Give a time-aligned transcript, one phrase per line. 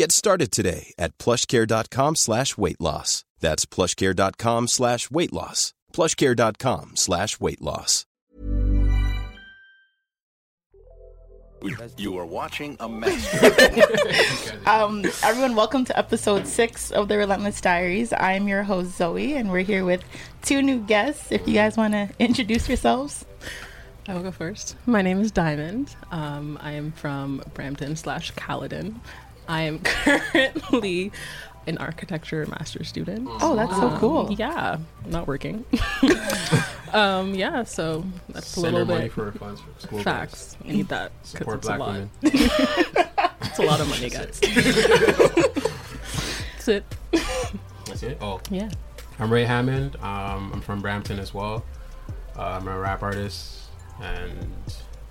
[0.00, 3.22] Get started today at plushcare.com slash weight loss.
[3.40, 5.74] That's plushcare.com slash weight loss.
[5.92, 8.06] plushcare.com slash weight loss.
[11.98, 13.50] You are watching a master.
[14.66, 18.14] Um, everyone, welcome to episode six of the Relentless Diaries.
[18.14, 20.02] I'm your host Zoe, and we're here with
[20.40, 21.30] two new guests.
[21.30, 23.26] If you guys want to introduce yourselves,
[24.08, 24.76] I will go first.
[24.86, 25.94] My name is Diamond.
[26.10, 28.98] Um, I am from Brampton slash Caledon.
[29.50, 31.10] I am currently
[31.66, 33.28] an architecture master student.
[33.42, 34.32] oh, that's so cool.
[34.32, 35.64] Yeah, not working.
[36.92, 40.56] um, yeah, so that's Send a little bit for funds for school facts.
[40.64, 41.10] I need that.
[41.24, 41.88] Support it's black a lot.
[41.94, 42.10] women.
[43.42, 44.38] It's a lot of money, guys.
[46.52, 46.84] That's it.
[47.86, 48.18] That's it.
[48.20, 48.70] Oh, Yeah.
[49.18, 49.96] I'm Ray Hammond.
[49.96, 51.64] Um, I'm from Brampton as well.
[52.36, 53.62] Uh, I'm a rap artist,
[54.00, 54.54] and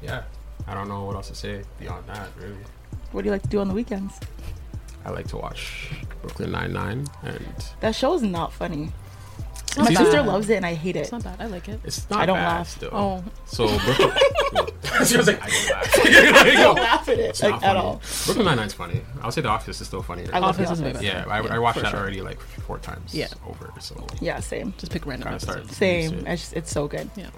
[0.02, 0.24] yeah,
[0.68, 2.30] I don't know what else to say beyond that.
[2.40, 2.56] Really,
[3.12, 4.20] What do you like to do on the weekends?
[5.06, 5.90] I like to watch
[6.22, 7.46] Brooklyn Nine Nine, and
[7.80, 8.92] That show is not funny.
[9.78, 9.97] not My bad.
[9.97, 11.00] sister loves it, and I hate it.
[11.02, 11.38] It's not bad.
[11.40, 11.80] I like it.
[11.84, 12.69] it's not I don't bad laugh.
[12.69, 12.90] still.
[12.92, 13.24] Oh.
[13.46, 14.12] So Brooklyn,
[15.06, 16.46] she was like, I don't laugh.
[16.46, 17.80] I don't laugh at it like at funny.
[17.80, 18.02] all.
[18.25, 19.02] Brooklyn Nine Nine's funny.
[19.22, 20.30] I'll say The Office is still funnier.
[20.34, 21.02] I love Office The is way Office.
[21.02, 21.18] better.
[21.30, 22.00] yeah, I, I watched that sure.
[22.00, 23.16] already like four times.
[23.16, 23.28] Yeah.
[23.48, 23.72] over.
[23.80, 24.74] So Yeah, same.
[24.78, 25.78] Just pick random kind of episodes.
[25.78, 26.28] Same.
[26.28, 27.09] It's, just, it's so good.
[27.16, 27.30] Yeah.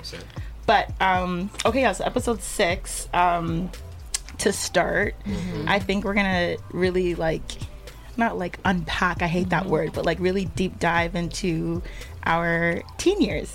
[0.66, 1.92] But um, okay, yeah.
[1.94, 3.08] So episode six.
[3.14, 3.70] Um,
[4.42, 5.16] to start,
[5.68, 7.44] I think we're gonna really like,
[8.18, 9.22] not like unpack.
[9.22, 11.82] I hate that word, but like really deep dive into
[12.24, 13.52] our teen years.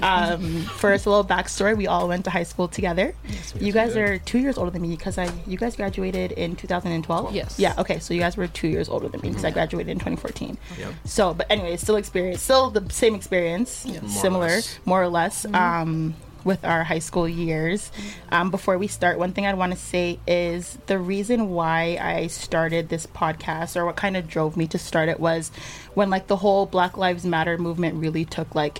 [0.00, 3.14] Um, first, a little backstory: we all went to high school together.
[3.58, 4.02] you guys did.
[4.02, 7.34] are two years older than me because I you guys graduated in 2012.
[7.34, 7.58] Yes.
[7.58, 7.74] Yeah.
[7.78, 7.98] Okay.
[7.98, 10.56] So you guys were two years older than me because I graduated in 2014.
[10.78, 10.92] Yep.
[11.04, 14.78] So, but anyway, still experience, still the same experience, More similar, less.
[14.84, 16.14] more or less, um,
[16.46, 17.90] with our high school years.
[18.30, 22.28] Um, before we start, one thing I'd want to say is the reason why I
[22.28, 25.50] started this podcast, or what kind of drove me to start it, was
[25.94, 28.78] when like the whole Black Lives Matter movement really took like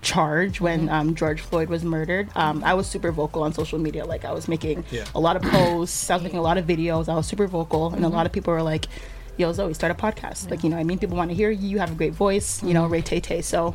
[0.00, 2.28] charge when um, George Floyd was murdered.
[2.34, 4.04] Um, I was super vocal on social media.
[4.04, 5.04] Like I was making Yeah.
[5.14, 6.08] a lot of posts.
[6.10, 7.08] I was making a lot of videos.
[7.08, 8.86] I was super vocal, and a lot of people were like,
[9.36, 11.68] "Yo, Zoe, start a podcast." Like you know, I mean, people want to hear you.
[11.68, 12.62] You have a great voice.
[12.62, 13.42] You know, Ray Tay Tay.
[13.42, 13.74] So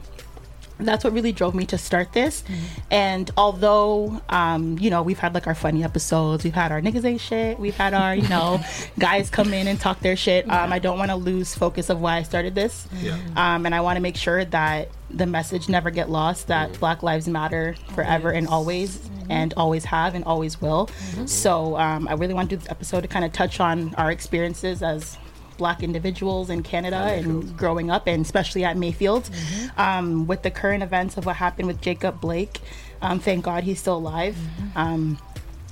[0.79, 2.43] that's what really drove me to start this.
[2.91, 7.03] And although, um, you know, we've had like our funny episodes, we've had our niggas
[7.03, 8.61] ain't shit, we've had our, you know,
[8.99, 10.49] guys come in and talk their shit.
[10.49, 12.87] Um, I don't want to lose focus of why I started this.
[13.01, 13.17] Yeah.
[13.35, 17.01] Um, and I want to make sure that the message never get lost that Black
[17.01, 20.89] Lives Matter forever and always, and always have and always will.
[21.25, 24.11] So um, I really want to do this episode to kind of touch on our
[24.11, 25.17] experiences as
[25.57, 29.29] black individuals in Canada and growing up, and especially at Mayfield,
[29.77, 32.59] um, with the current events of what happened with Jacob Blake.
[33.01, 34.37] Um, thank God he's still alive.
[34.75, 35.19] Um,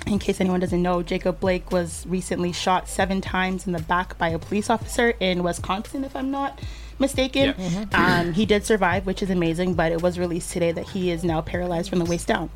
[0.06, 4.18] in case anyone doesn't know, Jacob Blake was recently shot seven times in the back
[4.20, 6.60] by a police officer in Wisconsin, if I'm not
[7.00, 7.56] mistaken.
[7.58, 7.86] Yeah.
[8.22, 11.24] Um, he did survive, which is amazing, but it was released today that he is
[11.24, 12.52] now paralyzed from the waist down.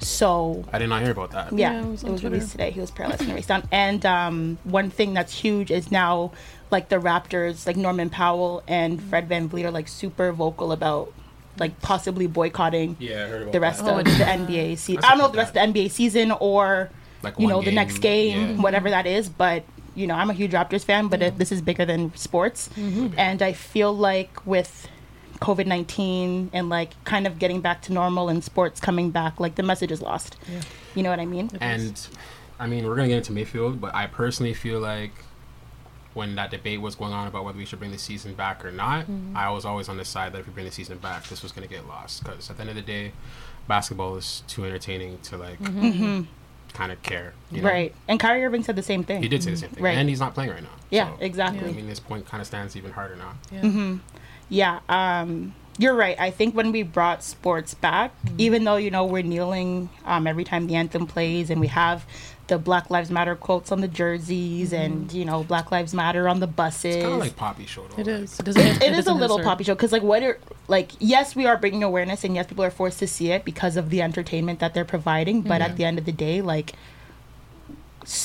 [0.00, 1.52] So I did not hear about that.
[1.52, 2.28] yeah, Yeah, it it was was, on Twitter.
[2.34, 2.70] released today.
[2.70, 3.68] He was paralyzed from the waist down.
[3.72, 6.32] And um, one thing that's huge is now,
[6.70, 11.12] like the Raptors, like Norman Powell and Fred VanVleet are like super vocal about
[11.58, 13.90] like possibly boycotting Yeah, I heard about the rest that.
[13.90, 15.04] of oh, the NBA season.
[15.04, 16.90] I don't know if the rest of the NBA season or
[17.22, 18.52] Like you one know the next game, game, yeah.
[18.52, 18.62] Mm-hmm.
[18.62, 19.28] whatever that is.
[19.28, 21.38] But you know, I'm a huge Raptors fan, but it, mm-hmm.
[21.38, 23.18] this is bigger than sports, mm-hmm.
[23.18, 24.88] and I feel like with
[25.40, 29.56] COVID nineteen and like kind of getting back to normal and sports coming back, like
[29.56, 30.36] the message is lost.
[30.94, 31.50] You know what I mean?
[31.60, 32.06] And
[32.60, 35.12] I mean, we're gonna get into Mayfield, but I personally feel like
[36.18, 38.70] when that debate was going on about whether we should bring the season back or
[38.72, 39.36] not, Mm-hmm.
[39.36, 41.52] I was always on the side that if we bring the season back, this was
[41.52, 43.12] gonna get lost because at the end of the day,
[43.68, 45.58] basketball is too entertaining to like
[46.74, 47.32] kind of care.
[47.50, 47.68] You know?
[47.68, 47.76] Mm-hmm.
[47.76, 47.94] Right.
[48.08, 49.22] And Kyrie Irving said the same thing.
[49.22, 49.96] He did say the same thing, Right.
[49.96, 50.68] and he's not playing right now.
[50.90, 51.68] Yeah, So, exactly.
[51.68, 53.32] I mean, this point kind of stands even harder now.
[53.50, 53.94] Yeah.
[54.50, 56.18] Yeah, um, you're right.
[56.18, 60.44] I think when we brought sports back, even though you know we're kneeling um, every
[60.44, 62.04] time the anthem plays, and we have
[62.48, 65.16] the Black Lives Matter quotes on the jerseys, and mm-hmm.
[65.16, 66.96] you know Black Lives Matter on the buses.
[66.96, 67.86] Kind of like Poppy show.
[67.88, 68.40] Though, It like- is.
[68.40, 69.48] It, doesn't, it is a little answer.
[69.48, 72.64] poppy show because like what are like yes we are bringing awareness and yes people
[72.64, 75.84] are forced to see it because of the entertainment that they're providing but at the
[75.84, 76.74] end of the day like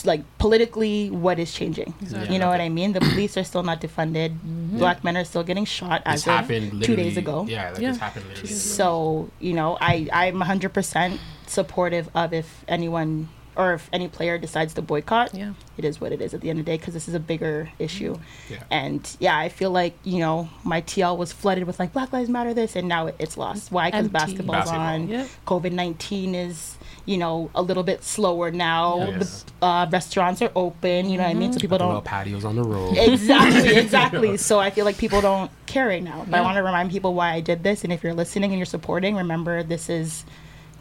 [0.06, 2.34] like politically what is changing Exactly.
[2.34, 4.78] you know what i mean the police are still not defunded mm-hmm.
[4.78, 7.92] black men are still getting shot as This happened two days ago Yeah, like Yeah.
[7.92, 8.54] this happened literally.
[8.54, 11.18] so you know i i'm 100%
[11.48, 15.54] supportive of if anyone or if any player decides to boycott Yeah.
[15.78, 17.20] it is what it is at the end of the day because this is a
[17.20, 18.16] bigger issue
[18.50, 18.64] Yeah.
[18.72, 22.30] and yeah i feel like you know my tl was flooded with like black lives
[22.30, 24.80] matter this and now it, it's lost why because basketball's Basketball.
[24.82, 25.28] on Yep.
[25.48, 29.46] covid-19 is you know a little bit slower now Yes.
[29.60, 32.56] the uh, restaurants are open you know what i mean so people don't patios on
[32.56, 32.98] the road.
[32.98, 36.64] exactly exactly so i feel like people don't care right now but i want to
[36.64, 39.90] remind people why i did this and if you're listening and you're supporting remember this
[39.90, 40.24] is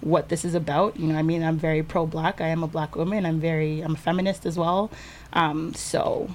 [0.03, 0.99] what this is about.
[0.99, 2.41] You know i mean i'm very pro-black.
[2.41, 3.25] I am a black woman.
[3.25, 4.91] I'm very i'm a feminist as well.
[5.33, 6.29] Um, so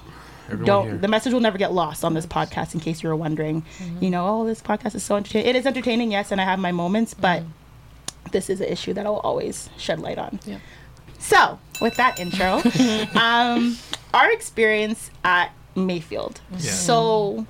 [0.46, 0.96] Everyone don't here.
[0.98, 3.64] the message will never get lost on this podcast in case you were wondering.
[4.00, 5.48] You know oh this podcast is so entertaining.
[5.48, 7.42] It is entertaining yes and i have my moments but
[8.32, 10.38] this is an issue that i'll always shed light on.
[10.46, 10.58] Yeah.
[11.18, 12.60] so, with that intro,
[13.20, 13.76] um,
[14.12, 16.40] our experience at Mayfield.
[16.58, 17.46] So,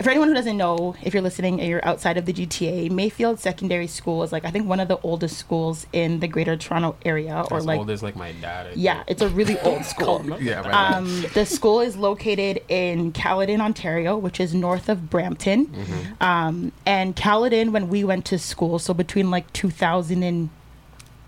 [0.00, 3.38] for anyone who doesn't know, if you're listening and you're outside of the GTA, Mayfield
[3.38, 6.96] Secondary School is like I think one of the oldest schools in the Greater Toronto
[7.04, 8.68] area, or as like old as like my dad.
[8.68, 9.10] I yeah, think.
[9.10, 10.24] it's a really old school.
[10.40, 10.60] yeah.
[10.66, 10.94] Right.
[10.94, 15.66] Um, the school is located in Caledon, Ontario, which is north of Brampton.
[15.66, 16.22] Mm-hmm.
[16.22, 20.48] Um, and Caledon, when we went to school, so between like 2000 and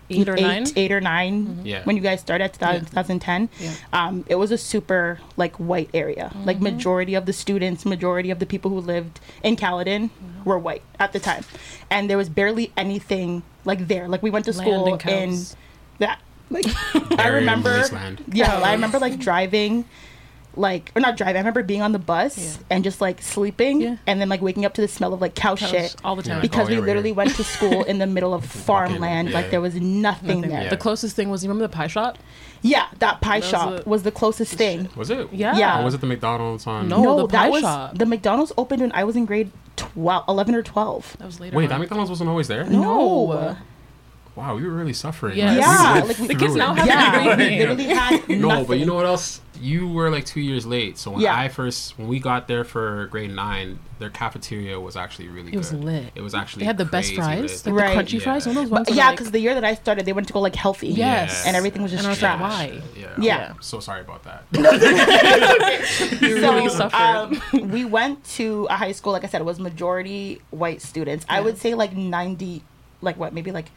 [0.09, 0.65] Eight or nine.
[0.75, 1.65] eight or 9 mm-hmm.
[1.65, 1.83] Yeah.
[1.83, 2.89] when you guys started 2000, Yeah.
[2.89, 3.71] 2010 Yeah.
[3.91, 6.31] um, it was a super like white area.
[6.45, 6.75] Like mm-hmm.
[6.75, 10.49] majority of the students majority of the people who lived in caledon mm-hmm.
[10.49, 11.43] were white at the time.
[11.89, 14.07] And there was barely anything like there.
[14.07, 15.45] Like we went to Land school and in
[15.99, 16.19] that
[16.49, 16.65] like
[17.19, 17.83] i remember
[18.31, 19.85] yeah i remember like driving
[20.57, 22.63] like or not driving i remember being on the bus Yeah.
[22.69, 23.97] and just like sleeping Yeah.
[24.07, 26.23] and then like waking up to the smell of like cow Cows shit all the
[26.23, 26.37] time.
[26.37, 26.41] Yeah.
[26.41, 27.15] because Oh, we yeah, we're literally here.
[27.15, 29.33] went to school in the middle of farmland yeah.
[29.35, 30.41] like there was nothing, Nothing.
[30.41, 30.69] there Yeah.
[30.69, 32.17] The closest thing was you remember the pie shop?
[32.61, 34.89] yeah, that pie That was shop a- was the closest thing.
[34.95, 35.27] was it?
[35.31, 35.55] Yeah.
[35.57, 35.81] Yeah.
[35.81, 36.87] Or was it the McDonald's on?
[36.89, 37.17] No.
[37.17, 37.97] the pie that was shop.
[37.97, 41.17] the McDonald's opened when I was in grade 12, 11 or 12.
[41.19, 41.55] That was later.
[41.57, 41.69] Wait, on.
[41.69, 42.63] that McDonald's wasn't always there.
[42.65, 43.55] No.
[44.35, 45.37] Wow, we were really suffering.
[45.37, 45.45] Yeah.
[45.47, 46.57] Like, we Yeah, lived like, the kids it.
[46.57, 47.37] now have Yeah, Damn.
[47.37, 48.65] we literally had No, nothing.
[48.67, 49.39] but you know what else?
[49.65, 50.97] You were like two years late.
[50.97, 51.35] So when Yeah.
[51.43, 55.57] I first, when we got there for grade nine, their cafeteria was actually really It
[55.57, 56.11] was lit.
[56.13, 57.95] It was actually They had the best fries, like Right.
[57.95, 58.19] the crunchy Yeah.
[58.25, 58.45] fries.
[58.47, 58.87] One of those ones.
[58.87, 60.89] that, yeah, like- because the year that I started, they went to go like healthy.
[60.89, 61.45] Yes.
[61.47, 62.51] And everything was just And I was like, trash.
[62.73, 62.81] why?
[62.99, 63.07] Yeah.
[63.17, 63.51] Yeah.
[63.55, 64.43] I'm so sorry about that.
[66.21, 66.95] You really so suffered.
[67.53, 71.25] um, we went to a high school like i said it was majority white students
[71.29, 72.63] i would say like 90
[73.01, 73.67] like what maybe like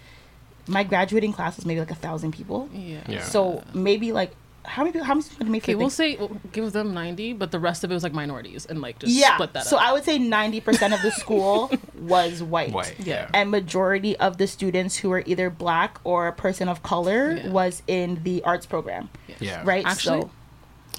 [0.66, 2.98] my graduating class was maybe like a thousand people yeah.
[3.08, 3.22] Yeah.
[3.22, 4.32] so maybe like
[4.64, 7.50] how many people how many people did Okay, we'll say we'll give them ninety, but
[7.52, 9.82] the rest of it was like minorities and like just yeah split that so up.
[9.84, 12.96] i would say 90% of the school was white White.
[12.98, 13.30] Yeah.
[13.32, 17.50] and majority of the students who were either black or a person of color Yeah.
[17.50, 19.08] was in the arts program
[19.40, 19.62] Yeah.
[19.64, 20.30] right Actually, so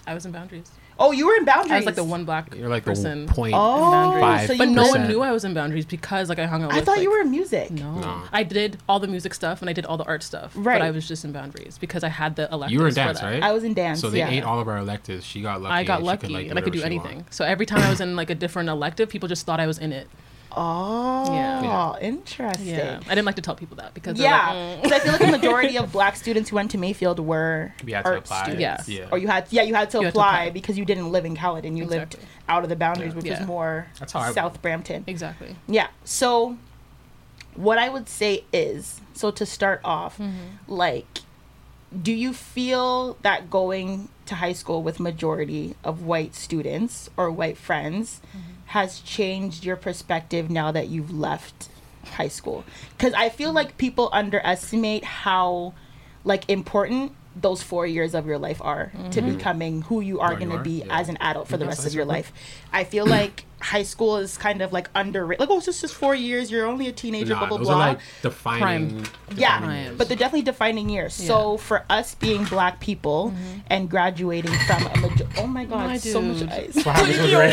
[0.08, 0.72] I was in boundaries.
[1.00, 3.26] Oh you were in boundaries I was like the one black You're like person.
[3.26, 3.54] the point.
[3.56, 4.48] oh boundaries.
[4.48, 6.68] so you but no one knew I was in boundaries because like I hung out.
[6.68, 8.00] With I with, thought like, you were in music No.
[8.00, 8.24] No.
[8.32, 10.54] I did all the music stuff and I did all the art stuff.
[10.56, 10.80] Right.
[10.80, 12.74] But I was just in boundaries because I had the electives.
[12.74, 13.26] You were in dance, that.
[13.26, 13.44] right?
[13.44, 14.30] i was in dance So they yeah.
[14.30, 15.26] ate all of our electives.
[15.26, 15.74] She got lucky.
[15.74, 17.18] I got and lucky could, like, and I could do anything.
[17.18, 17.34] want.
[17.34, 19.78] So every time I was in like a different elective, people just thought I was
[19.78, 20.08] in it.
[20.52, 22.00] Oh, Yeah.
[22.00, 22.68] interesting.
[22.68, 23.00] Yeah.
[23.06, 24.48] I didn't like to tell people that because they're Yeah,
[24.82, 24.92] like, mm.
[24.94, 28.04] I feel like the majority of black students who went to Mayfield were We had
[28.06, 28.44] to apply.
[28.44, 28.90] students.
[28.90, 29.00] Yeah.
[29.02, 29.08] Yeah.
[29.12, 30.50] Or you had, yeah, you had to, You had to apply, apply.
[30.52, 31.78] because you didn't live in Caledon.
[31.78, 32.20] You Exactly.
[32.22, 33.40] lived out of the boundaries, which Yeah.
[33.40, 35.04] was more That's how I- South Brampton.
[35.08, 35.56] exactly.
[35.68, 35.88] Yeah.
[36.04, 36.58] So,
[37.56, 40.72] what I would say is, so to start off, Mm-hmm.
[40.74, 41.20] like,
[42.04, 47.58] do you feel that going to high school with majority of white students or white
[47.58, 48.52] friends Mm-hmm.
[48.70, 51.70] Has changed your perspective now that you've left
[52.04, 52.64] high school?
[52.96, 55.74] Because I feel like people underestimate how
[56.24, 59.38] like important those four years of your life are to Mhm.
[59.38, 61.00] becoming who you are going to be yeah.
[61.00, 62.32] as an adult for the rest of your your life.
[62.74, 65.42] I feel like high school is kind of like underrated.
[65.42, 66.50] Like, oh, it's just, just four years.
[66.50, 67.34] You're only a teenager.
[67.34, 67.76] Nah, blah blah those blah.
[67.76, 69.06] are like defining.
[69.36, 69.98] yeah, defining years.
[69.98, 71.14] but they're definitely defining years.
[71.14, 73.34] So for us being black people
[73.68, 76.76] and graduating from a major- oh my god, My so much ice.
[76.76, 77.44] What happens with your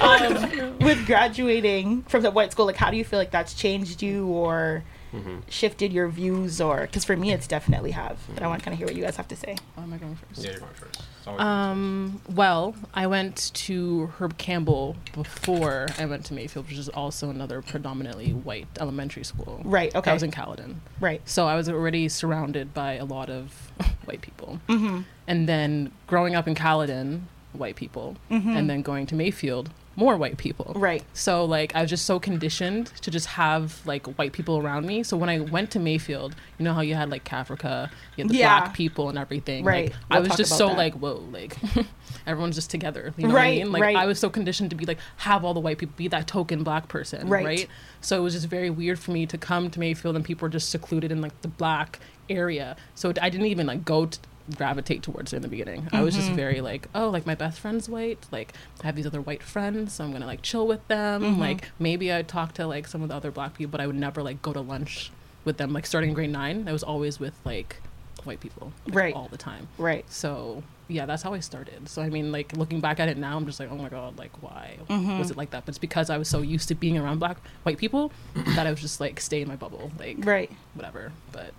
[0.00, 4.02] um, with graduating from the white school, like how do you feel like that's changed
[4.02, 5.36] you or Mm-hmm.
[5.48, 6.60] shifted your views?
[6.60, 8.18] Or because for me, it's definitely have.
[8.32, 9.56] But I want to kind of hear what you guys have to say.
[9.76, 10.42] Oh, am I going first?
[10.44, 11.02] Yeah, you're going first.
[11.26, 17.30] Um, well, I went to Herb Campbell before I went to Mayfield, which is also
[17.30, 19.60] another predominantly white elementary school.
[19.64, 20.10] Right, okay.
[20.10, 20.80] I was in Caledon.
[21.00, 21.20] Right.
[21.28, 23.70] So I was already surrounded by a lot of
[24.04, 24.60] white people.
[24.68, 25.02] mm-hmm.
[25.28, 28.16] And then growing up in Caledon, white people.
[28.30, 28.56] Mhm.
[28.56, 30.72] And then going to Mayfield, more white people.
[30.74, 31.02] Right.
[31.12, 35.02] So like I was just so conditioned to just have like white people around me.
[35.02, 38.30] So when I went to Mayfield, you know how you had like Africa, you had
[38.30, 38.60] the Yeah.
[38.60, 39.64] black people and everything.
[39.64, 39.90] Right.
[39.90, 40.76] Like, I We'll was just so that.
[40.78, 41.56] like, whoa, like
[42.26, 43.12] everyone's just together.
[43.16, 43.72] You know what I Right, mean?
[43.72, 43.96] Like right.
[43.96, 46.62] I was so conditioned to be like have all the white people be that token
[46.62, 47.28] black person.
[47.28, 47.44] Right.
[47.44, 47.68] Right.
[48.00, 50.50] So it was just very weird for me to come to Mayfield and people were
[50.50, 51.98] just secluded in like the black
[52.30, 52.76] area.
[52.94, 54.18] So I didn't even like go to
[54.56, 55.88] gravitate towards it in the beginning.
[55.92, 56.36] I was just Mhm.
[56.36, 58.26] very like, oh, like my best friend's white.
[58.30, 61.22] Like I have these other white friends, so I'm gonna like chill with them.
[61.22, 61.38] Mhm.
[61.38, 63.96] Like maybe I'd talk to like some of the other black people, but I would
[63.96, 65.10] never like go to lunch
[65.44, 65.72] with them.
[65.72, 67.76] Like starting in grade nine, I was always with like
[68.24, 69.14] white people, like, Right.
[69.14, 69.68] all the time.
[69.78, 70.04] Right.
[70.10, 71.88] So yeah, that's how I started.
[71.88, 74.18] So I mean, like looking back at it now, I'm just like, oh my god,
[74.18, 75.18] like why Mhm.
[75.18, 75.64] was it like that?
[75.64, 78.70] But it's because I was so used to being around black white people that I
[78.70, 80.50] was just like stay in my bubble, like Right.
[80.74, 81.12] whatever.
[81.32, 81.52] But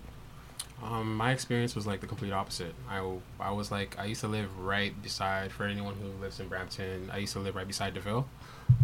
[0.84, 2.74] Um, my experience was like the complete opposite.
[2.90, 2.98] I,
[3.40, 5.50] I was like I used to live right beside.
[5.50, 8.28] For anyone who lives in Brampton, I used to live right beside Deville.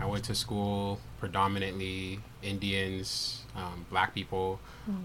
[0.00, 4.60] I went to school predominantly Indians, um, black people.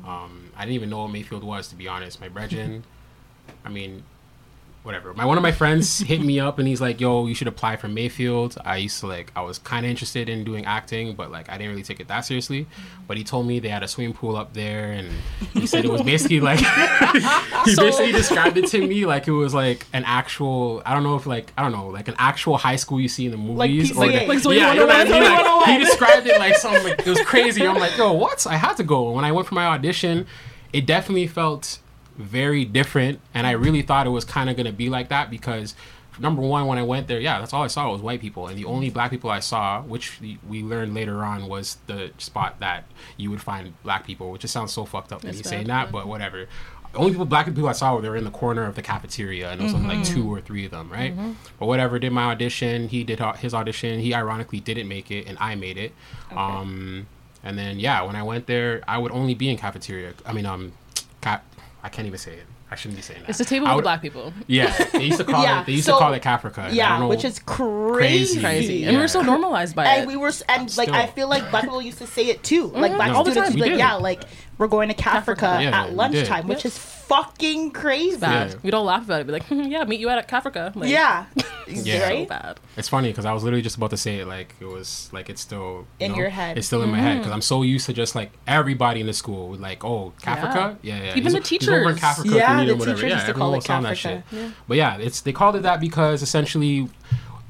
[0.07, 2.21] Um, I didn't even know what Mayfield was to be honest.
[2.21, 2.85] My brethren,
[3.65, 4.03] I mean,
[4.86, 5.13] whatever.
[5.13, 7.75] My one of my friends hit me up and he's like, "Yo, you should apply
[7.75, 11.32] for Mayfield." I used to like, I was kind of interested in doing acting, but
[11.32, 12.68] like, I didn't really take it that seriously.
[13.08, 15.10] But he told me they had a swimming pool up there, and
[15.54, 16.60] he said it was basically like
[17.65, 20.82] he So- basically described it to me like it was like an actual.
[20.86, 23.25] I don't know if like I don't know like an actual high school you see
[23.25, 25.46] in the movies the- Like Zoe yeah, you know what I 101, mean?
[25.46, 27.65] Zoe Like, he described it like something like it was crazy.
[27.68, 28.46] I'm like, yo, what?
[28.48, 29.12] I had to go.
[29.12, 30.27] When I went for my audition,
[30.74, 31.80] it definitely felt
[32.17, 35.75] very different, and I really thought it was kind of gonna be like that because.
[36.17, 38.57] Number one, when I went there, yeah, that's all I saw was white people, and
[38.57, 40.17] the only black people I saw, which
[40.48, 42.86] we- learned later on, was the spot that
[43.17, 45.91] you would find black people, which just sounds so fucked up when you saying that,
[45.91, 46.48] but whatever.
[46.93, 48.81] The only people, black people I saw, were they were in the corner of the
[48.81, 50.15] cafeteria, and it was only like Mm-hmm.
[50.15, 51.13] two or three of them, right?
[51.60, 52.00] But whatever.
[52.00, 52.88] Did my audition.
[52.88, 54.00] He did his audition.
[54.00, 55.91] He ironically didn't make it, and I made it.
[56.34, 57.07] Um,
[57.43, 60.13] and then yeah, when I went there, I would only be in cafeteria.
[60.25, 60.72] I mean, um,
[61.19, 61.41] ca-
[61.86, 62.46] I can't even say it.
[62.72, 63.30] I shouldn't be saying that.
[63.30, 64.34] it's a table I with would- black people.
[64.48, 65.68] Yeah, they used to call Yeah, it.
[65.68, 66.74] They used so- to call it Cafrica.
[66.74, 68.39] Yeah, know- which is crazy.
[68.42, 68.74] Crazy.
[68.77, 68.88] Yeah.
[68.88, 70.08] And we were so normalized by and it.
[70.08, 70.96] we were, and like Still.
[70.96, 72.63] I feel like black people used to say it too.
[72.70, 72.96] Like mm-hmm.
[72.96, 73.60] black No, all the students, time.
[73.60, 74.24] would be like, yeah, like
[74.57, 75.62] we're going to Cafrica Cafrica.
[75.63, 76.50] Yeah, at we lunchtime, did.
[76.50, 78.17] which is fucking crazy.
[78.17, 78.51] bad.
[78.51, 78.55] Yeah.
[78.63, 79.27] We'd all laugh about it.
[79.27, 80.75] Be like, "Hmm, yeah, meet you at Cafrica.
[80.75, 81.25] Like, Yeah,
[81.67, 82.00] Yeah.
[82.00, 82.27] so right.
[82.29, 82.59] bad.
[82.77, 85.29] It's funny because I was literally just about to say it like it was like
[85.29, 86.57] it's still you In know, your head.
[86.57, 89.13] It's still in my head because I'm so used to just like everybody in the
[89.13, 92.25] school would like oh Cafrica yeah yeah, Even He's- the he's over in teachers.
[92.25, 93.97] Yeah, the or teachers yeah used to call it will sound that Cafrica.
[93.97, 94.50] shit Yeah.
[94.67, 96.89] but yeah it's they called it that because essentially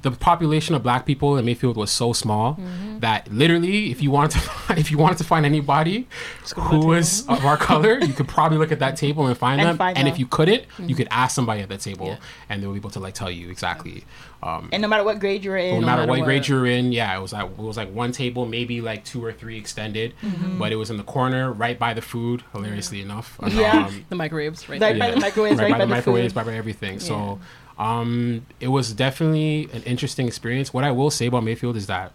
[0.06, 3.00] the population of black people in Mayfield was so small Mm-hmm.
[3.00, 6.08] that literally if you wanted to find, if you wanted to find anybody
[6.56, 9.70] who was of our color you could probably look at that table and find And
[9.70, 10.14] them find and them.
[10.14, 12.18] if you couldn't you could ask somebody at that table Yeah.
[12.50, 14.04] and they'll be able to like tell you exactly
[14.44, 16.26] um, And no matter what grade you were in, no matter matter what what.
[16.26, 19.24] grade you're in, yeah, it was like it was like one table, maybe like two
[19.26, 20.60] or three extended, Mm-hmm.
[20.60, 22.44] but it was in the corner, right by the food.
[22.54, 23.88] Hilariously enough, Yeah.
[23.88, 24.80] Um, The microwaves, right?
[24.80, 25.00] Right there.
[25.00, 26.38] by the microwaves, right by the microwaves, food.
[26.38, 27.00] right by everything.
[27.00, 27.40] So,
[27.78, 30.74] um, it was definitely an interesting experience.
[30.74, 32.14] What I will say about Mayfield is that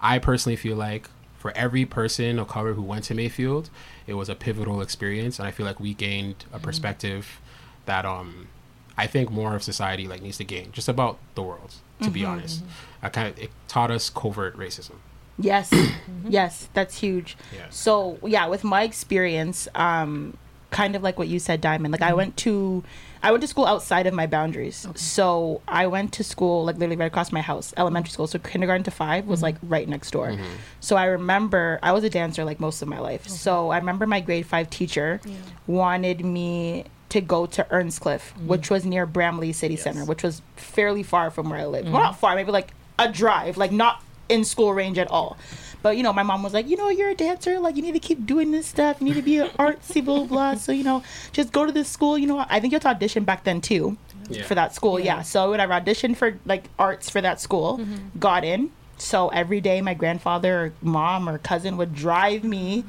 [0.00, 3.68] I personally feel like for every person of color who went to Mayfield,
[4.06, 7.40] it was a pivotal experience, and I feel like we gained a perspective
[7.84, 8.48] that um
[8.96, 11.74] I think more of society like needs to gain just about the world.
[12.02, 12.64] To be honest,
[13.00, 14.96] I kind of it taught us covert racism.
[15.38, 15.72] Yes,
[16.28, 17.36] yes, that's huge.
[17.54, 17.66] Yeah.
[17.70, 20.36] So yeah, with my experience, um,
[20.70, 21.92] kind of like what you said, Diamond.
[21.92, 22.82] Like I went to,
[23.22, 24.86] I went to school outside of my boundaries.
[24.94, 28.26] So I went to school like literally right across my house, elementary school.
[28.26, 29.44] So kindergarten to five was mm-hmm.
[29.44, 30.28] like right next door.
[30.28, 30.44] Mm-hmm.
[30.80, 33.28] So I remember I was a dancer like most of my life.
[33.28, 35.20] So I remember my grade five teacher
[35.66, 38.48] wanted me to go to Earnscliffe, mm-hmm.
[38.48, 41.90] which was near Bramalea City Center, which was fairly far from where I lived.
[41.90, 45.36] Well, not far, maybe like a drive, like not in school range at all.
[45.82, 47.58] But you know, my mom was like, you know, you're a dancer.
[47.58, 48.96] Like, you need to keep doing this stuff.
[49.00, 50.26] You need to be an artsy, blah blah.
[50.26, 50.54] blah.
[50.54, 52.16] So you know, just go to this school.
[52.16, 53.96] You know, I think you had to audition back then too,
[54.30, 54.44] Yeah.
[54.44, 54.98] for that school.
[55.00, 55.22] Yeah.
[55.22, 58.18] So when I auditioned for like arts for that school, Mm-hmm.
[58.18, 58.70] got in.
[58.98, 62.84] So every day, my grandfather or mom or cousin would drive me.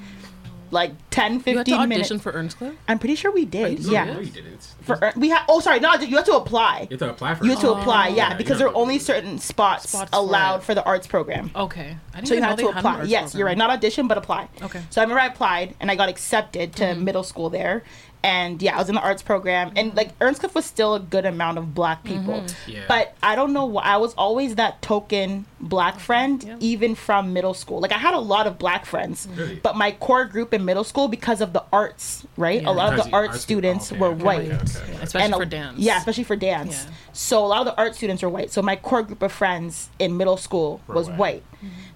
[0.73, 1.87] Like 10, 15 You had to audition
[2.17, 2.23] minutes.
[2.23, 2.75] for Earnscliffe?
[2.87, 3.85] I'm pretty sure we did.
[3.85, 4.05] No, yeah.
[4.05, 4.73] no, you didn't.
[4.81, 5.43] For Ern- we had.
[5.47, 5.79] Oh, sorry.
[5.79, 6.87] No, you have to apply.
[6.89, 7.53] You have to apply for You it.
[7.53, 8.15] have to apply, Oh.
[8.15, 10.63] yeah, Yeah, because there are only certain spots, Spots allowed it.
[10.63, 11.51] for the arts program.
[11.55, 11.95] Okay.
[12.13, 12.95] I didn't So you even have to they had an apply.
[13.01, 13.57] arts Yes, you're right.
[13.57, 14.49] Not audition, but apply.
[14.63, 14.81] Okay.
[14.89, 17.03] So I remember I applied and I got accepted to Mm-hmm.
[17.03, 17.83] middle school there.
[18.23, 19.73] And yeah, I was in the arts program.
[19.75, 22.19] And like Earnscliffe was still a good amount of black mm-hmm.
[22.19, 22.41] people.
[22.41, 22.71] Mm-hmm.
[22.71, 22.85] Yeah.
[22.87, 23.83] But I don't know why.
[23.83, 26.03] I was always that token black mm-hmm.
[26.03, 26.55] friend, Yeah.
[26.61, 27.81] even from middle school.
[27.81, 29.27] Like I had a lot of black friends.
[29.27, 29.39] Mm-hmm.
[29.39, 29.55] Really?
[29.55, 32.61] But my core group in middle school, because of the arts, right?
[32.61, 32.69] Yeah.
[32.69, 34.51] A lot of Because the you- arts arts- students okay, were okay, white.
[34.51, 34.97] okay, okay.
[35.01, 35.79] Especially And for dance.
[35.79, 36.85] Yeah, especially for dance.
[36.85, 36.93] Yeah.
[37.11, 38.51] So a lot of the art students were white.
[38.51, 41.17] So my core group of friends in middle school Were was white.
[41.17, 41.43] white.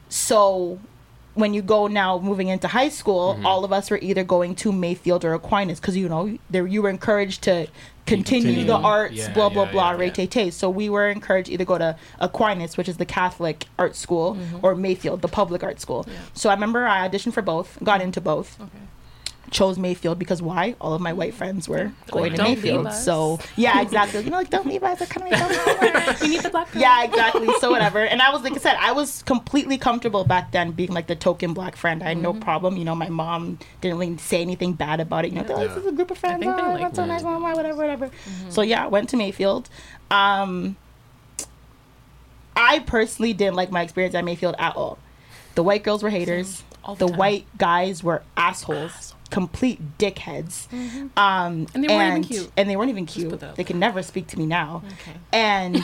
[0.09, 0.79] So
[1.37, 3.45] when you go now moving into high school, Mm-hmm.
[3.45, 6.81] all of us were either going to Mayfield or Aquinas because you know there you
[6.81, 7.67] were encouraged to
[8.05, 8.65] continue, Continue.
[8.65, 10.13] the arts, Yeah, blah blah yeah, blah, yeah, ray yeah.
[10.13, 10.49] tay tay.
[10.49, 14.65] So we were encouraged either go to Aquinas, which is the Catholic art school, Mm-hmm.
[14.65, 16.05] or Mayfield, the public art school.
[16.33, 18.79] So I remember I auditioned for both, got into both Okay.
[19.49, 20.75] Chose Mayfield because why?
[20.81, 22.91] All of my white friends were going to Mayfield.
[22.93, 24.21] So yeah, exactly.
[24.23, 24.99] You know, like don't leave us.
[24.99, 26.81] Like, kind of We need the black girl.
[26.81, 27.47] yeah, exactly.
[27.59, 27.99] So whatever.
[27.99, 31.15] And I was like I said, I was completely comfortable back then being like the
[31.15, 32.03] token black friend.
[32.03, 32.23] I had Mm-hmm.
[32.23, 32.77] no problem.
[32.77, 35.29] You know, my mom didn't really say anything bad about it.
[35.29, 36.43] You know, they're like, this is a group of friends.
[36.45, 38.07] Oh, like that's so nice, mama, whatever, whatever.
[38.07, 38.49] Mm-hmm.
[38.49, 39.69] So yeah, I went to Mayfield.
[40.11, 40.75] Um,
[42.55, 44.97] I personally didn't like my experience at Mayfield at all.
[45.55, 46.63] The white girls were haters.
[46.87, 50.71] The The, white guys were assholes, complete dickheads.
[51.17, 52.51] Um, And they weren't even cute.
[52.57, 53.29] And they weren't even cute.
[53.29, 54.83] put that out They can never speak to me now.
[54.85, 55.17] Okay.
[55.33, 55.75] And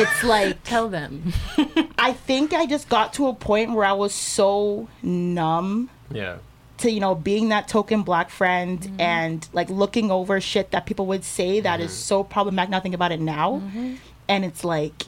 [0.00, 1.32] it's like Tell them.
[1.98, 6.36] I think I just got to a point where I was so numb Yeah.
[6.78, 9.00] to you know being that token black friend Mm-hmm.
[9.00, 12.70] and like looking over shit that people would say that is so problematic.
[12.70, 13.94] Now think about it now, Mm-hmm.
[14.28, 15.04] and it's like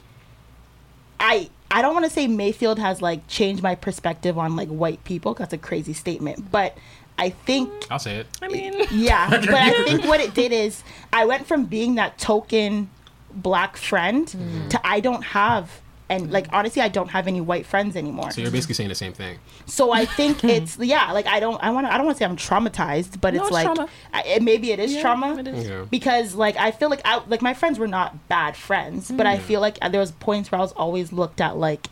[1.19, 5.03] I I don't want to say Mayfield has like changed my perspective on like white
[5.03, 5.33] people.
[5.33, 6.77] 'cause That's a crazy statement, but
[7.17, 8.27] I think I'll say it.
[8.41, 12.17] I mean, yeah, but I think what it did is I went from being that
[12.17, 12.89] token
[13.33, 14.67] black friend Mm-hmm.
[14.69, 18.29] to I don't have and like honestly I don't have any white friends anymore.
[18.31, 19.39] So you're basically saying the same thing.
[19.65, 22.25] So I think it's yeah, like I don't I want I don't want to say
[22.25, 23.89] I'm traumatized, but No, it's it's like.
[24.13, 25.67] I, it, maybe it is Yeah, trauma it is.
[25.67, 25.85] Yeah.
[25.89, 29.37] because like I feel like I like my friends were not bad friends, but I
[29.39, 31.87] feel like there was points where I was always looked at like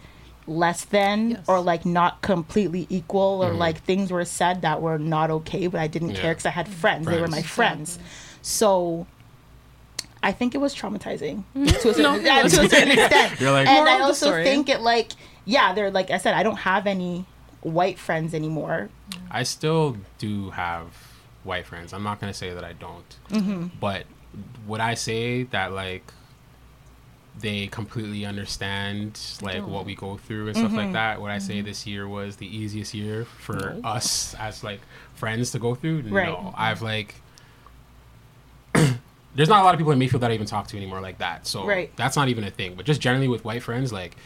[0.52, 1.40] less than Yes.
[1.48, 5.80] or like not completely equal or like things were said that were not okay, but
[5.80, 7.08] I didn't care because I had friends.
[7.08, 7.96] They were my Friends.
[7.98, 8.00] friends.
[8.42, 9.08] So
[10.24, 13.42] I think it was traumatizing to a certain, No, it yeah, to a certain extent.
[13.42, 15.12] Like- and I also think it like
[15.46, 17.26] yeah, they're like I said, I don't have any
[17.62, 18.90] white friends anymore.
[19.32, 20.86] I still do have
[21.44, 21.94] white friends.
[21.94, 23.68] I'm not gonna say that I don't, Mm-hmm.
[23.80, 24.06] but
[24.68, 26.04] would I say that like
[27.40, 30.00] they completely understand like what we mm.
[30.00, 30.78] go through and stuff Mm-hmm.
[30.78, 31.22] like that?
[31.22, 31.68] Would I say mm-hmm.
[31.68, 34.82] this year was the easiest year for us as like
[35.16, 36.02] friends to go through?
[36.02, 36.28] Right.
[36.28, 37.16] No, I've like.
[39.36, 41.20] There's not a lot of people in Mayfield that I even talk to anymore like
[41.20, 41.48] that.
[41.48, 41.96] So Right.
[41.96, 42.76] that's not even a thing.
[42.76, 44.18] But just generally with white friends, like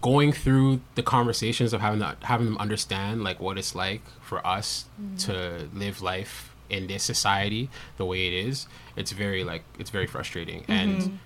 [0.00, 4.86] going through the conversations of having having them understand like what it's like for us
[5.00, 5.16] mm-hmm.
[5.16, 10.06] to live life in this society the way it is it's very like it's very
[10.06, 11.16] frustrating and mm-hmm.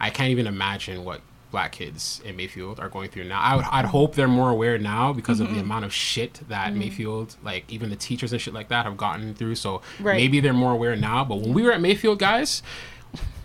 [0.00, 3.64] I can't even imagine what black kids in mayfield are going through now i would
[3.72, 7.64] i'd hope they're more aware now because of the amount of shit that mayfield like
[7.72, 10.16] even the teachers and shit like that have gotten through so Right.
[10.16, 12.62] maybe they're more aware now but when we were at mayfield guys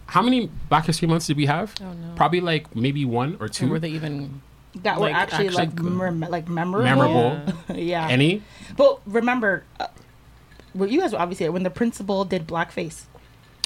[0.07, 2.13] how many black history months did we have Oh, no.
[2.15, 4.41] probably like maybe one or two Or were they even
[4.83, 6.83] That were Like, actually, like actually- mem- like memorable.
[6.83, 8.07] memorable yeah.
[8.17, 8.41] any
[8.75, 9.87] But remember, uh,
[10.75, 13.05] well, you guys were obviously when the principal did blackface.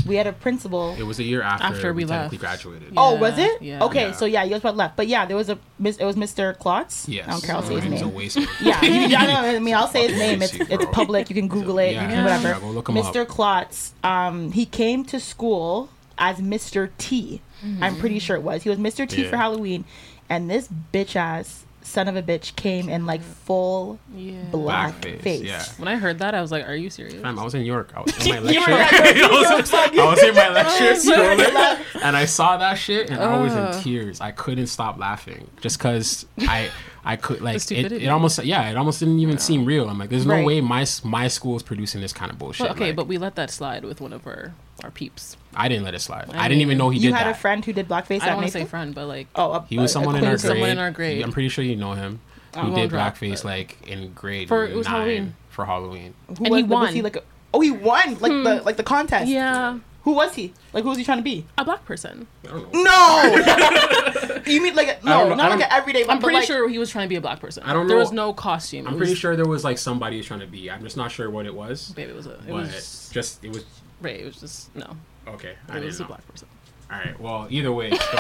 [0.08, 0.96] We had a principal.
[0.98, 2.64] It was a year after, After we, we technically left.
[2.64, 2.94] graduated.
[2.98, 3.62] Oh, was it?
[3.62, 3.84] yeah.
[3.84, 4.12] Okay, Yeah.
[4.14, 6.58] so yeah, you guys about left, but yeah, there was a mis- it was Mr.
[6.58, 7.08] Klotz.
[7.08, 7.28] Yes.
[7.28, 7.56] I don't care.
[7.56, 8.14] I'll say his was a name.
[8.16, 8.38] waste.
[8.62, 10.42] Yeah, I, know, I mean, I'll say his name.
[10.42, 11.30] It's it's public.
[11.30, 11.92] You can Google it.
[11.94, 12.24] Yeah.
[12.24, 12.48] Whatever.
[12.50, 13.22] Yeah, go look him Mr.
[13.22, 13.28] up.
[13.28, 13.94] Klotz.
[14.04, 16.90] Um, he came to school as Mr.
[16.98, 17.42] T.
[17.82, 18.64] am pretty sure it was.
[18.64, 19.08] He was Mr.
[19.08, 19.30] T Yeah.
[19.30, 19.86] for Halloween,
[20.30, 24.34] and this bitch ass son of a bitch came in like full Yeah.
[24.52, 25.42] black Blackface, face.
[25.44, 25.64] yeah.
[25.78, 27.68] When I heard that, I was like, "Are you serious?" Fam, I was in New
[27.68, 27.92] York.
[27.96, 28.72] I was in my You lecture.
[28.72, 33.60] I, was, in my lecture scrolling, and I saw that shit, and I was in
[33.60, 33.82] ah.
[33.82, 34.22] tears.
[34.22, 36.70] I couldn't stop laughing just because I,
[37.06, 38.08] I could like it, it.
[38.10, 39.90] almost yeah, it almost didn't even seem real.
[39.90, 40.46] I'm like, there's no Right.
[40.46, 42.68] way my my school is producing this kind of bullshit.
[42.68, 45.38] But, okay, like, but we let that slide with one of our our peeps.
[45.58, 46.30] I didn't let it slide.
[46.34, 47.32] I, I didn't even know he You did You had that.
[47.36, 49.52] a friend who did blackface I at don't want to say friend, but like, Oh,
[49.54, 50.40] a, He was a- a someone in our grade.
[50.42, 51.24] Someone in our grade.
[51.24, 52.22] I'm pretty sure you know him.
[52.56, 55.36] who did blackface but- like in grade For- nine Halloween.
[55.50, 56.14] for Halloween.
[56.38, 56.94] Who And was, he Was won.
[56.94, 57.16] he like?
[57.18, 58.66] A, oh, he won like the hmm.
[58.66, 59.28] like the contest.
[59.28, 60.54] Yeah, Who was he?
[60.74, 61.46] Like who was he trying to be?
[61.58, 62.28] a black person.
[62.46, 62.84] I don't know.
[62.84, 64.42] No.
[64.46, 66.12] you mean like a, I don't no, not like an everyday one.
[66.12, 67.64] I'm but pretty like, sure he was trying to be a black person.
[67.64, 67.90] I don't know.
[67.90, 68.88] There was no costume.
[68.88, 70.70] I'm It pretty sure there was like somebody he was trying to be.
[70.72, 71.94] I'm just not sure what it was.
[71.98, 72.34] Maybe it was a.
[72.34, 73.66] It but was just it was
[74.02, 74.20] right.
[74.20, 74.96] It was just no.
[75.34, 75.54] Okay.
[75.70, 76.08] I It was didn't a know.
[76.08, 76.48] black person.
[76.92, 77.20] All right.
[77.20, 77.98] Well, either way, so,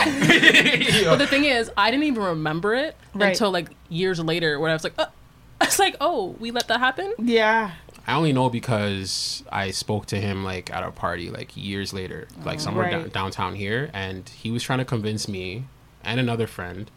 [1.09, 3.29] But the thing is, I didn't even remember it Right.
[3.29, 5.05] until like years later, where I was like, uh,
[5.61, 7.13] I was like, oh, we let that happen.
[7.17, 7.71] Yeah.
[8.05, 12.27] I only know because I spoke to him like at a party like years later,
[12.45, 12.91] like somewhere Right.
[12.91, 15.65] down downtown here, and he was trying to convince me
[16.03, 16.89] and another friend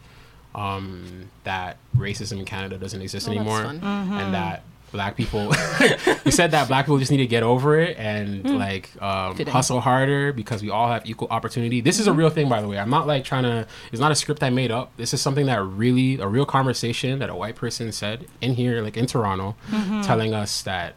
[0.55, 3.79] um, that racism in Canada doesn't exist Oh, that's anymore, fun.
[3.83, 5.53] and that black people.
[6.25, 8.55] you said that black people just need to get over it and hmm.
[8.55, 11.81] like um, hustle harder because we all have equal opportunity.
[11.81, 12.77] This is a real thing, by the way.
[12.77, 13.67] I'm not like trying to.
[13.91, 14.95] It's not a script I made up.
[14.97, 18.81] This is something that really a real conversation that a white person said in here,
[18.81, 20.01] like in Toronto, mm-hmm.
[20.01, 20.95] telling us that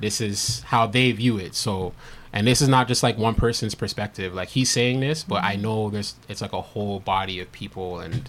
[0.00, 1.54] this is how they view it.
[1.54, 1.92] So.
[2.32, 4.34] And this is not just like one person's perspective.
[4.34, 5.62] Like he's saying this, but I mm-hmm.
[5.62, 8.28] know there's it's like a whole body of people and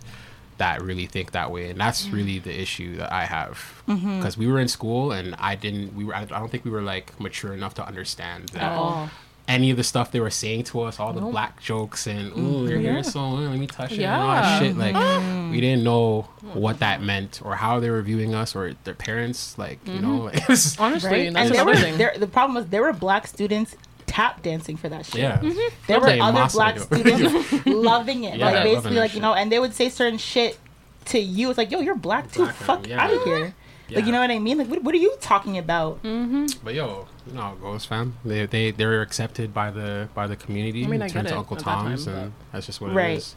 [0.57, 1.69] that really think that way.
[1.69, 3.81] And that's really the issue that i have.
[3.87, 4.17] Mm-hmm.
[4.17, 6.71] Because we were in school and i didn't we were i I don't think we
[6.71, 9.09] were like mature enough to understand that Oh.
[9.47, 12.67] any of the stuff they were saying to us all the black jokes and ooh
[12.67, 15.51] your hair is so let me touch it and all that shit like mm-hmm.
[15.51, 19.57] we didn't know what that meant or how they were viewing us or their parents
[19.57, 20.25] like you know mm-hmm.
[20.25, 21.33] like, it was, Honestly, Right.
[21.33, 22.13] that's And there another were there.
[22.17, 23.75] The problem was there were black students
[24.07, 25.21] tap dancing for that shit.
[25.21, 25.75] yeah mm-hmm.
[25.87, 28.37] There were other Masa, black students loving it.
[28.37, 30.57] Yeah, like basically, that like you know, and they would say certain shit
[31.05, 31.49] to you.
[31.49, 32.43] It's like, yo, you're black too.
[32.43, 33.03] Black, Fuck yeah.
[33.03, 33.53] out of here.
[33.89, 34.57] Like you know what I mean?
[34.57, 36.03] Like what, what are you talking about?
[36.03, 36.47] Mm-hmm.
[36.63, 38.17] But yo, you know how it goes, fam.
[38.25, 40.83] They they they're accepted by the by the community.
[40.83, 42.65] I mean, I Turn get to it Uncle at that time, Tom's, but- and that's
[42.65, 43.11] just what Right.
[43.11, 43.35] it is.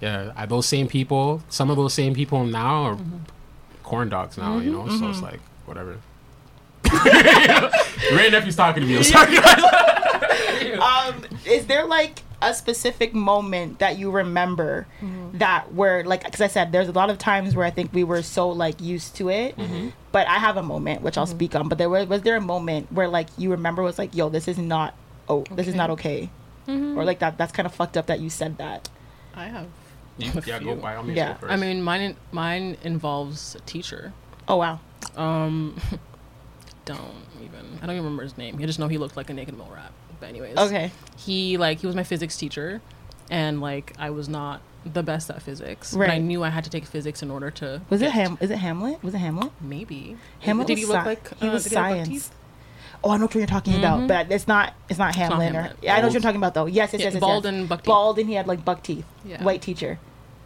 [0.00, 1.42] Yeah, are those same people.
[1.48, 3.18] Some of those same people now are Mm-hmm.
[3.82, 4.58] corn dogs now.
[4.58, 4.88] You mm-hmm.
[4.88, 5.98] know, so it's like whatever.
[8.12, 8.96] Ray nephew's talking to me.
[8.96, 9.62] I'm sorry, guys.
[10.70, 14.86] Um, is there like a specific moment that you remember
[15.34, 18.02] that where like because I said there's a lot of times where I think we
[18.04, 19.56] were so like used to it,
[20.12, 21.68] but I have a moment which I'll speak on.
[21.68, 24.48] But there was was there a moment where like you remember was like, yo, this
[24.48, 24.94] is not
[25.28, 26.30] oh this is not okay,
[26.66, 28.88] or like that that's kind of fucked up that you said that.
[29.34, 29.66] I have.
[30.18, 31.16] You- yeah, go by all means.
[31.16, 31.32] Yeah.
[31.34, 31.52] go first.
[31.52, 34.12] I mean, mine mine involves a teacher.
[34.48, 34.78] Oh wow.
[35.16, 35.76] Um,
[36.84, 37.00] don't
[37.42, 37.78] even.
[37.80, 38.58] I don't even remember his name.
[38.60, 39.92] I just know he looked like a naked mole rat.
[40.22, 40.92] But anyways, Okay.
[41.16, 42.80] He like he was my physics teacher,
[43.28, 45.96] and like I was not the best at physics.
[45.96, 47.82] But I knew I had to take physics in order to.
[47.90, 48.38] Was it Ham?
[48.40, 49.02] Is it Hamlet?
[49.02, 49.50] Was it Hamlet?
[49.60, 50.16] Maybe.
[50.40, 52.30] Hamlet Did was he look sci- like he uh, was did he have science.
[53.04, 54.74] Oh, I know what you're talking about, but it's not.
[54.88, 55.54] It's not Hamlin.
[55.54, 55.72] Hamlet.
[55.72, 56.66] Or, yeah, I know what you're talking about though.
[56.66, 57.20] Yes, yes, Yeah, yes, yes.
[57.20, 57.52] bald yes.
[57.52, 57.86] and buck teeth.
[57.86, 59.04] Bald and he had like buck teeth.
[59.24, 59.42] Yeah.
[59.42, 59.98] White teacher.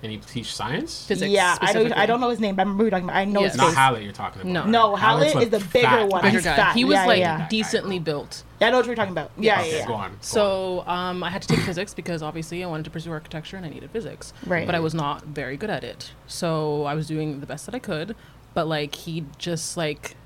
[0.03, 1.05] and he teach science.
[1.07, 1.31] Physics.
[1.31, 1.91] yeah, I know.
[1.95, 3.17] I don't know his name, but I remember who you're talking about.
[3.19, 3.53] I know Yes.
[3.53, 3.75] his Not face.
[3.77, 4.53] Hallett, you're talking about.
[4.53, 4.61] No.
[4.63, 4.71] right?
[4.71, 6.09] No, Hallett's, Hallett is the bigger fat.
[6.09, 6.23] one.
[6.23, 6.57] Bigger guy.
[6.57, 6.75] fat.
[6.77, 7.47] He was Yeah, like yeah.
[7.49, 8.43] decently built.
[8.61, 9.31] Yeah, I know what you're talking about.
[9.39, 9.87] Yeah, Okay, yeah, yeah.
[9.87, 10.11] go on.
[10.11, 10.23] go on.
[10.23, 13.67] So um, I had to take physics because obviously I wanted to pursue architecture and
[13.67, 14.33] I needed physics.
[14.47, 14.65] Right.
[14.65, 16.13] But I was not very good at it.
[16.27, 18.17] So I was doing the best that I could.
[18.55, 20.17] But like he just like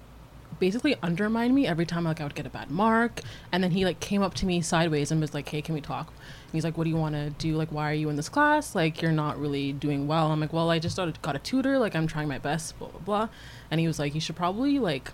[0.61, 3.21] basically undermined me every time like I would get a bad mark.
[3.51, 5.81] And then he like came up to me sideways and was like, Hey, can we
[5.81, 6.07] talk?
[6.09, 7.57] And he's like, What do you want to do?
[7.57, 8.75] Like, why are you in this class?
[8.77, 10.31] Like, you're not really doing well.
[10.31, 11.79] I'm like, Well, I just got a tutor.
[11.79, 12.79] Like, I'm trying my best.
[12.79, 13.29] Blah blah blah.
[13.73, 15.11] And he was like, You should probably like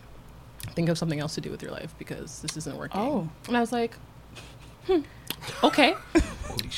[0.74, 3.00] think of something else to do with your life because this isn't working.
[3.00, 3.28] Oh.
[3.48, 3.96] And I was like,
[4.86, 5.00] hmm,
[5.62, 5.94] okay.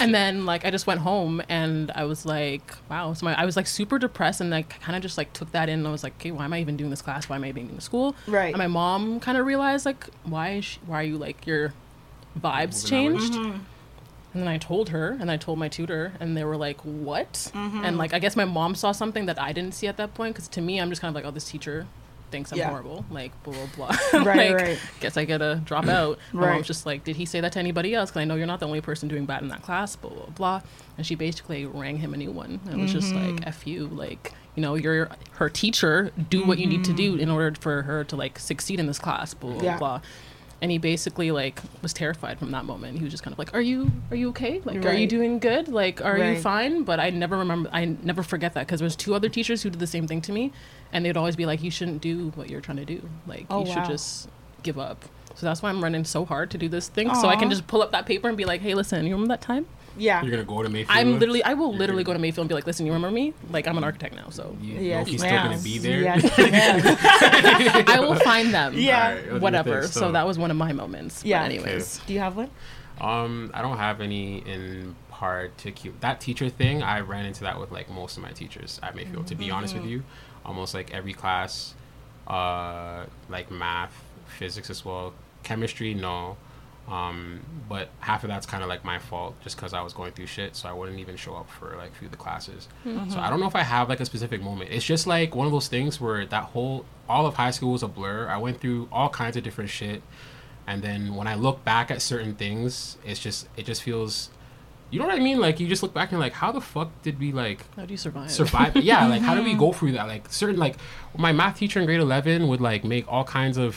[0.00, 3.14] And then like I just went home and I was like, wow.
[3.14, 5.68] So my, I was like super depressed and like kind of just like took that
[5.68, 5.80] in.
[5.80, 7.28] And I was like, okay, why am I even doing this class?
[7.28, 8.14] Why am I being in school?
[8.26, 8.48] Right.
[8.48, 11.74] And my mom kind of realized like, why is she, why are you like your
[12.38, 13.18] vibes Moving on.
[13.20, 13.34] changed?
[14.34, 17.50] And then I told her and I told my tutor and they were like, what?
[17.54, 20.34] And like I guess my mom saw something that I didn't see at that point
[20.34, 21.86] because to me I'm just kind of like, oh, this teacher
[22.30, 22.68] thinks I'm Yeah.
[22.70, 23.04] horrible.
[23.10, 23.96] Like blah blah blah.
[24.24, 24.78] Right, like, right.
[25.00, 26.18] Guess I gotta drop out.
[26.32, 26.52] My Right.
[26.54, 28.10] mom's just like, did he say that to anybody else?
[28.10, 29.96] Because I know you're not the only person doing bad in that class.
[29.96, 30.60] Blah blah blah.
[30.96, 32.60] And she basically rang him a new one.
[32.66, 33.36] And it was just Mm-hmm.
[33.36, 33.86] like, f you.
[33.88, 36.10] Like you know, you're her teacher.
[36.30, 38.98] Do what you need to do in order for her to like succeed in this
[38.98, 39.34] class.
[39.34, 39.64] Blah blah Mm-hmm.
[39.66, 39.78] Yeah.
[39.78, 40.00] blah.
[40.60, 42.98] And he basically like was terrified from that moment.
[42.98, 44.60] He was just kind of like, "Are you are you okay?
[44.64, 45.68] Like, are you doing good?
[45.68, 46.34] Like, are Right.
[46.34, 47.70] you fine?" But I never remember.
[47.72, 50.32] I never forget that because there's two other teachers who did the same thing to
[50.32, 50.50] me,
[50.92, 53.08] and they'd always be like, "You shouldn't do what you're trying to do.
[53.26, 53.88] Like, Oh, you should wow.
[53.88, 54.28] just
[54.62, 57.36] give up." So that's why I'm running so hard to do this thing, so I
[57.36, 59.66] can just pull up that paper and be like, "Hey, listen, you remember that time?
[59.96, 60.22] Yeah.
[60.22, 60.96] You're gonna go to Mayfield.
[60.96, 62.92] I'm literally, I will You're literally go gonna- to Mayfield and be like, listen, you
[62.92, 63.34] remember me?
[63.50, 66.02] Like, I'm an architect now, so You know he's still gonna be there.
[66.02, 66.24] Yes.
[67.88, 68.74] I will find them.
[68.76, 69.18] Yeah.
[69.26, 69.80] Alright, Whatever.
[69.82, 70.12] this, So.
[70.12, 71.24] that was one of my moments.
[71.24, 71.40] Yeah.
[71.42, 72.00] But anyways.
[72.06, 72.50] Do you have one?
[73.00, 75.96] Um, I don't have any in particular.
[76.00, 79.26] That teacher thing, I ran into that with like most of my teachers at Mayfield.
[79.28, 80.02] To be honest with you,
[80.48, 81.74] almost like every class,
[82.26, 83.94] uh, like math,
[84.26, 85.12] physics as well.
[85.44, 86.36] Chemistry, no.
[86.88, 90.12] Um, but half of that's kind of like my fault just because I was going
[90.12, 92.66] through shit, so I wouldn't even show up for like a few of the classes.
[93.10, 94.70] So I don't know if I have like a specific moment.
[94.72, 97.82] It's just like one of those things where that whole all of high school was
[97.82, 98.26] a blur.
[98.28, 100.00] I went through all kinds of different shit,
[100.66, 104.30] and then when I look back at certain things, it's just it just feels,
[104.90, 105.38] you know what I mean?
[105.38, 107.92] Like you just look back and like, how the fuck did we like How do
[107.92, 108.30] you survive?
[108.30, 108.76] survive?
[108.76, 110.06] Yeah like how do we go through that?
[110.06, 110.76] Like certain like
[111.16, 113.76] my math teacher in grade 11 would like make all kinds of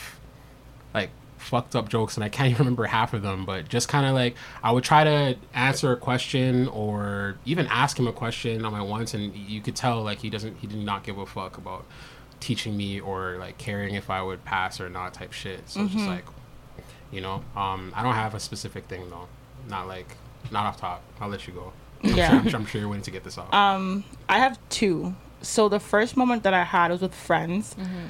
[0.94, 4.06] like fucked up jokes and i can't even remember half of them but just kind
[4.06, 8.64] of like i would try to answer a question or even ask him a question
[8.64, 11.26] on my once and you could tell like he doesn't he did not give a
[11.26, 11.84] fuck about
[12.38, 15.68] teaching me or like caring if i would pass or not type shit.
[15.68, 16.24] So it's just like
[17.10, 19.26] you know um i don't have a specific thing though.
[19.68, 20.16] Not like
[20.50, 21.72] not off top i'll let you go
[22.04, 22.30] I'm Yeah.
[22.30, 25.14] sure, I'm, sure, I'm sure you're waiting to get this off Um, I have two.
[25.40, 27.74] So the first moment that I had was with friends.
[27.78, 28.06] Mm-hmm.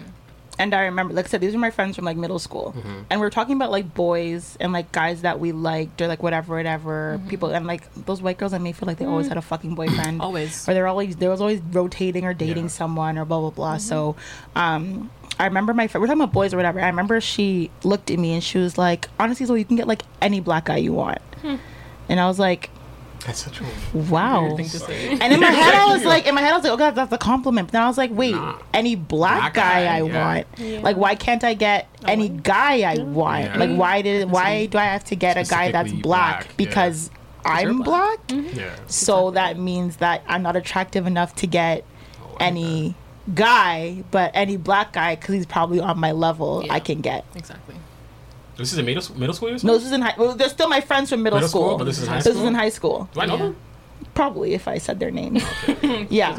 [0.58, 3.00] And I remember, like I said, these are my friends from like middle school, mm-hmm.
[3.08, 6.22] and we are talking about like boys and like guys that we liked or like
[6.22, 7.28] whatever, whatever mm-hmm.
[7.28, 8.52] people, and like those white girls.
[8.52, 10.68] I may feel like they always had a fucking boyfriend, Always.
[10.68, 12.68] or they're always there was always rotating or dating Yeah.
[12.68, 13.76] someone or blah blah blah.
[13.78, 14.14] So,
[14.54, 16.02] um, I remember my friend.
[16.02, 16.80] We're talking about boys or whatever.
[16.80, 19.88] I remember she looked at me and she was like, "Honestly, so you can get
[19.88, 21.56] like any black guy you want," hmm.
[22.08, 22.70] And I was like,
[23.26, 23.64] that's such a
[23.96, 25.10] "Wow." Weird thing to say.
[25.20, 26.94] And in my head, I was like, in my head, I was like, oh god,
[26.96, 27.68] that's a compliment.
[27.68, 28.58] But then I was like, wait, Nah.
[28.74, 30.34] any black, Black guy, guy, I yeah.
[30.58, 33.44] want, like, why can't I get any guy I want?
[33.44, 33.58] Yeah.
[33.58, 36.38] Like, why did, why do I have to get a guy that's Specifically black?
[36.38, 36.52] black, yeah.
[36.56, 37.10] Because
[37.44, 38.26] I'm you're black.
[38.26, 38.54] black.
[38.54, 41.84] yeah So that means that I'm not attractive enough to get
[42.24, 42.94] Oh, I any
[43.34, 46.74] guy, but any black guy, because he's probably on my level, Yeah.
[46.74, 47.24] I can get.
[47.36, 47.76] Exactly.
[48.56, 49.48] This is in middle, middle school?
[49.50, 49.58] you're?
[49.64, 50.14] No, this is in high.
[50.18, 51.78] Well, they're still my friends from middle, Middle school, school.
[51.78, 52.46] but this is high This is school?
[52.48, 53.08] in high school.
[53.14, 53.42] Do I know Yeah.
[53.44, 53.56] them?
[54.14, 55.36] Probably if I said their name.
[56.10, 56.36] yeah.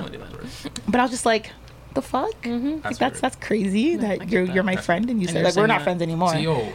[0.88, 1.52] But I was just like,
[1.95, 2.34] the fuck?
[2.45, 3.15] Like, That's that's weird.
[3.21, 4.54] that's crazy I that you're that.
[4.56, 5.84] you're my friend and you And say you're like we're not that.
[5.84, 6.30] friends anymore.
[6.30, 6.67] So, yo,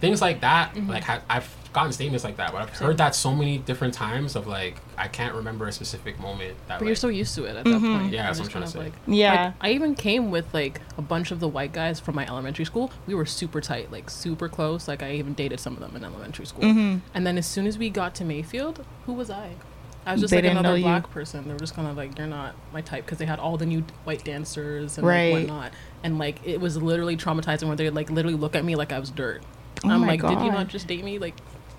[0.00, 0.90] things like that, Mm-hmm.
[0.90, 4.46] like, I've gotten statements like that, but I've heard that so many different times of,
[4.46, 7.56] like, I can't remember a specific moment that, But like, you're so used to it
[7.56, 8.12] at that point.
[8.12, 9.00] Yeah, that's what I'm trying to kind of say.
[9.12, 9.44] Yeah.
[9.46, 12.64] Like, I even came with like a bunch of the white guys from my elementary
[12.64, 12.90] school.
[13.06, 14.86] We were super tight, like super close.
[14.88, 16.64] Like I even dated some of them in elementary school.
[16.64, 16.98] Mm-hmm.
[17.14, 19.52] And then as soon as we got to Mayfield, who was I?
[20.04, 20.84] I was just They like didn't know another you.
[20.84, 21.46] black person.
[21.46, 23.66] They were just kind of like, you're not my type because they had all the
[23.66, 25.32] new white dancers and Right.
[25.32, 25.72] like whatnot.
[26.02, 28.98] And like it was literally traumatizing where they like literally look at me like I
[28.98, 29.42] was dirt.
[29.84, 31.34] Oh I'm my like, did you not just date me like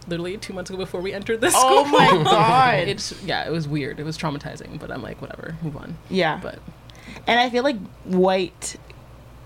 [0.08, 1.70] literally two months ago before we entered this school.
[1.70, 2.00] Oh school?
[2.00, 2.88] my god.
[2.88, 4.00] it's yeah, it was weird.
[4.00, 5.98] It was traumatizing, but I'm like, whatever, move on.
[6.10, 6.40] yeah.
[6.42, 6.60] But
[7.28, 8.78] and I feel like white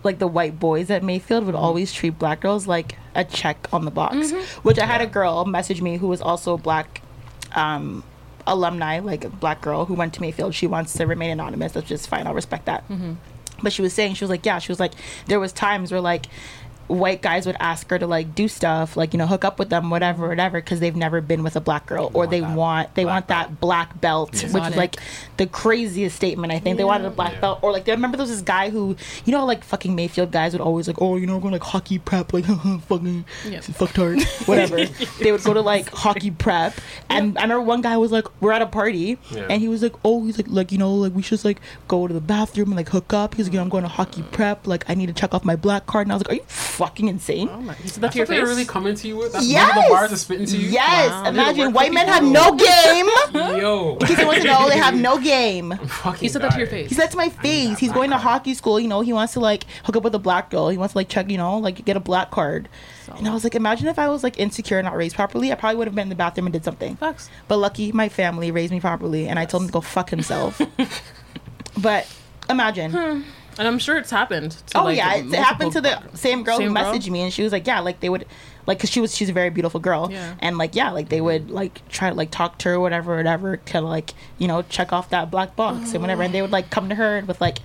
[0.04, 1.64] like the white boys at Mayfield would mm-hmm.
[1.64, 4.16] always treat black girls like a check on the box.
[4.16, 4.62] Mm-hmm.
[4.62, 7.02] Which I had a girl message me who was also black
[7.56, 8.04] um
[8.46, 10.56] alumni, like a black girl who went to Mayfield.
[10.56, 11.74] She wants to remain anonymous.
[11.74, 12.26] That's just fine.
[12.26, 12.88] I'll respect that.
[12.88, 13.14] Mm-hmm.
[13.62, 14.94] But she was saying, she was like, yeah, she was like,
[15.26, 16.28] there was times where like
[16.88, 19.70] white guys would ask her to like do stuff, like you know, hook up with
[19.70, 23.04] them, whatever, whatever, because they've never been with a black girl, or they want they
[23.04, 24.96] black want that black belt, which is like
[25.38, 26.52] the craziest statement.
[26.54, 27.42] I think they wanted a black Yeah.
[27.42, 28.96] belt, or like they remember there was this guy who,
[29.26, 31.64] you know, like fucking Mayfield guys would always like, oh, you know, we're going like
[31.64, 32.46] hockey prep, like
[32.88, 33.64] fucking Yep.
[33.64, 34.78] fucktard, whatever.
[35.20, 36.74] they would go to like hockey prep,
[37.10, 39.48] and I remember one guy was like, we're at a party, Yeah.
[39.50, 41.60] and he was like, oh, he's like, like you know, like we should just like
[41.88, 43.36] go to the bathroom and like hook up.
[43.36, 45.44] He's like, you know, I'm going to hockey prep, like I need to check off
[45.44, 46.44] my black card, and I was like, are you
[46.78, 47.50] fucking insane?
[47.52, 48.50] oh my, he said that That's to your what they're face.
[48.50, 49.34] really coming to you with?
[49.34, 49.74] That's Yes.
[49.76, 50.70] the bars are spitting to you?
[50.70, 51.26] Yes, Wow.
[51.30, 53.08] Imagine white for men have no game.
[53.60, 53.98] Yo.
[54.06, 55.72] He wants to know they have no game.
[55.88, 56.90] Fucking He said that to your face.
[56.90, 58.80] He said to my face, he's black going to hockey school.
[58.80, 60.70] You know, he wants to like hook up with a black girl.
[60.70, 62.70] He wants to like check, you know, like get a black card.
[63.18, 65.56] And I was like, imagine if I was like insecure and not raised properly, I
[65.56, 66.98] probably would have been in the bathroom and did something.
[66.98, 67.30] Facts.
[67.48, 70.62] But lucky, my family raised me properly, and I told him to go fuck himself.
[71.82, 72.08] but
[72.50, 72.92] imagine.
[72.92, 73.22] Hmm.
[73.60, 74.52] And I'm sure it's happened.
[74.68, 76.94] To, Oh like, yeah, it, it happened to the same girl Same who girl?
[76.94, 78.26] messaged me, and she was like, "Yeah, like they would,
[78.68, 80.36] like, cause she was she's a very beautiful girl, Yeah.
[80.40, 83.58] and like yeah, like they would like try to like talk to her, whatever, whatever,
[83.58, 86.70] to like you know check off that black box and whatever, and they would like
[86.70, 87.60] come to her with like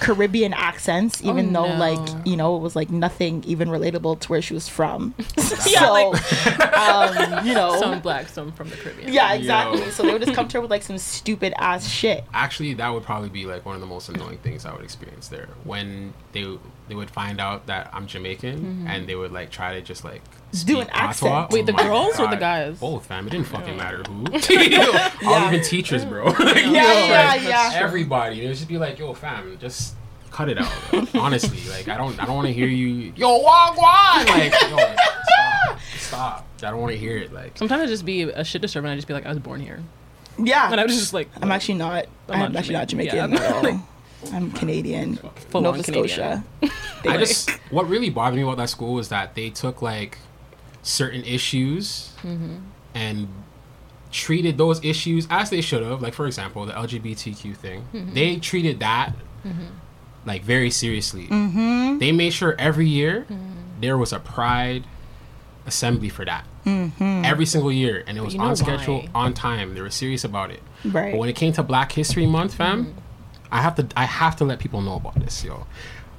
[0.00, 1.78] Caribbean accents, even though Oh, no.
[1.78, 5.14] like you know it was like nothing even relatable to where she was from.
[5.66, 9.12] Yeah, so, like- um, you know, Some black, some from the Caribbean.
[9.12, 9.80] yeah, exactly.
[9.80, 9.90] Yo.
[9.90, 12.24] So they would just come to her with like some stupid ass shit.
[12.32, 15.28] Actually, that would probably be like one of the most annoying things I would experience
[15.28, 19.74] there when they they would find out that I'm Jamaican and they would like try
[19.74, 20.22] to just like
[20.64, 21.32] Do an accent.
[21.32, 21.48] patois.
[21.50, 22.78] Wait, the oh my girls or the guys?
[22.78, 23.26] Both, fam.
[23.26, 24.24] It didn't fucking matter who.
[25.28, 26.24] All even teachers, bro.
[26.38, 27.70] Like, yo, yeah, like, yeah.
[27.74, 28.42] Everybody.
[28.44, 29.94] It would just be like, yo, fam, just
[30.30, 30.72] cut it out.
[30.90, 31.04] bro.
[31.14, 33.12] Honestly, like I don't I don't want to hear you.
[33.16, 34.26] Yo, wagwan.
[34.28, 36.46] Like, yo, stop, stop.
[36.62, 37.32] I don't want to hear it.
[37.32, 39.38] Like, Sometimes I just be a shit disturber and I just be like, I was
[39.38, 39.82] born here.
[40.38, 42.06] Yeah, And I was just like, I'm actually not.
[42.28, 43.16] I'm, I'm not actually not Jamaican.
[43.32, 43.58] Jamaican Yeah.
[43.58, 43.88] at all.
[44.32, 45.16] I'm Canadian,
[45.50, 46.44] Full Nova on Scotia.
[47.04, 50.18] I just what really bothered me about that school was that they took like
[50.86, 52.56] certain issues Mm-hmm.
[52.94, 53.28] and
[54.12, 56.00] treated those issues as they should have.
[56.00, 57.84] Like for example, the LGBTQ thing.
[57.92, 58.14] Mm-hmm.
[58.14, 59.12] They treated that
[60.24, 61.26] like very seriously.
[61.26, 61.98] Mm-hmm.
[61.98, 63.80] They made sure every year Mm-hmm.
[63.80, 64.84] there was a pride
[65.66, 66.44] assembly for that.
[66.98, 69.08] Every single year, and it was you on schedule, why?
[69.14, 69.74] on time.
[69.74, 70.60] They were serious about it.
[70.84, 71.12] Right.
[71.12, 72.98] But when it came to Black History Month, fam, Mm-hmm.
[73.52, 75.66] I have to I have to let people know about this, yo.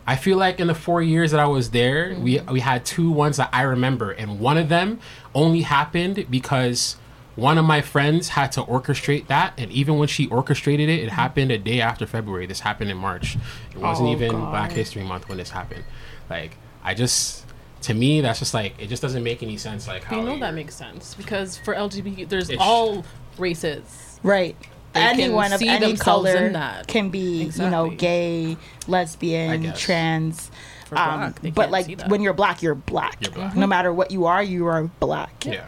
[0.07, 2.53] I feel like in the four years that I was there, we Mm-hmm.
[2.53, 4.99] we had two ones that I remember, and one of them
[5.35, 6.95] only happened because
[7.35, 11.09] one of my friends had to orchestrate that, and even when she orchestrated it, it
[11.09, 12.45] happened a day after February.
[12.47, 13.37] This happened in March.
[13.75, 14.49] It wasn't Oh, even God.
[14.51, 15.83] Black History Month when this happened.
[16.29, 17.45] Like I just,
[17.81, 19.87] to me, that's just like it just doesn't make any sense.
[19.87, 23.05] Like how You know that makes sense because for LGBT, there's all
[23.37, 24.19] races.
[24.23, 24.55] Right.
[24.97, 28.57] They Anyone of any color can be, you know, gay,
[28.87, 30.51] lesbian, trans.
[30.91, 33.17] Um, black, but like when you're black, you're black.
[33.21, 33.55] You're black.
[33.55, 35.45] No matter what you are, you are black.
[35.45, 35.65] Yeah.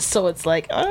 [0.00, 0.84] So it's like, uh,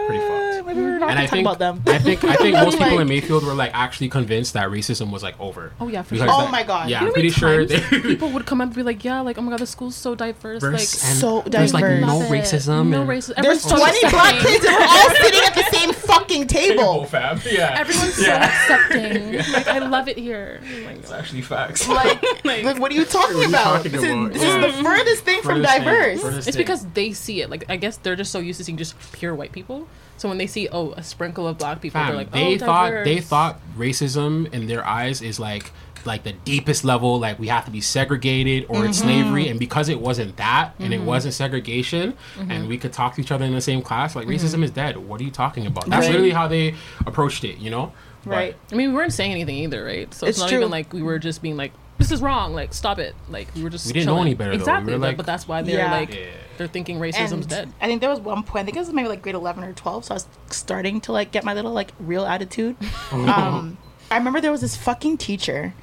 [0.65, 1.82] maybe we're not and I think about them.
[1.88, 5.24] I think I think most people in Mayfield were like actually convinced that racism was
[5.24, 5.72] like over.
[5.80, 6.36] Oh, yeah, for Because sure.
[6.38, 6.89] Oh that- my God.
[6.89, 9.22] Yeah, You know I'm pretty sure they, people would come up and be like, "Yeah,
[9.22, 10.60] like oh my god, the school's so diverse.
[10.62, 12.89] Verse like and so there's like no racism.
[12.89, 13.41] no racism.
[13.41, 15.67] There's 20 black kids and we're all sitting at the same
[16.08, 17.06] fucking table.
[17.06, 17.39] fam.
[17.50, 19.34] Yeah, Everyone's so accepting.
[19.54, 20.62] Like I love it here.
[20.63, 21.88] Oh It's actually facts.
[21.98, 23.78] Like, Like- like, what are you talking are about?
[23.84, 24.32] talking this about?
[24.36, 26.22] is, this is the furthest thing from Furthest thing, diverse.
[26.22, 26.65] furthest It's thing.
[26.65, 27.50] because they see it.
[27.50, 29.88] Like I guess they're just so used to seeing just pure white people.
[30.17, 32.58] So when they see oh a sprinkle of black people, Fam, they're like, they oh,
[32.58, 35.72] thought they thought racism in their eyes is like
[36.06, 39.08] like the deepest level like we have to be segregated or it's Mm-hmm.
[39.08, 42.52] slavery and because it wasn't that and it wasn't segregation Mm-hmm.
[42.52, 44.98] and we could talk to each other in the same class like racism is dead
[44.98, 46.12] what are you talking about that's Right.
[46.12, 47.92] literally how they approached it you know
[48.26, 48.56] But- Right.
[48.72, 50.14] I mean, we weren't saying anything either, right?
[50.14, 50.58] So it's, It's not true.
[50.58, 53.16] even like we were just being like, "This is wrong." Like, stop it.
[53.30, 54.58] Like we were just We didn't know any better, though.
[54.58, 55.92] We Exactly, were but- like- but that's why they're Yeah.
[55.92, 56.26] like Yeah.
[56.58, 57.70] they're thinking racism's and dead.
[57.80, 58.64] I think there was one point.
[58.64, 60.04] I think it was maybe like grade eleven or twelve.
[60.04, 62.76] So I was starting to like get my little like real attitude.
[63.12, 63.78] um,
[64.12, 65.74] I remember there was this fucking teacher,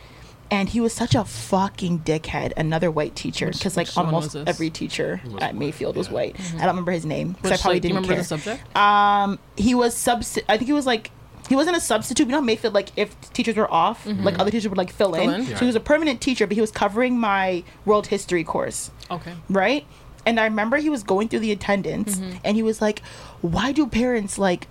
[0.51, 2.53] and he was such a fucking dickhead.
[2.57, 6.15] Another white teacher, because like almost every teacher at white, Mayfield was yeah.
[6.15, 6.37] white.
[6.57, 8.23] I don't remember his name because I probably like, do you didn't remember care.
[8.23, 8.25] the
[8.61, 8.77] subject?
[8.77, 10.39] Um, he was subs.
[10.49, 11.11] I think he was like.
[11.47, 12.25] He wasn't a substitute.
[12.27, 15.29] You know, Mayfield, like if teachers were off, like other teachers would like fill, Fill
[15.29, 15.41] in.
[15.43, 15.47] in.
[15.49, 19.35] So he was a permanent teacher, but he was covering my world history course Okay.
[19.51, 19.85] right?
[20.25, 22.39] And I remember he was going through the attendance Mm-hmm.
[22.45, 23.01] and he was like,
[23.43, 24.69] Why do parents like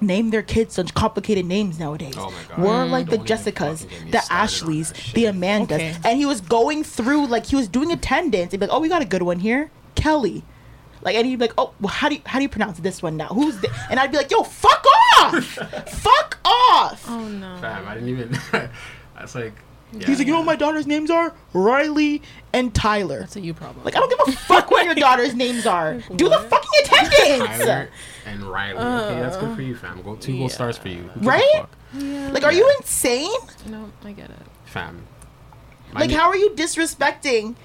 [0.00, 2.14] name their kids such complicated names nowadays?
[2.16, 2.32] Oh.
[2.56, 2.90] We're mm.
[2.90, 5.72] like the Don't Jessicas, fucking get me the Ashleys, the Amandas.
[5.72, 5.96] Okay.
[6.04, 8.52] And he was going through like he was doing attendance.
[8.52, 9.70] He'd be like, Oh, we got a good one here.
[9.94, 10.44] Kelly.
[11.02, 13.02] Like and he'd be like, Oh, well, how do you how do you pronounce this
[13.02, 13.28] one now?
[13.28, 14.84] Who's the and I'd be like, Yo, fuck
[15.18, 15.44] off!
[15.88, 17.04] fuck off!
[17.08, 17.58] Oh no.
[17.60, 18.38] fam I didn't even
[19.14, 19.54] that's like
[19.92, 20.06] yeah.
[20.06, 21.34] He's like, you know what my daughter's names are?
[21.52, 22.22] Riley
[22.52, 23.20] and Tyler.
[23.20, 23.84] That's a you problem.
[23.84, 25.94] Like I don't give a fuck what your daughter's names are.
[26.16, 27.58] Do the fucking attendance.
[27.58, 27.88] Tyler
[28.26, 31.20] and Riley okay that's good for you fam go two gold stars for you Who
[31.20, 31.52] Right?
[31.54, 31.70] fuck?
[31.94, 33.30] Like, are you insane?
[33.66, 34.36] no, I get it.
[34.66, 35.06] fam
[35.92, 37.56] My Like, na- how are you disrespecting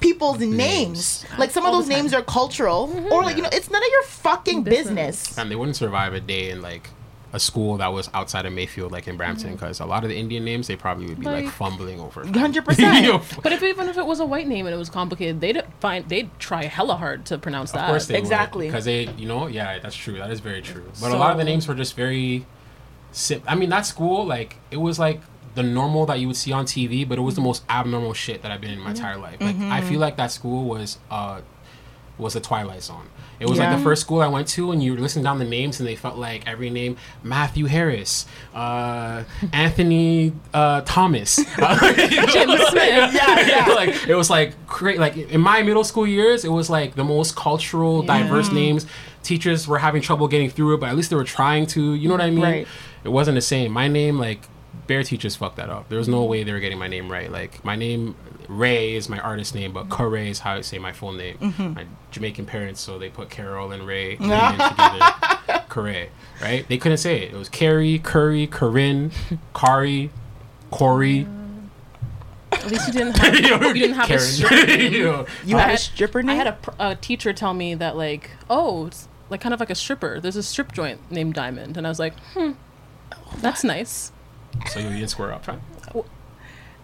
[0.00, 1.24] people's names?
[1.38, 3.12] Like, some of All the those names are cultural, mm-hmm.
[3.12, 4.86] or like, you know, it's none of your fucking Business.
[4.88, 5.26] business.
[5.36, 6.90] Fam, they wouldn't survive a day in like
[7.32, 10.16] a school that was outside of Mayfield, like in Brampton, because a lot of the
[10.16, 11.46] Indian names they probably would be like, Mm-hmm.
[11.46, 12.24] Like- fumbling over.
[12.24, 13.40] 100%.
[13.42, 16.08] But if even if it was a white name and it was complicated, they'd find
[16.08, 17.84] they'd try hella hard to pronounce that.
[17.84, 18.66] Of course they Exactly.
[18.66, 20.18] because they, you know, yeah, that's true.
[20.18, 20.84] That is very true.
[21.00, 22.46] But a lot of the names were just very.
[23.12, 25.20] Sim- I mean, that school, like, it was like
[25.54, 28.42] the normal that you would see on TV, but it was the most abnormal shit
[28.42, 29.40] that I've been in my entire life.
[29.40, 31.40] Like, I feel like that school was uh
[32.18, 33.06] was a Twilight Zone.
[33.40, 35.46] It was like the first school I went to, and you were listening down the
[35.46, 39.24] names, and they felt like every name Matthew Harris, uh,
[39.54, 43.14] Anthony uh, Thomas, Jim Smith.
[43.20, 43.66] Yeah, yeah.
[43.74, 44.98] like it was like great.
[44.98, 48.86] Like in my middle school years, it was like the most cultural, diverse names.
[49.22, 51.94] Teachers were having trouble getting through it, but at least they were trying to.
[51.94, 52.42] You know what I mean?
[52.42, 52.66] Right.
[53.04, 53.72] It wasn't the same.
[53.72, 54.40] My name, like
[54.86, 55.88] Bare teachers, fucked that up.
[55.88, 57.30] There was no way they were getting my name right.
[57.30, 58.16] Like my name,
[58.48, 61.36] Ray, is my artist name, but Corey is how I say my full name.
[61.58, 65.62] My Jamaican parents, so they put Carol and Ray together.
[65.68, 66.10] Corey,
[66.42, 66.66] right?
[66.68, 67.32] They couldn't say it.
[67.32, 69.12] It was Carrie, Curry, Corinne,
[69.54, 70.10] Kari,
[70.70, 71.26] Corey.
[72.52, 74.92] At least you didn't have you didn't have a stripper name.
[74.92, 77.74] You You I had a had- stripper I had a, pr- a teacher tell me
[77.74, 80.20] that like, oh, it's like kind of like a stripper.
[80.20, 82.52] There's a strip joint named Diamond, and I was like, hmm,
[83.38, 84.10] that's nice.
[84.70, 85.56] So you didn't square up, huh?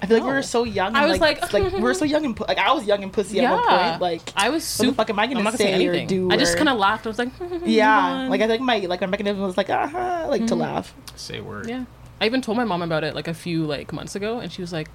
[0.03, 0.95] I feel like we were so young.
[0.95, 3.11] I was like- like we were so young and pu- like I was young and
[3.13, 4.01] pussy at one point.
[4.03, 4.91] Like I was what super.
[4.91, 6.09] the fuck am I gonna I'm not say gonna say or anything.
[6.09, 6.31] do?
[6.31, 7.07] I just kind of laughed.
[7.07, 7.31] I was like,
[7.65, 8.29] yeah.
[8.29, 8.43] Like.
[8.43, 10.61] I think my like my mechanism was like uh huh like to Mm-hmm.
[10.61, 10.95] laugh.
[11.17, 11.69] Say word.
[11.69, 11.85] yeah.
[12.21, 14.61] I even told my mom about it like a few like months ago, and she
[14.63, 14.89] was like,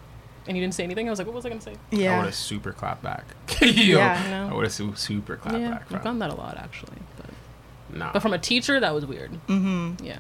[0.48, 2.14] "And you didn't say anything." I was like, "What was I gonna say?" Yeah.
[2.14, 2.26] I would Yeah.
[2.26, 3.26] have super clapped back.
[3.60, 3.68] Yo,
[3.98, 4.52] Yeah, I.
[4.52, 5.82] I would have su- super clapped yeah, back.
[5.84, 5.98] I've bro.
[6.00, 8.14] gotten that a lot actually, but Nah.
[8.14, 9.32] but from a teacher, that was weird.
[9.48, 10.04] Mm-hmm.
[10.06, 10.20] Yeah.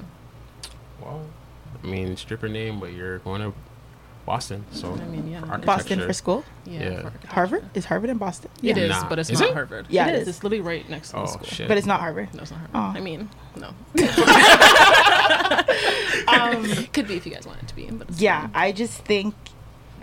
[0.99, 1.21] well,
[1.83, 3.53] I mean, stripper name, but you're going to
[4.25, 5.37] Boston, so I mean, yeah.
[5.39, 5.65] architecture.
[5.65, 6.43] Boston for school.
[6.65, 6.89] Yeah.
[6.91, 7.09] Yeah.
[7.09, 7.27] for.
[7.27, 8.51] Harvard is Harvard in Boston.
[8.61, 9.09] It is, Nah.
[9.09, 9.53] but it's Is not it?
[9.53, 9.87] Harvard.
[9.89, 10.21] Yeah, it it is.
[10.23, 10.27] is.
[10.35, 11.47] It's literally right next to the Oh school.
[11.47, 11.67] shit!
[11.67, 12.31] but it's not Harvard.
[12.35, 12.95] No, it's not Harvard.
[12.95, 12.97] Oh.
[12.97, 13.73] I mean, no.
[16.27, 16.63] Um,
[16.93, 18.51] Could be if you guys want it to be, but it's yeah, fine.
[18.53, 19.33] I just think,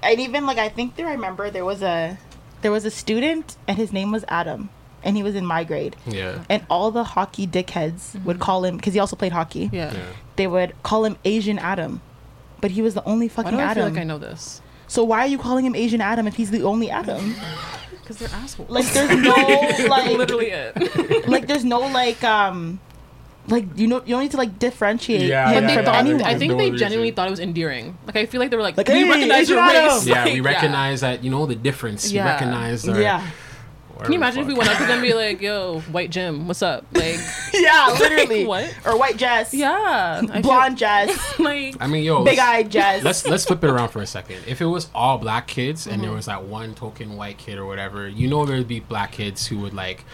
[0.03, 1.07] and even like I think there.
[1.07, 2.19] I remember there was a
[2.63, 4.69] there was a student and his name was Adam,
[5.05, 5.97] and he was in my grade.
[6.07, 6.45] yeah.
[6.49, 9.67] And all the hockey dickheads would call him because he also played hockey.
[9.67, 9.75] Mm-hmm.
[9.75, 9.93] Yeah.
[9.95, 10.07] yeah.
[10.37, 12.01] They would call him Asian Adam,
[12.61, 13.85] but he was the only Why fucking do I Adam.
[13.85, 14.61] feel like I know this?
[14.87, 17.35] So why are you calling him Asian Adam if he's the only Adam?
[18.09, 18.71] Because they're assholes.
[18.71, 19.35] Like there's no
[19.89, 21.29] like literally it.
[21.29, 22.81] like there's no like um
[23.49, 25.95] like you know you don't need to like differentiate Yeah, him yeah, they from thought,
[25.97, 26.23] anyone.
[26.23, 26.79] I think No they reason.
[26.79, 27.99] genuinely thought it was endearing.
[28.07, 29.93] Like I feel like they were like, Like, we hey, recognize your Asian race.
[29.93, 30.09] Adam.
[30.09, 31.23] Yeah, Like, we recognize that.
[31.23, 32.11] You know the difference.
[32.11, 32.33] You Yeah.
[32.33, 32.83] recognize.
[32.85, 33.27] The, yeah.
[34.03, 36.47] Can you imagine if we went up to them and be like, "Yo, white Jim,
[36.47, 37.19] what's up?" Like,
[37.53, 38.47] Yeah, literally.
[38.47, 38.73] what?
[38.87, 39.53] Or white Jess.
[39.55, 41.39] yeah, I feel- Blonde Jess.
[41.39, 43.03] like, I mean, yo, Big eyed Jess.
[43.03, 44.39] Let's let's flip it around for a second.
[44.47, 46.03] If it was all black kids and Mm-hmm.
[46.03, 49.47] there was that one token white kid or whatever, you know there'd be black kids
[49.49, 50.05] who would like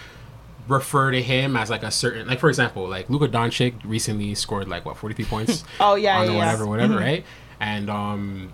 [0.66, 4.66] refer to him as like a certain like for example, like Luka Doncic recently scored
[4.66, 6.39] like what 43 points Oh, yeah, on yeah, the yeah.
[6.39, 7.24] whatever whatever, right?
[7.61, 8.53] And um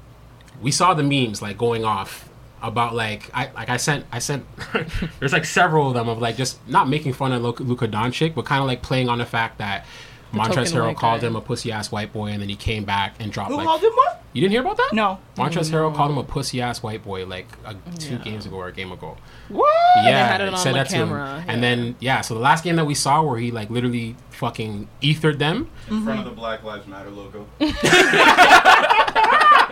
[0.61, 2.29] we saw the memes like going off
[2.63, 4.45] about like I like I sent I sent
[5.19, 8.35] there's like several of them of like just not making fun of Luka, Luka Doncic
[8.35, 9.87] but kind of like playing on the fact that
[10.33, 11.27] Montrezl token Harrell called guy.
[11.27, 13.67] him a pussy ass white boy and then he came back and dropped Who like
[13.67, 14.23] called him what?
[14.33, 14.91] you didn't hear about that?
[14.93, 15.19] No.
[15.37, 15.73] Montrezl mm.
[15.73, 18.73] Harrell called him a pussy ass white boy like a, two games ago or a
[18.73, 19.17] game ago.
[19.49, 19.69] What?
[20.05, 21.09] Yeah, had it he on, said like, that to him.
[21.09, 24.15] camera, And then yeah, so the last game that we saw where he like literally
[24.31, 25.65] fucking ethered them.
[25.87, 25.95] Mm-hmm.
[25.95, 27.47] in front of the Black Lives Matter logo.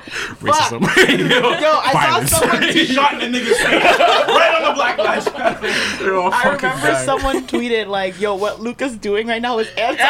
[0.40, 0.80] Racism.
[1.60, 2.30] Yo, I Violence.
[2.30, 2.88] saw someone tweet.
[2.88, 3.84] Shot in the nigga's face.
[3.84, 5.66] right on the Black Lives Matter.
[5.68, 7.04] I remember dying.
[7.04, 10.04] someone tweeted like, "Yo, what Luka's doing right now is anti."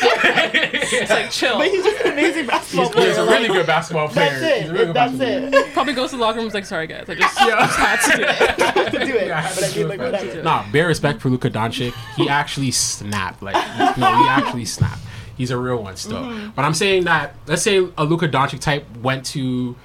[0.00, 1.58] it's like chill.
[1.58, 3.08] but he's just an amazing basketball player.
[3.08, 4.30] He's a like, really good basketball player.
[4.30, 4.72] That's He's a it.
[4.72, 5.64] really good That's basketball player.
[5.66, 5.72] it.
[5.72, 6.44] Probably goes to the locker room.
[6.46, 9.26] and is like, "Sorry guys, I just, just had to do it." to do it.
[9.28, 10.42] Yeah, I had but I to do mean, it, like, whatever.
[10.42, 11.92] Nah, bare respect for Luka Doncic.
[12.16, 13.42] He actually snapped.
[13.42, 13.54] Like,
[13.98, 15.00] no, he actually snapped.
[15.38, 16.18] He's a real one still.
[16.22, 16.50] Mm-hmm.
[16.54, 19.76] But I'm saying that, let's say a Luka Doncic type went to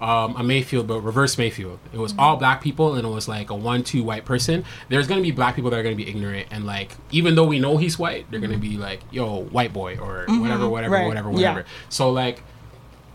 [0.00, 1.78] um, a Mayfield, but reverse Mayfield.
[1.94, 2.20] It was Mm-hmm.
[2.20, 4.64] all black people and it was like a one-two white person.
[4.90, 7.58] There's gonna be black people that are gonna be ignorant and like, even though we
[7.58, 11.02] know he's white, they're gonna be like, "Yo, white boy," or whatever, whatever, Mm-hmm.
[11.02, 11.06] Right.
[11.06, 11.34] whatever, Yeah.
[11.52, 11.64] whatever.
[11.88, 12.42] So like,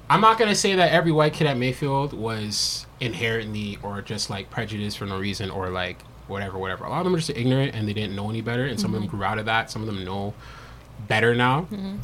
[0.09, 4.49] I'm not gonna say that every white kid at Mayfield was inherently or just like
[4.49, 6.85] prejudiced for no reason or like whatever, whatever.
[6.85, 8.93] A lot of them are just ignorant and they didn't know any better, and some
[8.95, 9.69] of them grew out of that.
[9.69, 10.33] Some of them know
[11.07, 11.61] better now.
[11.71, 11.97] Mm-hmm.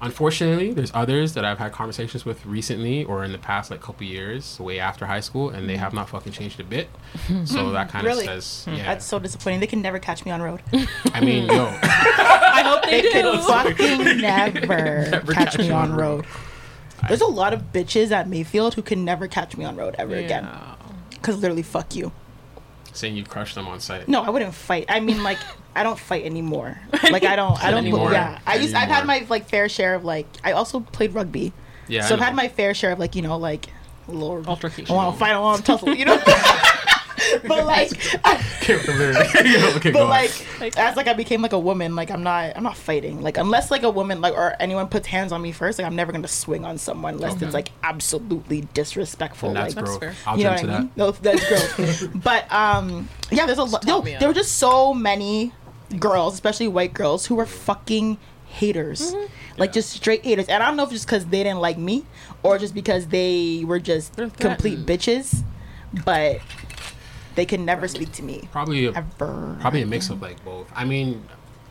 [0.00, 4.06] Unfortunately, there's others that I've had conversations with recently or in the past like couple
[4.06, 5.96] years, way after high school, and they have mm-hmm.
[5.96, 6.88] not fucking changed a bit.
[7.44, 8.24] so that kind of Really?
[8.24, 8.74] says, hmm.
[8.74, 8.84] yeah.
[8.84, 9.58] That's so disappointing.
[9.58, 10.62] They can never catch me on road.
[11.14, 13.10] I mean, yo, I hope they, They do.
[13.10, 16.26] can fucking never, Never catch, me on road.
[17.08, 20.14] There's a lot of bitches at Mayfield who can never catch me on road ever
[20.14, 20.48] again.
[21.22, 22.12] Cause literally, fuck you.
[22.92, 24.06] saying you crushed them on sight.
[24.06, 24.86] No, I wouldn't fight.
[24.88, 25.38] I mean, like,
[25.78, 26.78] I don't fight anymore.
[27.10, 27.62] Like, I don't.
[27.64, 27.78] I don't.
[27.86, 28.12] Anymore?
[28.12, 28.74] Yeah, I used.
[28.74, 30.26] I've had my like fair share of like.
[30.44, 31.52] I also played rugby.
[31.86, 33.70] Yeah, So I I've had my fair share of like you know like,
[34.08, 34.92] Lord, Altercation.
[34.92, 35.32] I want to fight.
[35.32, 35.94] I want to tussle.
[35.94, 36.20] You know.
[37.46, 37.90] but like,
[38.24, 39.76] I, Okay, with the lyric.
[39.76, 40.08] okay, go but on.
[40.10, 42.56] like, as like I became like a woman, like I'm not.
[42.56, 43.22] I'm not fighting.
[43.22, 45.96] Like unless like a woman like or anyone puts hands on me first, like I'm
[45.96, 49.48] never gonna swing on someone unless it's like absolutely disrespectful.
[49.50, 50.00] And that's like, growth.
[50.00, 50.14] fair.
[50.26, 50.82] I'll you know jump what to I that.
[50.82, 50.92] mean?
[50.96, 52.10] No, that's growth.
[52.22, 53.86] but um, yeah, there's a lot.
[53.86, 55.52] No, there were just so many
[55.98, 59.60] girls, especially white girls, who were fucking haters, mm-hmm.
[59.60, 60.48] like just straight haters.
[60.48, 62.04] And I don't know if it's just because they didn't like me,
[62.42, 65.42] or just because they were just complete bitches,
[66.04, 66.40] but
[67.34, 69.56] they could never speak to me Probably a, ever.
[69.60, 70.70] probably a mix of like both.
[70.74, 71.22] I mean,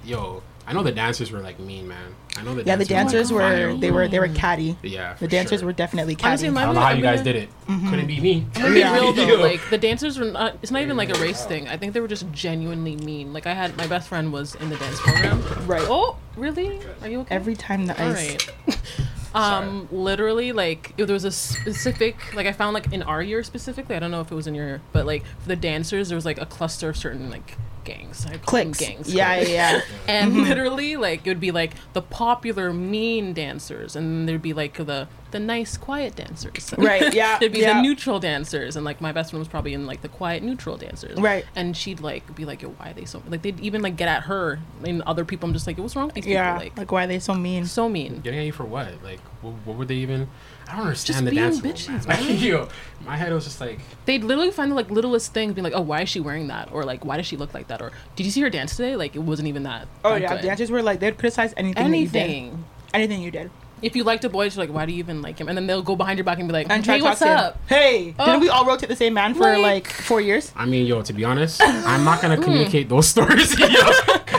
[0.05, 2.13] yo, I know the dancers were like mean, man.
[2.35, 3.77] I know the Yeah, the dancers were vile.
[3.77, 4.75] they were they were catty.
[4.83, 5.67] Yeah, The dancers sure.
[5.67, 6.49] were definitely catty.
[6.49, 7.49] my- I don't know how you guys did it.
[7.67, 7.89] Mm-hmm.
[7.89, 8.45] Couldn't be me.
[8.55, 9.41] I'm gonna be real though.
[9.47, 10.57] Like the dancers were not.
[10.61, 11.69] It's not even like a race thing.
[11.69, 13.31] I think they were just genuinely mean.
[13.31, 15.41] Like I had my best friend was in the dance program.
[15.65, 15.85] Right.
[15.85, 16.79] Oh, really?
[17.01, 17.33] Are you okay?
[17.33, 18.47] Every time the All ice.
[18.67, 18.77] right.
[19.33, 23.41] um, literally, like if there was a specific, like I found like in our year
[23.43, 23.95] specifically.
[23.95, 26.15] I don't know if it was in your, year, but like for the dancers, there
[26.17, 27.55] was like a cluster of certain like
[27.87, 28.25] gangs.
[28.25, 28.79] I call Clicks.
[28.79, 29.13] gangs.
[29.13, 29.89] Yeah, yeah, clicks.
[29.89, 29.97] yeah.
[30.07, 30.41] And mm-hmm.
[30.43, 34.73] literally, like it would be like the popular mean dancers, and then there'd be like
[34.75, 36.73] the the nice quiet dancers.
[36.77, 37.75] Right, yeah, There'd be yeah.
[37.75, 40.77] the neutral dancers, and like my best friend was probably in like the quiet neutral
[40.77, 41.17] dancers.
[41.19, 41.45] Right.
[41.55, 44.07] And she'd like be like, "Yo, why are they so like?" They'd even like get
[44.07, 45.47] at her and other people.
[45.47, 47.33] I'm just like, "What's wrong with these Yeah, people?" Like, like why are they so
[47.33, 47.65] mean?
[47.65, 48.21] so mean.
[48.21, 49.03] Getting at you for what?
[49.03, 50.29] Like, what, what were they even?
[50.69, 51.61] I don't understand Just the being dance.
[51.61, 52.19] bitches, move, man.
[52.25, 52.29] man.
[52.33, 52.67] Like, yo,
[53.05, 55.81] my head was just like, They'd literally find the like littlest things, being like, "Oh,
[55.81, 58.25] why is she wearing that?" Or like, "Why does she look like that?" Or "Did
[58.25, 59.87] you see her dance today?" Like, it wasn't even that.
[60.03, 60.41] Oh that yeah, good.
[60.43, 61.91] dancers were like they'd criticize anything.
[61.91, 62.15] That you did.
[62.21, 62.65] anything.
[62.93, 63.49] Anything you did.
[63.79, 65.67] If you liked a boy, she's like, "Why do you even like him?" And then
[65.67, 68.25] they'll go behind your back and be like, And "Hey, what's up?" Hey, Oh.
[68.25, 70.51] didn't we all rotate the same man for Like- like four years?
[70.55, 72.43] I mean, yo, to be honest, I'm not gonna mm.
[72.43, 73.55] communicate those stories,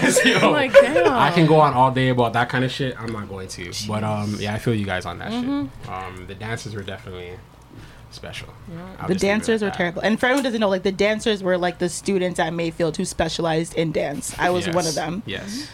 [0.02, 1.12] yo, because yo, Like, damn.
[1.12, 2.98] I can go on all day about that kind of shit.
[3.00, 5.88] I'm not going to, but um, yeah, I feel you guys on that shit.
[5.90, 7.32] Um, the dances were definitely
[8.10, 8.48] special.
[8.48, 10.00] I'll The just leave it dancers were terrible.
[10.02, 12.96] And for anyone who doesn't know, like the dancers were like the students at Mayfield
[12.96, 14.34] who specialized in dance.
[14.38, 15.22] I was one of them.
[15.26, 15.68] Yes.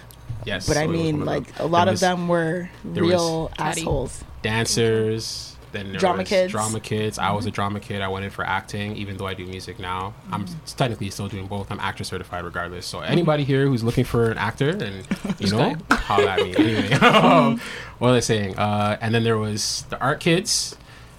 [0.44, 0.66] Yes.
[0.68, 3.10] But I so it was mean, like a lot There of them were there was
[3.12, 3.80] real Catty.
[3.82, 4.24] assholes.
[4.42, 5.53] dancers.
[5.74, 6.50] Then there Drama was kids.
[6.52, 7.18] Drama kids.
[7.18, 8.00] I was a drama kid.
[8.00, 10.14] I went in for acting, even though I do music now.
[10.32, 10.62] I'm Mm-hmm.
[10.64, 11.70] s- technically still doing both.
[11.70, 12.86] I'm actor certified regardless.
[12.86, 15.06] So anybody here who's looking for an actor and
[15.38, 16.54] you know, holla at me.
[16.58, 17.60] Anyway, um,
[17.98, 18.56] what was I saying?
[18.56, 20.76] Uh, and then there was the art kids.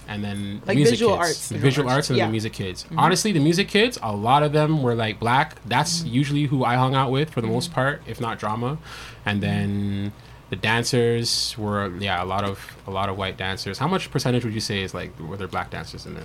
[0.08, 1.26] And then the Like music visual kids.
[1.28, 1.48] arts.
[1.48, 2.22] the Visual arts, and yeah.
[2.24, 2.28] Mm-hmm.
[2.30, 2.86] the music kids.
[2.96, 5.56] Honestly, the music kids, a lot of them were like black.
[5.66, 6.14] That's Mm-hmm.
[6.20, 8.78] usually who I hung out with for the most part, if not drama.
[9.24, 10.12] And then
[10.50, 13.78] the dancers were yeah, a lot of a lot of white dancers.
[13.78, 16.24] How much percentage would you say is like were there black dancers in there?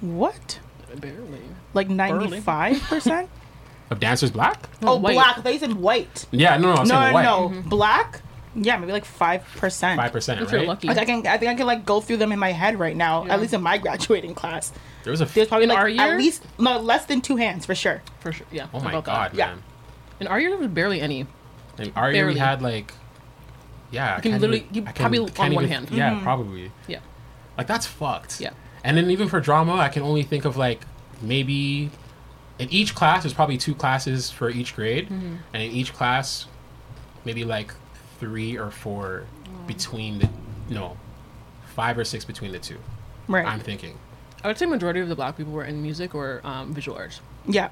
[0.00, 0.60] What?
[0.96, 1.40] Barely.
[1.74, 3.28] Like ninety five percent?
[3.90, 4.68] Of dancers black?
[4.82, 5.14] Oh, white.
[5.14, 5.42] black.
[5.42, 6.26] They said white.
[6.30, 7.52] Yeah, no, no, I'm No, saying no, white.
[7.54, 7.62] no.
[7.70, 8.20] Black.
[8.54, 9.98] Yeah, maybe like five percent.
[9.98, 10.88] Five percent, If you're lucky.
[10.88, 12.94] Like I can, I think I can like go through them in my head right
[12.94, 13.26] now.
[13.26, 14.72] At least in my graduating class,
[15.04, 17.36] There was a f- there's probably In like our at least no less than two
[17.36, 18.02] hands for sure.
[18.20, 18.46] For sure.
[18.52, 18.66] Yeah.
[18.74, 19.34] Oh my god, That.
[19.34, 19.46] Yeah.
[19.54, 19.62] man.
[20.20, 21.26] In our year, there was barely any.
[21.78, 22.92] And our year we had like
[23.90, 25.90] yeah, I can literally- even- you I probably can't on one even- hand.
[25.90, 26.22] Yeah, Mm-hmm.
[26.22, 26.72] probably.
[26.86, 27.00] Yeah.
[27.56, 28.40] Like that's fucked.
[28.40, 28.50] Yeah.
[28.84, 30.82] And then even for drama, I can only think of like
[31.20, 31.90] maybe
[32.58, 35.36] in each class there's probably two classes for each grade, Mm-hmm.
[35.54, 36.46] and in each class
[37.24, 37.72] maybe like
[38.20, 39.24] three or four
[39.66, 40.28] between the
[40.70, 40.96] no
[41.74, 42.78] five or six between the two.
[43.28, 43.46] Right.
[43.46, 43.98] I'm thinking
[44.42, 47.20] I would say majority of the black people were in music or um, visual arts.
[47.46, 47.70] yeah.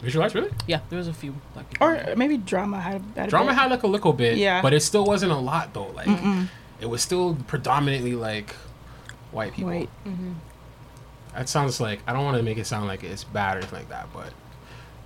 [0.00, 0.50] Visual arts really.
[0.66, 1.86] Yeah, there was a few black people.
[1.86, 3.54] Or maybe drama had, had a Drama bit.
[3.58, 4.62] had like a little bit, Yeah.
[4.62, 5.88] but it still wasn't a lot though.
[5.88, 6.08] Like
[6.80, 8.54] it was still predominantly like
[9.32, 9.70] white people.
[9.70, 9.90] White.
[10.06, 10.32] Mm-hmm.
[11.34, 13.78] That sounds like I don't want to make it sound like it's bad or anything
[13.80, 14.32] like that, but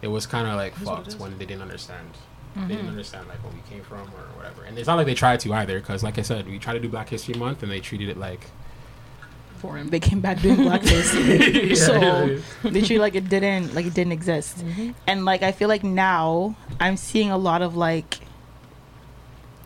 [0.03, 2.09] it was kind of like what it fucked when they didn't understand.
[2.55, 4.64] They didn't understand like where we came from or whatever.
[4.64, 6.80] And it's not like they tried to either, because like I said, we tried to
[6.80, 8.40] do Black History Month and they treated it like
[9.62, 9.88] for him.
[9.88, 11.14] They came back doing blackface,
[11.70, 14.58] Yeah, so yeah, they treated like it didn't like it didn't exist.
[14.58, 14.90] Mm-hmm.
[15.06, 18.18] And like I feel like now I'm seeing a lot of like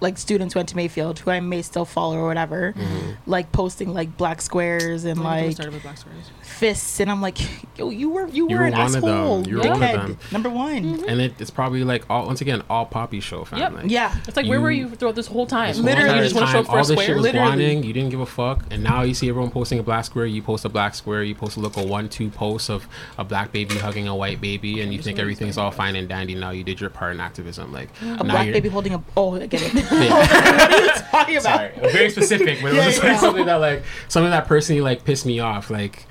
[0.00, 3.30] like students went to Mayfield who I may still follow or whatever, Mm-hmm.
[3.30, 6.30] like posting like black squares and Many like started with black squares.
[6.42, 7.38] fists, and I'm like,
[7.76, 9.04] yo, you were you, You were were an one of them.
[9.04, 9.92] asshole, You were one of dickhead.
[9.94, 10.18] them.
[10.32, 11.04] Number one.
[11.08, 13.58] and it, it's probably like all once again all poppy show fam.
[13.58, 13.72] Yep.
[13.86, 14.14] Yeah.
[14.28, 15.68] It's like, where were You- you throughout this whole time?
[15.68, 17.14] this whole Literally, entire you just want to show up for all a this shit
[17.16, 17.46] was Literally.
[17.46, 17.82] blinding.
[17.84, 20.26] You didn't give a fuck, and now you see everyone posting a black square.
[20.26, 21.22] You post a black square.
[21.22, 22.86] You post a little one-two post of
[23.18, 26.34] a black baby hugging a white baby, and you think everything's all fine and dandy.
[26.34, 27.72] Now you did your part in activism.
[27.72, 27.88] Like
[28.18, 29.85] A black baby holding a oh, I get it.
[29.92, 30.10] Yeah.
[30.14, 31.42] what are you talking about?
[31.42, 33.10] Sorry, very specific, but it was Yeah, just yeah.
[33.12, 35.70] like something that like something that personally like pissed me off.
[35.70, 36.06] Like,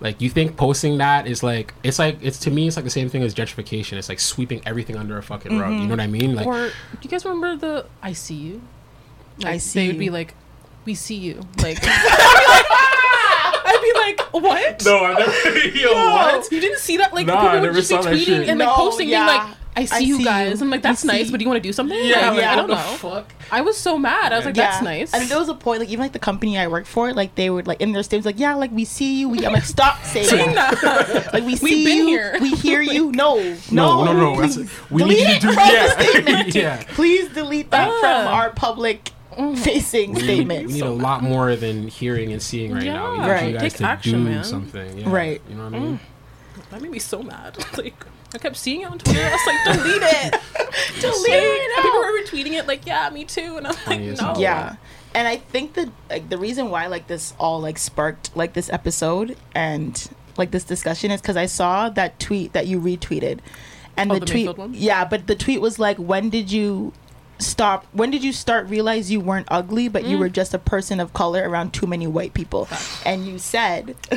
[0.00, 2.90] like you think posting that is like it's like it's to me it's like the
[2.90, 3.94] same thing as gentrification.
[3.98, 5.70] It's like sweeping everything under a fucking rug.
[5.72, 5.82] Mm-hmm.
[5.82, 6.34] You know what I mean?
[6.34, 6.72] Like, Or do
[7.02, 8.62] you guys remember the "I see you"?
[9.44, 10.34] I see They would be like,
[10.84, 15.58] "We see you." Like, I'd be like, "What?" no, I never.
[15.68, 16.50] Yo, what?
[16.50, 17.12] You didn't see that?
[17.14, 18.48] Like Nah, I people would never just be that tweeting shit.
[18.48, 19.26] and like No, posting, yeah.
[19.26, 20.64] being like, "I see I you see guys." you.
[20.64, 21.98] I'm like, "That's nice," see- but do you want to do something?
[22.02, 22.76] Yeah, Like, like, I don't know.
[22.76, 23.32] fuck?
[23.52, 24.32] I was so mad.
[24.32, 26.58] I was like, "That's nice." And there was a point, like even like the company
[26.58, 29.20] I work for, like they would like in their statements, like, yeah, like we see
[29.20, 29.28] you.
[29.28, 31.30] We, I'm like, stop saying that.
[31.32, 32.36] Like we see been you, here.
[32.40, 33.10] we hear you.
[33.20, 33.36] No,
[33.70, 34.66] No, no, no, no.
[34.90, 35.52] We delete need you to do.
[35.52, 36.54] from Yeah, statement.
[36.54, 36.82] yeah.
[36.94, 38.32] Please delete that from Ah.
[38.40, 39.10] our public
[39.56, 40.66] facing We need, statement.
[40.68, 43.12] we need a lot more than hearing and seeing right now.
[43.12, 43.46] We need Right.
[43.46, 44.44] you guys Take to action, do man.
[44.44, 44.98] something.
[44.98, 45.10] Yeah.
[45.10, 45.40] Right.
[45.48, 46.00] You know what I mean?
[46.70, 47.56] that made me so mad.
[47.78, 47.94] like,
[48.34, 49.20] I kept seeing it on Twitter.
[49.22, 50.32] I was like, "Delete it,
[51.00, 53.74] delete Delete it." it And people were retweeting it, like, "Yeah, me too." And I'm
[53.86, 54.76] like, "No." yeah
[55.12, 58.70] and i think that like the reason why like this all like sparked like this
[58.70, 63.40] episode and like this discussion is because i saw that tweet that you retweeted
[63.96, 64.72] and Oh, the, the tweet one?
[64.72, 66.92] yeah but the tweet was like when did you
[67.40, 70.10] stop when did you start realize you weren't ugly but Mm.
[70.10, 72.68] you were just a person of color around too many white people
[73.04, 73.96] and you said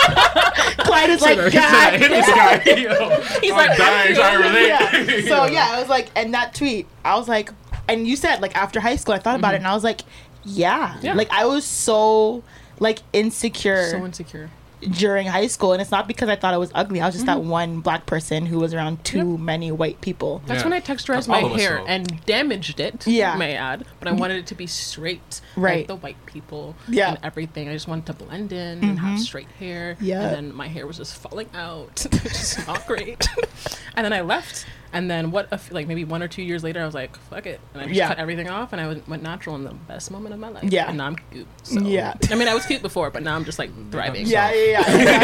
[0.78, 2.58] Clyde is like He's God like, this guy.
[3.40, 4.68] He's I'm like, dying trying to relate.
[4.68, 5.28] yeah.
[5.28, 7.50] So yeah, I was like, and that tweet, I was like,
[7.88, 9.54] and you said like after high school, I thought about mm-hmm.
[9.56, 10.02] it, and I was like,
[10.44, 10.98] Yeah.
[11.02, 11.14] Yeah.
[11.14, 12.42] Like I was so
[12.78, 14.50] like insecure So insecure.
[14.80, 17.00] During high school and it's not because I thought I was ugly.
[17.00, 17.48] I was just that Mm-hmm.
[17.48, 20.42] one black person who was around too many white people.
[20.46, 20.64] That's Yeah.
[20.64, 21.86] when I texturized That's my all of us, hair though.
[21.86, 23.06] and damaged it.
[23.06, 23.36] Yeah.
[23.36, 25.78] may add, but I wanted it to be straight, Right.
[25.78, 27.10] Like the white people, Yeah.
[27.10, 27.68] and everything.
[27.68, 29.96] I just wanted to blend in and have straight hair.
[30.00, 30.22] Yeah.
[30.22, 33.28] and then my hair was just falling out, which is not great.
[33.96, 34.66] and then I left.
[34.92, 35.46] And then what?
[35.52, 37.82] A f- like maybe one or two years later, I was like, "Fuck it," and
[37.82, 38.08] I just Yeah.
[38.08, 40.64] cut everything off, and I went, went natural in the best moment of my life.
[40.64, 40.88] Yeah.
[40.88, 41.46] and now I'm cute.
[41.62, 41.78] So.
[41.80, 42.14] Yeah.
[42.28, 44.26] I mean, I was cute before, but now I'm just like thriving.
[44.26, 44.80] Yeah, yeah, yeah.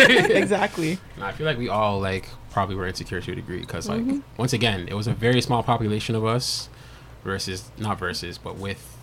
[0.07, 0.35] Exactly.
[0.37, 0.99] exactly.
[1.17, 4.01] And I feel like we all like probably were insecure to a degree because like
[4.03, 4.21] Mm-hmm.
[4.37, 6.69] once again it was a very small population of us
[7.25, 8.97] versus not versus but with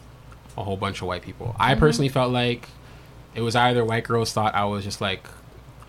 [0.57, 1.47] a whole bunch of white people.
[1.47, 1.61] Mm-hmm.
[1.61, 2.69] I personally felt like
[3.35, 5.27] it was either white girls thought I was just like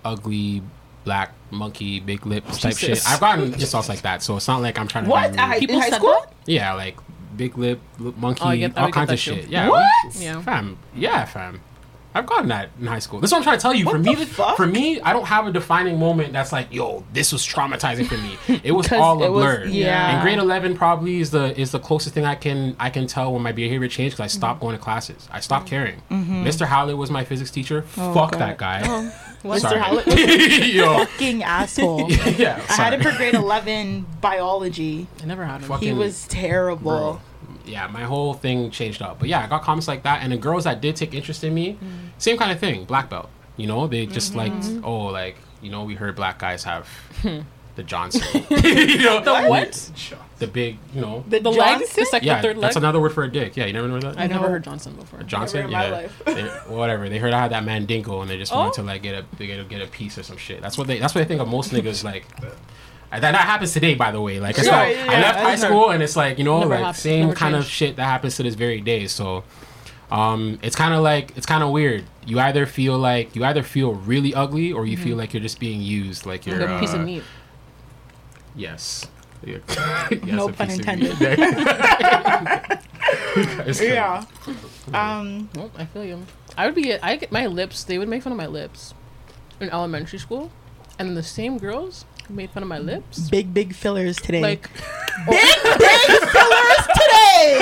[0.05, 0.63] ugly
[1.05, 3.03] black monkey big lips type shit.
[3.07, 5.33] I've gotten insults like that, so it's not like I'm trying to What?
[5.33, 6.17] be At People in high said school?
[6.21, 6.33] that?
[6.47, 6.97] Yeah, like
[7.37, 9.35] big lip, lip oh, monkey, Oh, get all kinds that of too.
[9.37, 9.49] shit.
[9.49, 9.87] Yeah, What?
[10.19, 10.41] Yeah.
[10.43, 10.79] fam.
[10.95, 11.61] Yeah, fam.
[12.15, 13.21] I've gotten that in high school.
[13.21, 13.85] That's what I'm trying to tell you.
[13.85, 14.57] for What me, fuck?
[14.57, 18.17] for me, I don't have a defining moment that's like, yo, this was traumatizing for
[18.19, 18.61] me.
[18.65, 19.65] It was all a it was- blur.
[19.67, 20.15] yeah.
[20.15, 23.33] And grade 11 probably is the is the closest thing I can I can tell
[23.33, 24.67] when my behavior changed because I stopped mm-hmm.
[24.67, 25.29] going to classes.
[25.33, 26.01] I stopped caring.
[26.11, 26.45] Mm-hmm.
[26.47, 26.67] Mr.
[26.67, 27.85] Howlett was my physics teacher.
[27.99, 28.41] Oh, fuck God.
[28.41, 28.83] that guy.
[28.85, 29.13] Oh.
[29.45, 29.61] Mr.
[29.61, 29.81] Sorry.
[29.81, 30.99] Howlett was yo.
[31.05, 32.11] fucking asshole.
[32.11, 32.65] yeah.
[32.71, 35.07] I had him for grade 11 biology.
[35.23, 35.69] I never had one.
[35.69, 35.81] Fuck.
[35.81, 36.91] He Fucking- was terrible.
[36.93, 37.21] Bro.
[37.65, 39.19] Yeah, my whole thing changed up.
[39.19, 41.55] But yeah, I got comments like that, and the girls that did take interest in
[41.55, 42.11] me, mm.
[42.19, 43.31] same kind of thing, black belt.
[43.57, 44.39] You know, they just mm-hmm.
[44.39, 44.85] liked, mm-hmm.
[44.85, 46.89] oh, like you know, we heard black guys have
[47.77, 48.23] the Johnson.
[48.51, 49.91] you know, the what?
[50.39, 51.25] The big, you know.
[51.29, 51.95] The, The leg, Johnson?
[51.97, 52.63] the second, yeah, third leg.
[52.63, 53.57] that's another word for a dick.
[53.57, 54.19] Yeah, you never heard that.
[54.19, 54.51] I never No.
[54.51, 55.23] heard Johnson before.
[55.23, 56.23] Johnson, in my yeah, life.
[56.27, 56.43] They-
[56.75, 57.09] whatever.
[57.09, 58.73] They heard I had that mandingo, and they just wanted Oh.
[58.75, 60.61] to like get a they get a, get a piece or some shit.
[60.61, 60.99] That's what they.
[60.99, 62.03] That's what they think of most niggas.
[62.03, 62.51] Like, and
[63.21, 64.41] that, that happens today, by the way.
[64.41, 66.71] Like, it's Yeah, like yeah, I left high school, and it's like you know, Never
[66.71, 69.07] like happened, same never kind of shit that happens to this very day.
[69.07, 69.45] So,
[70.11, 72.05] um, it's kind of like it's kind of weird.
[72.27, 75.61] You either feel like you either feel really ugly, or you feel like you're just
[75.61, 77.23] being used, like you're Like a piece of uh, meat.
[78.55, 79.07] Yes.
[79.45, 79.61] Yes,
[80.23, 81.21] No pun intended.
[81.21, 81.39] meat.
[83.81, 84.25] Yeah.
[84.95, 86.25] Um, Well, I feel you.
[86.57, 86.95] I would be.
[86.95, 87.85] I get my lips.
[87.85, 88.95] They would make fun of my lips
[89.61, 90.51] in elementary school,
[90.99, 93.29] and the same girls made fun of my lips.
[93.31, 94.41] big, big fillers today.
[94.41, 94.71] Like,
[95.27, 95.31] oh.
[95.31, 97.59] big, big fillers today.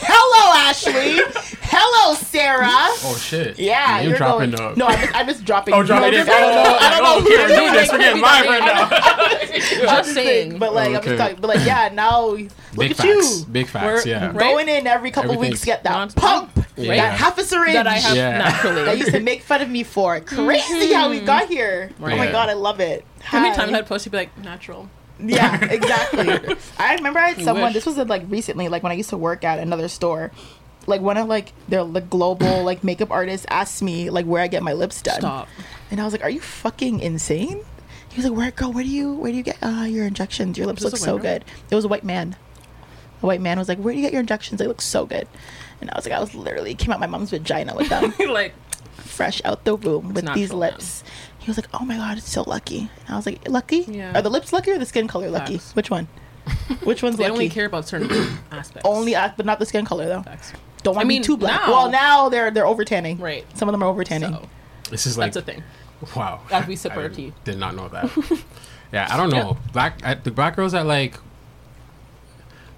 [0.00, 1.56] Hello, Ashley.
[1.68, 2.68] Hello, Sarah.
[2.68, 3.58] Oh shit.
[3.58, 4.78] Yeah, you're, you're dropping going, the.
[4.78, 5.74] No, I'm just, I'm just dropping.
[5.74, 6.28] Oh, dropping it.
[6.28, 6.76] I don't know.
[6.80, 7.16] I don't oh, know.
[7.16, 7.92] Oh, who we're doing this.
[7.92, 9.98] We're getting live right now.
[10.02, 10.58] just saying.
[10.58, 11.36] But like, I'm just talking.
[11.40, 13.40] But like, yeah, now look Big at facts.
[13.40, 13.46] you.
[13.46, 14.04] Big facts.
[14.04, 14.32] We're- yeah.
[14.32, 16.96] Going in every couple Everything's weeks, get that pump, Yeah.
[16.96, 18.38] that half a syringe that I have Yeah.
[18.38, 18.84] naturally.
[18.84, 20.20] that used to make fun of me for.
[20.20, 21.90] Crazy how we got here.
[22.00, 23.04] Oh my god, I love it.
[23.22, 23.56] How many Hi.
[23.56, 24.88] times I'd post, you'd be like, natural.
[25.18, 26.56] Yeah, exactly.
[26.78, 27.72] I remember I had someone.
[27.72, 30.30] This was like recently, like when I used to work at another store.
[30.88, 34.46] Like one of like their like global like makeup artists asked me like where I
[34.46, 35.48] get my lips done, Stop.
[35.90, 37.64] and I was like, "Are you fucking insane?"
[38.08, 38.72] He was like, "Where, girl?
[38.72, 40.56] Where do you where do you get uh, your injections?
[40.56, 42.36] Your lips look so good." It was a white man.
[43.22, 44.60] A white man was like, "Where do you get your injections?
[44.60, 45.26] They look so good."
[45.80, 48.54] And I was like, I was literally came out my mom's vagina with them, like,
[48.96, 50.72] fresh out the womb with these natural, man.
[50.72, 51.04] lips.
[51.38, 53.84] He was like, "Oh my god, it's so lucky." And I was like, "Lucky?
[53.88, 54.18] Yeah.
[54.18, 55.58] Are the lips lucky or the skin color lucky?
[55.58, 55.76] Facts.
[55.76, 56.08] Which one?
[56.84, 58.08] Which one's they lucky?" only care about certain
[58.50, 58.82] aspects.
[58.88, 60.22] Only, uh, but not the skin color though.
[60.22, 60.52] Facts.
[60.82, 61.60] Don't want I to mean, be too black.
[61.66, 63.18] now- well, now they're they're over tanning.
[63.18, 63.44] Right.
[63.56, 64.32] Some of them are over tanning.
[64.32, 64.48] So,
[64.90, 65.32] This is like.
[65.32, 65.62] that's a thing.
[66.16, 66.40] Wow.
[66.50, 67.32] As we sip I our tea.
[67.44, 68.10] Did not know that.
[68.92, 69.56] yeah, I don't know.
[69.72, 71.18] Black I, the black girls that like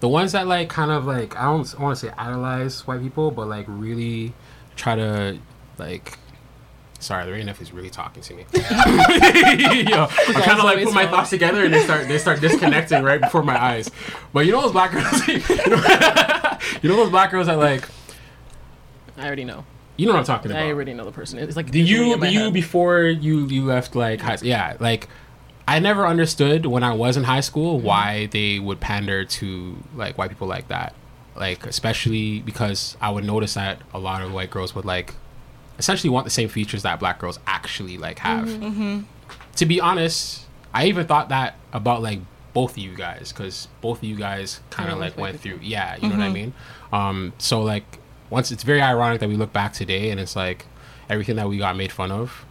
[0.01, 3.31] the ones that like kind of like I don't want to say idolize white people,
[3.31, 4.33] but like really
[4.77, 5.39] try to
[5.79, 6.19] like.
[7.01, 8.45] Sorry, the rain is really talking to me.
[8.55, 8.61] Yo,
[10.11, 11.11] I'm trying to like put my wrong.
[11.13, 13.89] thoughts together, and they start they start disconnecting right before my eyes.
[14.33, 15.77] But you know those black girls, you know,
[16.83, 17.89] you know those black girls that like
[19.17, 19.65] I already know.
[19.97, 20.61] you know what I'm talking about.
[20.63, 21.39] I already know the person.
[21.39, 22.53] It's like Do you do you head.
[22.53, 25.09] before you you left like high, yeah like
[25.69, 27.87] I never understood when I was in high school Mm-hmm.
[27.87, 30.95] why they would pander to like white people like that.
[31.37, 35.15] Like especially because I would notice that a lot of white girls would like
[35.79, 38.49] essentially want the same features that black girls actually like have.
[38.49, 39.01] Mm-hmm.
[39.57, 42.21] to be honest I even thought that about like
[42.55, 45.97] both of you guys because both of you guys kind of like went through yeah
[45.97, 46.53] you know what I mean?
[46.93, 47.99] Um so like
[48.31, 50.67] once it's very ironic that we look back today and it's like
[51.09, 52.45] everything that we got made fun of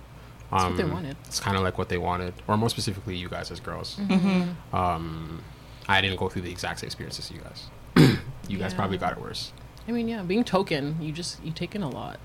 [0.52, 1.18] um, what they wanted.
[1.26, 3.98] It's kind of like what they wanted, or more specifically, you guys as girls.
[3.98, 4.76] Mm-hmm.
[4.76, 5.44] Um,
[5.88, 8.18] I didn't go through the exact same experiences as you guys.
[8.48, 9.52] you guys probably got it worse.
[9.88, 12.20] I mean, yeah, being token, you just you take in a lot.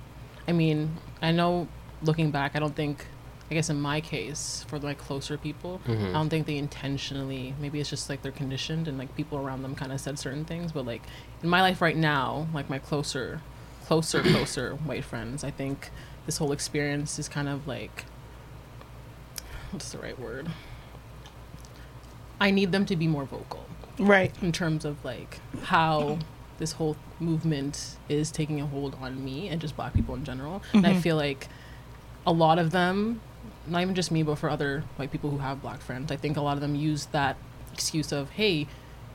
[0.48, 1.68] I mean, I know
[2.02, 3.06] looking back, I don't think,
[3.48, 6.06] I guess in my case, for like closer people, Mm-hmm.
[6.06, 7.54] I don't think they intentionally.
[7.60, 10.44] Maybe it's just like they're conditioned and like people around them kind of said certain
[10.44, 10.72] things.
[10.72, 11.02] But like
[11.42, 13.40] in my life right now, like my closer
[13.86, 15.44] closer, closer white friends.
[15.44, 15.90] I think
[16.26, 18.04] this whole experience is kind of like
[19.72, 20.48] what's the right word?
[22.40, 23.66] I need them to be more vocal.
[23.98, 24.32] Right.
[24.42, 26.18] In terms of like how
[26.58, 30.62] this whole movement is taking a hold on me and just black people in general.
[30.72, 31.00] And I Mhm.
[31.00, 31.48] feel like
[32.26, 33.20] a lot of them,
[33.66, 36.36] not even just me, but for other white people who have black friends, I think
[36.36, 37.36] a lot of them use that
[37.72, 38.66] excuse of, hey,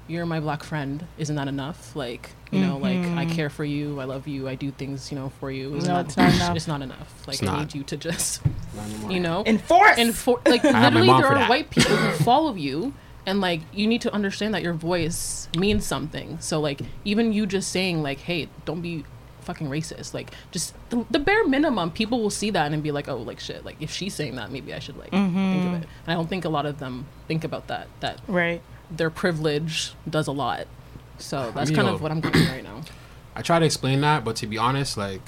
[0.08, 1.05] you're my black friend.
[1.18, 1.95] Isn't that enough?
[1.95, 3.32] Like, you know, like I Mhm.
[3.36, 3.99] care for you.
[3.99, 4.47] I love you.
[4.47, 5.76] I do things, you know, for you.
[5.76, 6.55] Isn't No, that- it's not enough.
[6.55, 7.28] It's not enough.
[7.28, 7.60] Like, It's I not.
[7.60, 8.41] need you to just,
[9.10, 9.97] you know, Enforce.
[9.97, 11.49] Enfor- like I literally, there are that.
[11.49, 12.93] white people who follow you,
[13.26, 16.38] and like you need to understand that your voice means something.
[16.39, 19.03] So like even you just saying like, "Hey, don't be
[19.41, 23.10] fucking racist," like just the, the bare minimum, people will see that and be like,
[23.10, 25.41] "Oh, like shit." Like if she's saying that, maybe I should like think of
[25.72, 25.82] Mhm.
[25.82, 25.88] it.
[26.05, 27.88] And I don't think a lot of them think about that.
[27.99, 28.62] That Right.
[28.90, 30.68] Their privilege does a lot.
[31.20, 32.82] So that's mean, kind yo, of what I'm going right now.
[33.36, 35.22] I try to explain that, but to be honest, like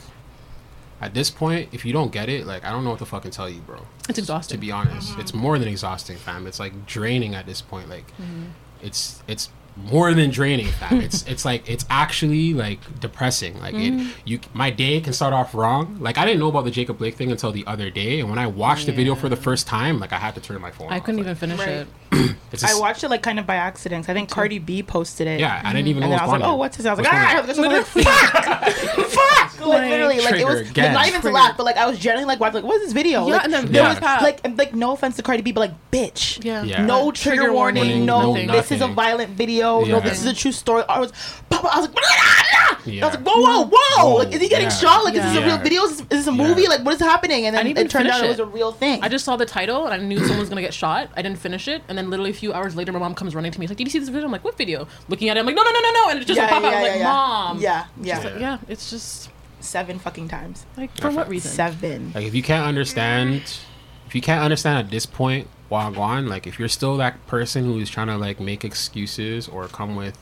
[1.01, 3.31] at this point, if you don't get it, like I don't know what to fucking
[3.31, 3.85] tell you, bro.
[4.07, 4.55] It's exhausting.
[4.57, 6.45] To be honest, it's more than exhausting, fam.
[6.47, 7.89] It's like draining at this point.
[7.89, 8.49] Like Mhm.
[8.81, 11.01] it's it's more than draining, fam.
[11.07, 13.59] it's it's like it's actually like depressing.
[13.59, 14.09] Like Mhm.
[14.09, 15.97] it, you, my day can start off wrong.
[15.99, 18.39] Like I didn't know about the Jacob Blake thing until the other day, and when
[18.39, 20.91] I watched the video for the first time, like I had to turn my phone.
[20.91, 21.03] I off.
[21.05, 21.69] couldn't Like, even finish Right.
[21.69, 21.87] it.
[22.51, 24.09] It's I watched it like kind of by accident.
[24.09, 25.39] I think Cardi B posted it.
[25.39, 26.85] Yeah, I didn't even and know then I was was like, oh, what's this?
[26.87, 30.45] I was like, What's ah, going I was like, fuck, fuck, like literally, like it
[30.47, 32.77] was like, not even to laugh, but like I was genuinely like, watching, like, what
[32.77, 33.27] is this video?
[33.27, 33.89] Yeah, like, and then there Yeah.
[33.89, 36.63] was like, and, like, no offense to Cardi B, but like, bitch, Yeah.
[36.63, 36.85] Yeah.
[36.85, 39.99] no trigger, Trigger warning, warning, no, this is a violent video, no, Yeah.
[39.99, 40.83] this is a true story.
[40.89, 41.11] I was,
[41.49, 41.97] Papa, I was like,
[43.03, 44.69] I was like, whoa, whoa, whoa, Whoa, like, is he getting yeah.
[44.69, 45.03] shot?
[45.03, 45.83] Like, is this a real video?
[45.83, 46.47] Is this, is this a Yeah.
[46.47, 46.67] movie?
[46.67, 47.45] Like, what is happening?
[47.45, 49.03] And I then didn't even it turned out finish it was a real thing.
[49.03, 51.09] I just saw the title and I knew someone was gonna get shot.
[51.15, 53.51] I didn't finish it, and then literally a few hours later, my mom comes running
[53.51, 53.65] to me.
[53.65, 55.45] She's like, "Did you see this video?" I'm like, "What video?" Looking at it, I'm
[55.45, 56.71] like, "No, no, no, no, no!" And it just Yeah, pop out.
[56.71, 57.03] yeah, I'm like, yeah, yeah.
[57.03, 58.19] "Mom." Yeah, yeah.
[58.19, 58.57] like, yeah.
[58.67, 59.29] It's just
[59.59, 60.65] seven fucking times.
[60.77, 61.51] like for what reason?
[61.51, 62.11] Seven.
[62.15, 63.41] Like if you can't understand,
[64.07, 67.77] if you can't understand at this point, Wagwan, like if you're still that person who
[67.79, 70.17] is trying to like make excuses or come with,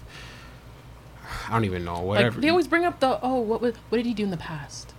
[1.48, 2.32] I don't even know, whatever.
[2.36, 4.38] Like they always bring up the oh, what was, what did he do in the
[4.38, 4.94] past?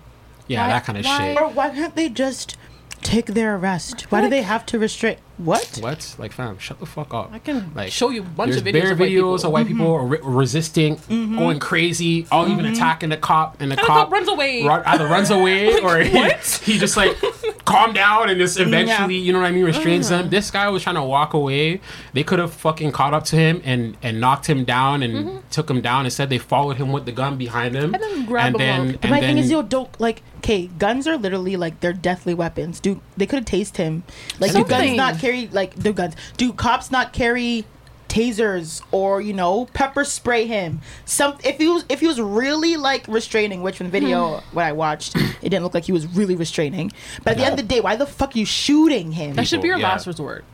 [0.47, 1.37] yeah, why- that kind of why- shit.
[1.41, 2.57] Or why can't they just
[3.03, 4.11] take their arrest?
[4.11, 5.21] Why do they have to restrict?
[5.39, 5.79] What?
[5.81, 6.15] What?
[6.19, 7.31] Like, fam, shut the fuck up.
[7.33, 9.35] I can Like, show you a bunch of videos bare of videos people.
[9.47, 10.09] of white people Mm-hmm.
[10.11, 14.11] re- resisting, going crazy, all even attacking the cop, and the And the cop, cop
[14.13, 14.65] runs away.
[14.65, 16.29] run- either runs away or he,
[16.65, 17.17] he just like
[17.65, 19.23] calm down and just eventually, Yeah.
[19.25, 20.23] you know what I mean, restrains Uh-huh.
[20.23, 20.31] them.
[20.31, 21.81] This guy was trying to walk away.
[22.15, 25.71] They could have fucking caught up to him and and knocked him down and took
[25.71, 26.05] him down.
[26.05, 27.95] Instead, they followed him with the gun behind him, Mm-hmm.
[27.95, 30.23] And then grab him then, and But my then thing is, yo, don't like.
[30.39, 32.79] Okay, guns are literally like they're deathly weapons.
[32.79, 33.01] dude.
[33.17, 34.05] they could have tased him?
[34.39, 36.15] Like, do guns not carry like do guns?
[36.37, 37.65] Do cops not carry
[38.09, 40.81] tasers or you know pepper spray him?
[41.05, 44.57] Some if he was if he was really like restraining, which from the video hmm.
[44.57, 46.93] when I watched, it didn't look like he was really restraining.
[47.25, 49.35] But at the end of the day, why the fuck are you shooting him?
[49.35, 49.89] That should be your Yeah.
[49.89, 50.45] last resort.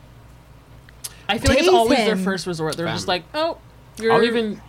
[1.27, 2.23] I feel like it's Tase always their him.
[2.23, 2.77] first resort.
[2.77, 3.13] They're just Fam.
[3.13, 3.57] like, oh,
[3.99, 4.61] you're I'll even,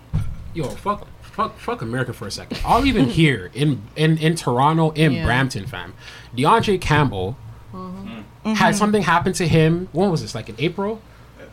[0.55, 2.59] yo, fuck, fuck, fuck America for a second.
[2.65, 5.25] I'll even here in in in Toronto, in Yeah.
[5.27, 5.93] Brampton, fam.
[6.35, 7.37] D'Andre Campbell
[7.75, 8.21] mm-hmm.
[8.55, 9.89] Had something happen to him.
[9.93, 10.35] When was this?
[10.35, 11.01] Like in April?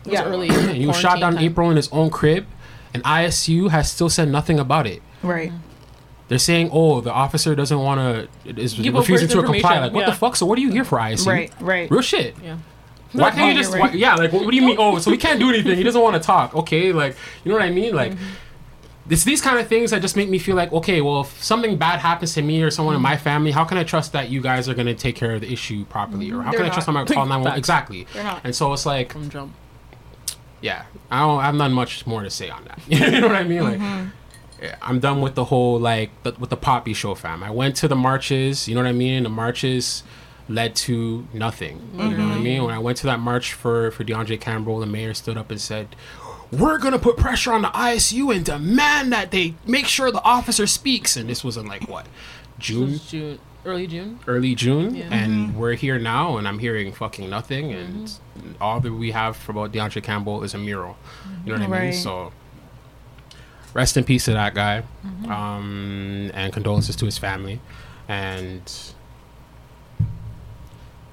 [0.06, 0.24] It Yeah.
[0.24, 0.48] early.
[0.48, 1.44] And he was shot down in.
[1.44, 2.46] April in his own crib,
[2.92, 5.02] and ISU has still said nothing about it.
[5.22, 5.52] right.
[6.28, 8.28] They're saying, "Oh, the officer doesn't want to
[8.58, 10.06] is Give refusing to comply." Like, what yeah.
[10.06, 10.36] the fuck?
[10.36, 11.26] So, what are you here for, ISU?
[11.26, 11.90] Right, right.
[11.90, 12.34] Real shit.
[12.42, 12.56] Yeah.
[13.12, 13.74] Why can't you just?
[13.74, 13.82] right.
[13.82, 14.76] Why, yeah, like what, what do you mean?
[14.78, 15.76] Oh, so we can't do anything.
[15.76, 16.54] He doesn't want to talk.
[16.54, 17.14] Okay, like
[17.44, 17.94] you know what I mean?
[17.94, 18.12] Like.
[18.12, 18.24] Mm-hmm.
[19.10, 21.76] It's these kind of things that just make me feel like, okay, well, if something
[21.76, 24.40] bad happens to me or someone in my family, how can I trust that you
[24.40, 26.32] guys are going to take care of the issue properly?
[26.32, 27.58] Or how They're can I trust I'm going to call 911?
[27.58, 28.06] Exactly.
[28.14, 28.40] They're not.
[28.44, 29.14] And so it's like,
[30.64, 32.80] yeah, I don't, I have not much more to say on that.
[32.88, 33.62] you know what I mean?
[33.62, 34.08] Like, mm-hmm.
[34.62, 37.42] yeah, I'm done with the whole like the, with the poppy show, fam.
[37.42, 38.66] I went to the marches.
[38.66, 39.24] You know what I mean?
[39.24, 40.02] The marches
[40.48, 41.90] led to nothing.
[41.92, 42.42] You know what I mm-hmm.
[42.42, 42.64] mean?
[42.64, 45.60] When I went to that march for for D'Andre Campbell, the mayor stood up and
[45.60, 45.94] said.
[46.58, 50.66] We're gonna put pressure on the ISU and demand that they make sure the officer
[50.66, 51.16] speaks.
[51.16, 52.06] And this was in like what,
[52.58, 54.18] June, June, early June.
[54.26, 55.08] early June, Yeah.
[55.10, 55.58] and mm-hmm.
[55.58, 58.52] we're here now, and I'm hearing fucking nothing, and mm-hmm.
[58.60, 60.96] all that we have for about D'Andre Campbell is a mural.
[61.44, 61.92] You know what I mean?
[61.92, 62.32] So,
[63.72, 65.30] rest in peace to that guy, mm-hmm.
[65.30, 67.60] um, and condolences to his family,
[68.08, 68.70] and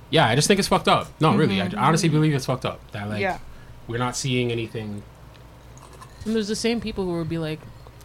[0.09, 1.07] yeah, I just think it's fucked up.
[1.19, 2.79] No, really, I honestly believe it's fucked up.
[2.91, 3.39] That like Yeah.
[3.87, 5.03] we're not seeing anything.
[6.25, 7.59] And there's the same people who would be like,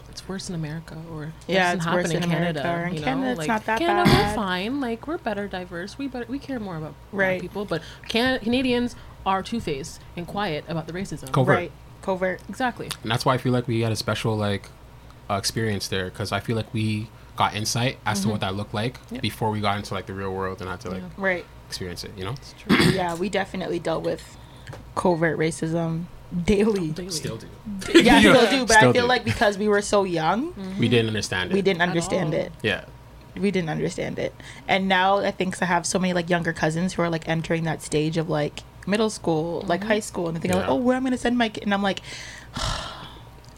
[0.09, 2.61] it's worse in America, or Yeah, doesn't it's happen worse in in Canada.
[2.61, 3.05] America, or in you know?
[3.05, 4.31] Canada, it's like, not that Canada, bad.
[4.31, 4.81] we're fine.
[4.81, 5.99] Like we're better diverse.
[5.99, 7.41] We better we care more about black Right.
[7.41, 7.65] people.
[7.67, 8.97] But can- Canadians
[9.27, 11.31] are two faced and quiet about the racism.
[11.33, 11.57] Covert.
[11.57, 11.73] Right.
[12.01, 12.41] Covert.
[12.49, 12.89] Exactly.
[13.03, 14.71] And that's why I feel like we had a special like
[15.29, 18.31] uh, experience there because I feel like we got insight as to Mhm.
[18.31, 19.21] what that looked like Yep.
[19.21, 21.45] before we got into like the real world and had to like Right.
[21.69, 22.13] experience it.
[22.17, 22.35] You know,
[22.95, 24.39] yeah, we definitely dealt with
[24.95, 26.05] covert racism
[26.45, 26.93] daily.
[27.11, 27.47] Still do.
[27.95, 28.21] Yeah, Yeah.
[28.21, 28.67] still do.
[28.67, 29.09] But Still I feel do.
[29.09, 31.55] like because we were so young, we didn't understand it.
[31.55, 32.39] we didn't understand oh.
[32.39, 32.53] it.
[32.63, 32.85] Yeah.
[33.39, 34.35] We didn't understand it.
[34.67, 37.65] And now I think I have so many like younger cousins who are like entering
[37.65, 39.91] that stage of like middle school, like mm-hmm.
[39.91, 41.65] high school, and they think like, oh, where I'm I gonna send my kid?
[41.65, 42.01] And I'm like,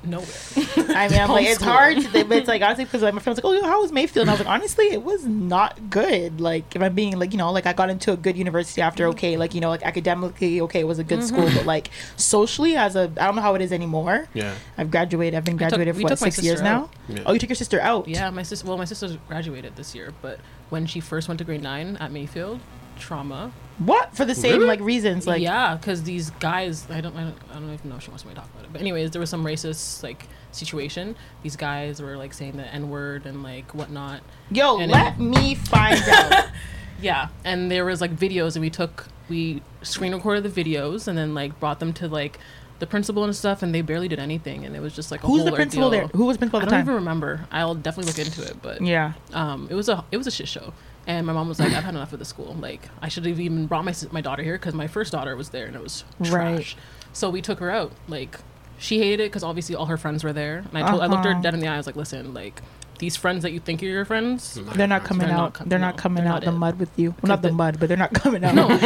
[0.09, 0.27] Nowhere.
[0.97, 3.21] I mean, I'm like, it's hard to think, but it's like honestly because like, my
[3.21, 4.23] friends like, oh, how was Mayfield?
[4.25, 6.41] And I was like, honestly, it was not good.
[6.41, 9.05] Like, if I'm being like, you know, like I got into a good university after
[9.05, 9.11] Mm-hmm.
[9.11, 11.57] okay, like you know, like academically okay, it was a good school, Mhm.
[11.57, 14.29] but like socially, as a, I don't know how it is anymore.
[14.35, 14.55] Yeah.
[14.77, 15.37] I've graduated.
[15.37, 16.91] I've been I took- graduated we for what six years sister now.
[17.09, 17.23] Yeah.
[17.27, 18.09] Oh, you took your sister out.
[18.09, 18.67] Yeah, my sister.
[18.67, 20.41] Well, my sister graduated this year, but
[20.71, 22.61] when she first went to grade nine at Mayfield,
[22.99, 23.53] trauma.
[23.79, 24.67] What for the same Really?
[24.67, 25.27] like reasons?
[25.27, 28.11] Like yeah, because these guys, I don't, I don't, I don't even know if she
[28.11, 28.73] wants me to talk about it.
[28.73, 31.15] But anyways, there was some racist like situation.
[31.43, 34.21] These guys were like saying the n word and like whatnot.
[34.51, 36.47] Yo, And let it- me find out.
[37.01, 41.17] yeah, and there was like videos, and we took, we screen recorded the videos, and
[41.17, 42.39] then like brought them to like
[42.81, 45.27] the principal and stuff, and they barely did anything, and it was just like a
[45.27, 46.01] Who's the principal ordeal.
[46.09, 46.09] there?
[46.17, 46.85] Who was principal at I don't time?
[46.87, 47.47] even remember.
[47.53, 49.13] I'll definitely look into it, but Yeah.
[49.33, 50.73] um, it was a it was a shit show.
[51.09, 52.55] And my mom was like, "I've had enough of the school.
[52.61, 55.49] Like, I should have even brought my my daughter here because my first daughter was
[55.49, 56.75] there and it was trash.
[56.75, 56.75] Right.
[57.15, 57.93] So we took her out.
[58.09, 58.39] Like,
[58.79, 60.59] she hated it because obviously all her friends were there.
[60.59, 61.41] And I told I looked her Uh-huh.
[61.41, 61.75] dead in the eye.
[61.75, 62.61] I was like, "Listen, like,
[62.99, 65.55] these friends that you think are your friends, They're not coming They're not out.
[65.55, 66.59] com- they're not coming they're out not the it.
[66.59, 67.11] mud with you.
[67.23, 68.55] Well, not the mud, but they're not coming out.
[68.55, 68.81] No, Coming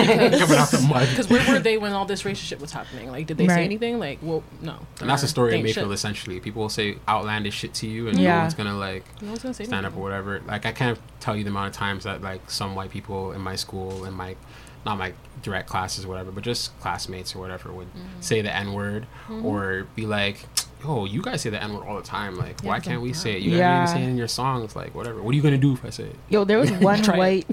[0.59, 1.09] out the mud.
[1.11, 3.11] Because where were they when all this racist shit was happening?
[3.11, 3.55] Like, did they Right.
[3.57, 3.99] say anything?
[3.99, 4.77] Like, well, no.
[5.01, 5.87] And that's the story they of ain't Mayfield.
[5.89, 5.95] shit.
[5.95, 8.43] Essentially, people will say outlandish shit to you, and no Yeah.
[8.43, 10.41] one's gonna like No one's gonna say stand up or whatever.
[10.47, 13.41] Like I can't tell you the amount of times that like some white people in
[13.41, 14.37] my school and my
[14.85, 18.21] not my direct classes or whatever, but just classmates or whatever would Mm-hmm.
[18.21, 19.45] say the n word Mhm.
[19.45, 20.47] or be like,
[20.83, 22.37] "Yo, you guys say the n word all the time.
[22.37, 23.15] Like, Yeah, why can't we wow.
[23.15, 23.43] say it?
[23.43, 23.83] You guys Yeah.
[23.85, 24.75] even say it in your songs.
[24.75, 25.23] Like, whatever.
[25.23, 26.17] What are you gonna do if I say it?
[26.29, 27.47] Yo, there was one white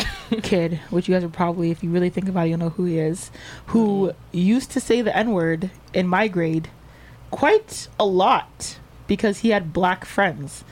[0.44, 2.86] kid, which you guys are probably, if you really think about it, you'll know who
[2.86, 3.30] he is,
[3.68, 6.70] who used to say the N word in my grade
[7.32, 8.78] quite a lot
[9.08, 10.64] because he had black friends.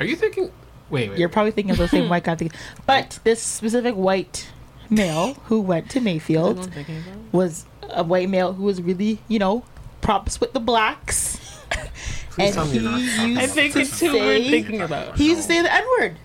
[0.00, 0.50] Are you thinking?
[0.90, 1.18] Wait, wait.
[1.18, 2.34] You're probably thinking of the same white guy.
[2.34, 2.50] thing.
[2.86, 4.48] But this specific white
[4.88, 7.32] male who went to Mayfield Is that what I'm thinking about?
[7.32, 9.64] was a white male who was really, you know,
[10.00, 11.38] props with the blacks.
[12.30, 14.80] Please tell me you're not talking used I think to it's who we're say- thinking
[14.80, 15.16] about.
[15.16, 16.16] He used to say the N word.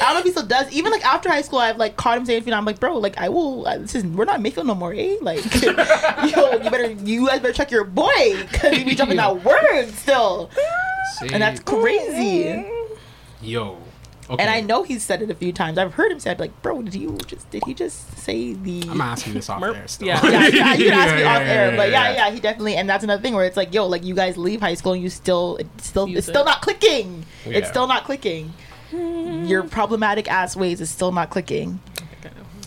[0.00, 0.70] I don't know if he still does.
[0.72, 3.28] Even like after high school, I've like caught him saying, "I'm like, bro, like I
[3.28, 3.66] will.
[3.66, 5.16] Uh, this is we're not Mayfield no more, eh?
[5.20, 9.42] Like, yo, you better, you guys better check your boy because he be jumping that
[9.42, 10.50] word still,
[11.22, 12.64] and that's crazy.
[13.42, 13.78] Yo.
[14.30, 14.42] Okay.
[14.42, 15.76] And I know he's said it a few times.
[15.76, 18.80] I've heard him say, it, like, bro, did you just did he just say the?
[18.88, 19.76] I'm gonna you this off Merp.
[19.76, 20.08] air still.
[20.08, 22.16] Yeah, yeah, yeah, you can ask me Yeah, off yeah, air, yeah, but yeah, yeah.
[22.28, 24.60] yeah, he definitely, and that's another thing where it's like, yo, like you guys leave
[24.60, 27.26] high school and you still, it's still, Use it's still not clicking.
[27.44, 28.52] It's still not clicking.
[28.92, 31.80] Your problematic ass ways is still not clicking.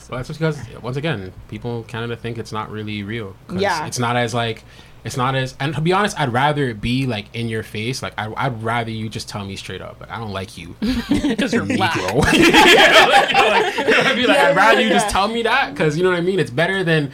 [0.09, 3.35] Well, that's just because once again, people in Canada think it's not really real.
[3.53, 3.85] Yeah.
[3.87, 4.63] it's not as like,
[5.03, 5.55] it's not as.
[5.59, 8.01] And to be honest, I'd rather it be like in your face.
[8.01, 10.75] Like I, I'd rather you just tell me straight up, like I don't like you
[11.09, 11.91] because you're black.
[11.93, 12.23] Negro.
[12.23, 14.27] like, you know, like, you know what I mean?
[14.27, 16.21] Like, Yeah, I'd rather yeah, you just tell me that because you know what I
[16.21, 16.39] mean.
[16.39, 17.11] It's better than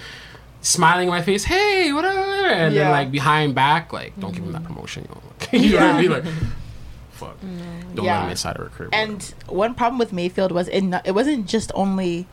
[0.61, 2.84] smiling in my face, hey, whatever, and Yeah.
[2.84, 5.07] then like behind back, like don't give him that promotion.
[5.51, 6.11] You know, you know what I mean?
[6.11, 6.23] Like,
[7.11, 7.38] fuck,
[7.95, 8.89] don't let him inside of a crib.
[8.93, 12.27] And one problem with Mayfield was it, not, it wasn't just only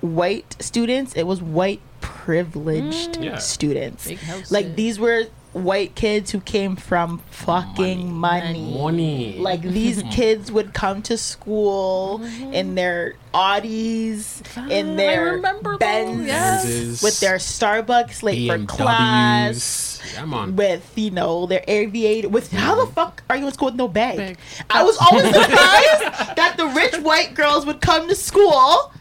[0.00, 1.80] white students; it was white
[2.26, 3.38] privileged Yeah.
[3.38, 4.10] students.
[4.50, 8.74] Like these were white kids who came from fucking money.
[8.76, 9.38] Money.
[9.38, 12.20] Like these kids would come to school
[12.52, 17.00] in their Audis, in their remember Benz, yes.
[17.02, 20.02] with their Starbucks late for class, BMWs.
[20.14, 22.28] Yeah, with you know their aviator.
[22.28, 22.86] With how Mm-hmm.
[22.88, 24.16] the fuck are you in school with no bag?
[24.16, 24.38] Bag.
[24.68, 28.92] I was always surprised that the rich white girls would come to school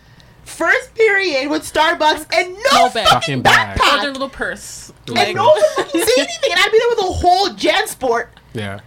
[0.58, 3.08] first period with Starbucks and no, No bag.
[3.08, 3.78] Fucking bag.
[3.78, 4.14] Or their backpack.
[4.14, 4.92] little purse.
[5.08, 8.28] And no one would fucking say anything, and I'd be there with a whole JanSport
[8.54, 8.80] Yeah,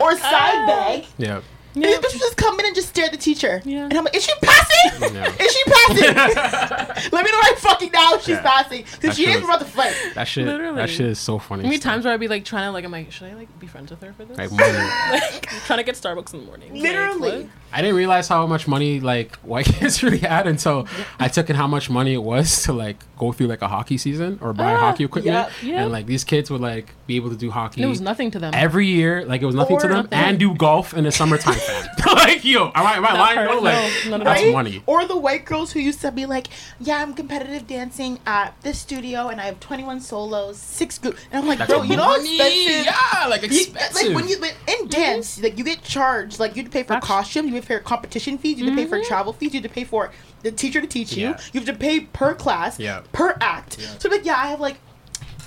[0.00, 0.66] or side ah.
[0.66, 1.04] bag.
[1.18, 1.40] yeah.
[1.74, 3.62] And this bitch just come in and just stare at the teacher.
[3.64, 3.84] Yeah.
[3.84, 5.14] And I'm like, is she passing?
[5.14, 5.32] Yeah.
[5.38, 6.14] Is she passing?
[7.12, 8.42] Let me know right fucking now if she's Yeah.
[8.42, 8.84] passing.
[9.00, 9.94] Because she shit is was- about to fight.
[10.16, 10.46] That shit.
[10.46, 10.74] Literally.
[10.74, 11.62] That shit is so funny.
[11.62, 13.60] How many times where I'd be like trying to like I'm like should I like
[13.60, 14.36] be friends with her for this?
[14.36, 14.50] Like
[15.12, 16.74] like trying to get Starbucks in the morning.
[16.74, 17.44] Literally.
[17.44, 17.67] what?
[17.72, 20.86] I didn't realize how much money like white kids really had until
[21.18, 23.98] I took in how much money it was to like go through like a hockey
[23.98, 25.34] season or buy Ah, hockey equipment.
[25.34, 25.80] yep, yep.
[25.80, 28.30] And like these kids would like be able to do hockey And it was nothing
[28.32, 28.52] to them.
[28.54, 29.24] every year.
[29.24, 30.18] Like it was nothing to them nothing.
[30.18, 31.86] and do golf in the summertime fam.
[32.14, 33.44] like, yo, am I, am I lying?
[33.48, 34.52] No, like, No, that's that.
[34.52, 34.82] money.
[34.86, 36.48] Or the white girls who used to be like,
[36.80, 41.42] "Yeah, I'm competitive dancing at this studio, and I have 21 solos, six groups." And
[41.42, 42.36] I'm like, That's "Bro, you know money.
[42.36, 42.84] expensive?
[42.86, 43.94] Yeah, like You- expensive.
[44.06, 44.36] like when you
[44.68, 46.38] in dance, like you get charged.
[46.38, 48.66] Like you have to pay for costume, you have to pay for competition fees, you
[48.66, 49.08] have to pay for mm-hmm.
[49.08, 50.10] travel fees, you have to pay for
[50.42, 51.28] the teacher to teach you.
[51.28, 51.40] Yeah.
[51.52, 53.02] You have to pay per class, Yeah.
[53.12, 53.78] per act.
[53.98, 54.78] So like, yeah, I have like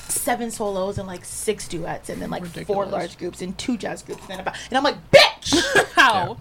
[0.08, 4.04] seven solos and like six duets, and then like four large groups and two jazz
[4.04, 5.62] groups, and then about and I'm like, bitch.
[5.96, 6.38] How?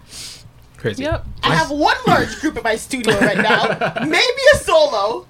[0.77, 1.03] Crazy.
[1.03, 1.25] Yep.
[1.43, 5.27] I have one large group in my studio right now, maybe a solo.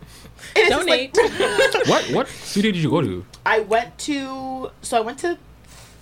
[0.56, 1.18] And it's Donate.
[1.18, 3.26] like- What what studio did you go to?
[3.46, 5.38] I went to so I went to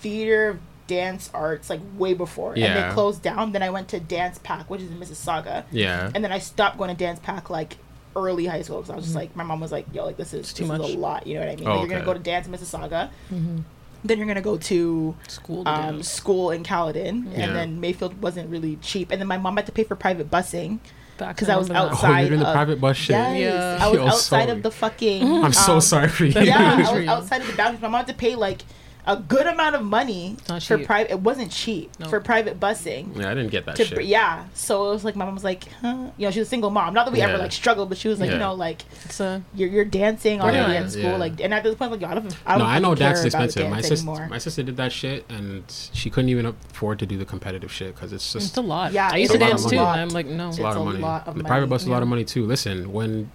[0.02, 0.60] theater
[0.90, 3.52] dance arts like way before and they closed down.
[3.54, 5.64] Then I went to Dance Pack, which is in Mississauga.
[5.72, 6.12] Yeah.
[6.14, 7.78] And then I stopped going to Dance Pack like
[8.16, 10.34] early high school because I was just like my mom was like, "Yo, like this
[10.34, 10.92] is too this is much.
[10.92, 11.68] a lot." You know what I mean?
[11.68, 13.10] Oh, like, you're gonna go to Dance in Mississauga.
[14.02, 16.10] Then you're gonna go to School to um, dance.
[16.10, 17.44] school in Caledon, Yeah.
[17.44, 19.12] and then Mayfield wasn't really cheap.
[19.12, 20.80] And then my mom had to pay for private busing
[21.18, 22.02] because I was remember that.
[22.04, 22.30] Oh, outside.
[22.32, 23.10] the of- private bus shit.
[23.18, 23.86] Yes, Yeah.
[23.86, 24.52] I was Yo, outside sorry.
[24.52, 25.44] of the fucking.
[25.44, 26.40] I'm so um, sorry for you.
[26.42, 27.82] yeah, I was outside of the boundaries.
[27.82, 28.62] My mom had to pay like
[29.08, 31.12] a good amount of money Not for private.
[31.12, 32.08] It wasn't cheap No.
[32.10, 33.18] for private busing.
[33.18, 34.06] Yeah, I didn't get that To, shit.
[34.06, 36.10] yeah, so it was like my mom was like, huh?
[36.18, 36.94] you know, she was a single mom.
[36.94, 39.42] Not that we ever like struggled, but she was like, you know, like It's a
[39.56, 41.18] you're you're dancing already Yeah, in school, yeah.
[41.18, 43.20] like, and at this point, like, I don't, I don't no, I know fucking dance
[43.20, 43.70] is expensive.
[43.70, 44.28] My sister, anymore.
[44.30, 47.96] my sister did that shit, and she couldn't even afford to do the competitive shit
[47.96, 48.92] because it's just it's a lot.
[48.92, 49.80] Yeah, I used to dance too.
[49.80, 50.50] I'm like, no.
[50.50, 51.00] It's a lot of money.
[51.00, 52.46] lot of the money, private bus is a lot of money too.
[52.46, 53.32] Listen, when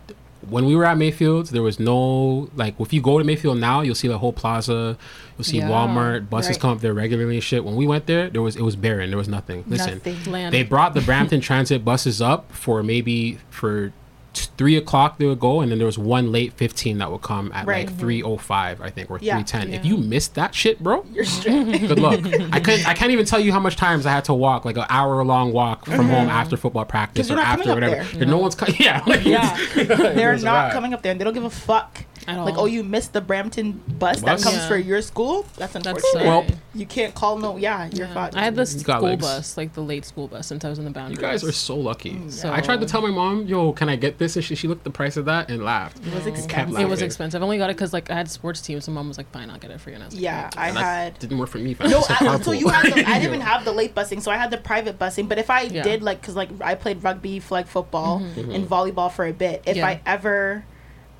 [0.50, 3.80] when we were at Mayfield, there was no like if you go to Mayfield now,
[3.80, 4.96] you'll see the whole plaza,
[5.36, 5.68] you'll see Yeah.
[5.68, 6.60] Walmart, buses Right.
[6.60, 7.64] come up there regularly and shit.
[7.64, 9.10] When we went there, there was it was barren.
[9.10, 9.64] There was nothing.
[9.68, 10.50] Listen, Nothing.
[10.50, 13.92] They brought the Brampton Transit buses up for maybe for
[14.34, 17.22] t- three o'clock they would go, and then there was one late fifteen that would
[17.22, 17.86] come at Right.
[17.86, 17.98] like mm-hmm.
[18.00, 19.36] three o five, I think, or Yeah.
[19.36, 19.72] three ten.
[19.72, 21.80] If you missed that shit, bro, You're straight.
[21.88, 22.20] good luck.
[22.52, 22.86] I can't.
[22.86, 25.24] I can't even tell you how much times I had to walk, like an hour
[25.24, 26.10] long walk from mm-hmm.
[26.10, 27.94] home after football practice or after whatever.
[27.96, 28.04] there.
[28.04, 28.54] There No one's.
[28.54, 29.02] Co- yeah.
[29.06, 32.04] like, Yeah, they're not coming up there, and they don't give a fuck.
[32.26, 32.62] At Like, all.
[32.62, 34.68] oh, you missed the Brampton bus, that comes Yeah.
[34.68, 35.44] for your school.
[35.56, 36.12] That's That's unfortunate.
[36.12, 36.26] sad.
[36.26, 36.44] Well,
[36.74, 37.56] you can't call no.
[37.56, 38.14] Yeah, you're Yeah.
[38.14, 38.36] fucked.
[38.36, 39.22] I had the school legs.
[39.24, 41.16] bus, like the late school bus, since I was in the boundary.
[41.16, 42.18] You guys are so lucky.
[42.30, 44.68] So- I tried to tell my mom, "Yo, can I get this?" And she, she
[44.68, 45.98] looked the price of that and laughed.
[46.06, 46.80] It was expensive.
[46.80, 47.42] It was expensive.
[47.42, 49.50] I only got it because like I had sports teams, and mom was like, "Fine,
[49.50, 51.18] I'll get it for you." And I was like, Yeah, I And that had.
[51.18, 51.76] didn't work for me.
[51.80, 52.86] No, It's a I, so you had.
[52.86, 55.28] The, I didn't even have the late busing, so I had the private busing.
[55.28, 55.82] But if I Yeah.
[55.82, 58.50] did like, cause like I played rugby, flag football, Mm-hmm.
[58.50, 59.62] and volleyball for a bit.
[59.66, 59.86] If Yeah.
[59.86, 60.64] I ever,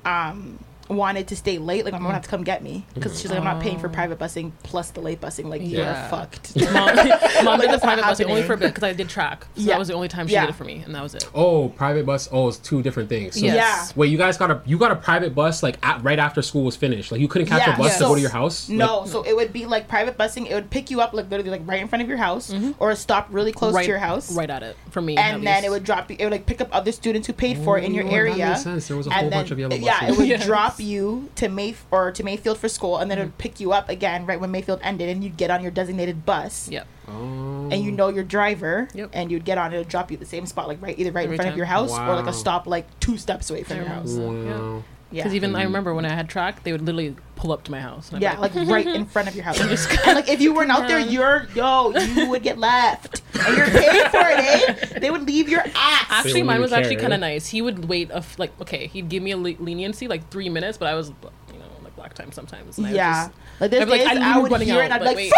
[0.05, 2.93] um, wanted to stay late, like my mom would have to come get me, mm-hmm.
[2.93, 3.91] because she's like, I'm not paying for oh.
[3.91, 5.45] private busing plus the late busing.
[5.45, 6.01] Like Yeah.
[6.01, 6.55] you're fucked.
[6.71, 9.09] mom, mom Like, did the that's private busing only for a bit because I did
[9.09, 9.43] track.
[9.43, 9.73] So Yeah.
[9.73, 10.41] that was the only time she Yeah.
[10.41, 11.27] did it for me, and that was it.
[11.33, 12.29] Oh, private bus.
[12.31, 13.35] Oh, it's two different things.
[13.35, 13.55] So Yes.
[13.55, 13.87] Yeah.
[13.95, 16.63] Wait, you guys got a you got a private bus like at, right after school
[16.63, 17.11] was finished.
[17.11, 18.69] Like you couldn't catch Yeah, a bus to so- go to your house.
[18.69, 20.49] No, so it would be like private busing.
[20.49, 22.71] It would pick you up like literally like right in front of your house, mm-hmm.
[22.79, 25.17] or a stop really close right to your house, right at it for me.
[25.17, 25.65] and then least.
[25.65, 26.17] it would drop you.
[26.19, 28.13] It would like pick up other students who paid for it in your Oh, that
[28.13, 28.47] area.
[28.49, 28.87] makes sense.
[28.87, 30.45] There was a and whole then, bunch of yellow Yeah, it would Yes.
[30.75, 33.25] Drop you to May or to Mayfield for school, and then it Mm.
[33.25, 36.25] would pick you up again right when Mayfield ended, and you'd get on your designated
[36.25, 36.69] bus.
[36.69, 36.87] Yep.
[37.07, 37.69] Oh.
[37.71, 39.09] And you know your driver, Yep.
[39.13, 41.11] and you'd get on it, would drop you at the same spot, like right either
[41.11, 43.63] right Every in front of your house or like a stop like two steps away
[43.63, 44.13] from your house.
[44.13, 44.31] Wow.
[44.31, 44.81] Yeah.
[45.23, 47.79] Because even I remember when I had track, they would literally pull up to my
[47.79, 48.11] house.
[48.11, 49.59] and Yeah, like right in front of your house.
[49.59, 53.67] and like if you weren't out there, you're yo, you would get left, and you're
[53.67, 54.93] paying for it.
[54.95, 54.99] Eh?
[54.99, 56.05] They would leave your ass.
[56.09, 57.47] Actually, mine even was actually kind of nice.
[57.47, 60.49] He would wait a f- like okay, he'd give me a le- leniency like three
[60.49, 62.77] minutes, but I was you know like black time sometimes.
[62.77, 64.67] and Yeah, just- like there's I'd like, days I I, knew you were would running
[64.67, 65.33] hear out, it, and I'd but be like,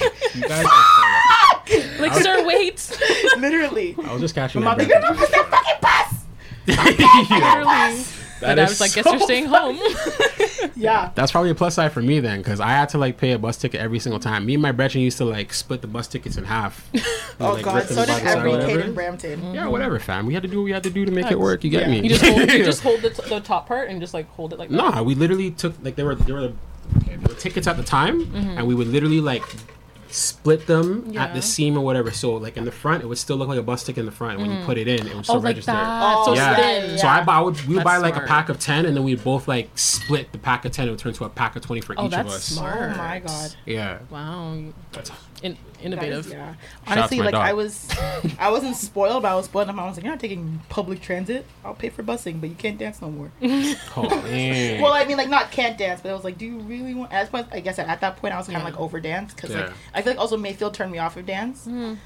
[0.00, 0.84] "Fuck!" You guys are
[1.68, 1.98] so lucky.
[2.00, 2.98] like sir, wait.
[3.38, 3.94] Literally.
[4.04, 4.82] I was just catching My that.
[4.82, 6.12] mom, you're not miss that fucking bus.
[7.30, 8.04] Literally.
[8.40, 9.78] That and I was like, guess so you're staying home.
[10.74, 11.10] Yeah.
[11.14, 13.38] That's probably a plus side for me then, because I had to like pay a
[13.38, 14.44] bus ticket every single time.
[14.44, 16.88] Me and my brethren used to like split the bus tickets in half.
[17.38, 18.80] You know, Oh like, God, so did every kid whatever.
[18.80, 19.54] in Brampton.
[19.54, 20.26] Yeah, whatever, fam.
[20.26, 21.64] We had to do what we had to do to make it work.
[21.64, 22.00] You get Yeah.
[22.00, 22.00] me?
[22.02, 24.52] You just hold, you just hold the, t- the top part and just like hold
[24.54, 24.74] it like that.
[24.76, 26.52] Nah, we literally took like there were there were,
[26.98, 28.58] okay, there were tickets at the time, mm-hmm.
[28.58, 29.42] and we would literally like
[30.12, 32.10] split them at the seam or whatever.
[32.10, 34.12] So like in the front, it would still look like a bus ticket in the
[34.12, 34.38] front.
[34.38, 34.66] And when you mm.
[34.66, 35.72] put it in, it would Oh, still like register.
[35.72, 36.24] that.
[36.24, 36.56] so yeah.
[36.56, 36.98] thin.
[36.98, 38.24] So I buy, I would, we would buy like smart.
[38.26, 40.88] a pack of ten, and then we'd both like split the pack of ten.
[40.88, 42.32] It would turn to a pack of twenty for Oh, each of us.
[42.32, 42.92] that's smart.
[42.94, 43.54] Oh my God.
[43.66, 43.98] Yeah.
[44.10, 44.56] Wow.
[44.92, 45.10] That's-
[45.42, 46.26] In- That innovative.
[46.26, 46.54] is- yeah.
[46.86, 47.42] Honestly, like dog.
[47.44, 47.88] I was,
[48.38, 49.68] I wasn't spoiled, but I was spoiled.
[49.68, 51.44] And mom was like, "You're not taking public transit.
[51.64, 53.30] I'll pay for busing, but you can't dance no more."
[53.96, 54.02] Oh
[54.82, 57.12] well, I mean, like not can't dance, but I was like, "Do you really want?"
[57.12, 58.70] As point, I guess at that point, I was kind of Yeah.
[58.70, 61.66] like over dance because like I feel like also Mayfield turned me off of dance.
[61.66, 61.98] Um,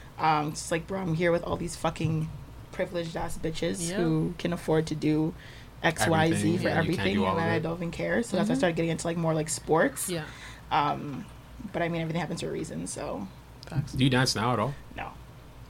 [0.48, 2.28] it's just like, bro, I'm here with all these fucking
[2.72, 3.96] privileged ass bitches Yeah.
[3.96, 5.34] who can afford to do
[5.82, 8.22] X, Y, Z for yeah, everything, and I don't even care.
[8.22, 10.08] So that's why I started getting into like more like sports.
[10.10, 10.24] Yeah.
[10.70, 11.24] Um,
[11.72, 12.86] but I mean, everything happens for a reason.
[12.86, 13.26] So
[13.70, 13.92] Facts.
[13.92, 14.74] do you dance now at all?
[14.96, 15.08] no.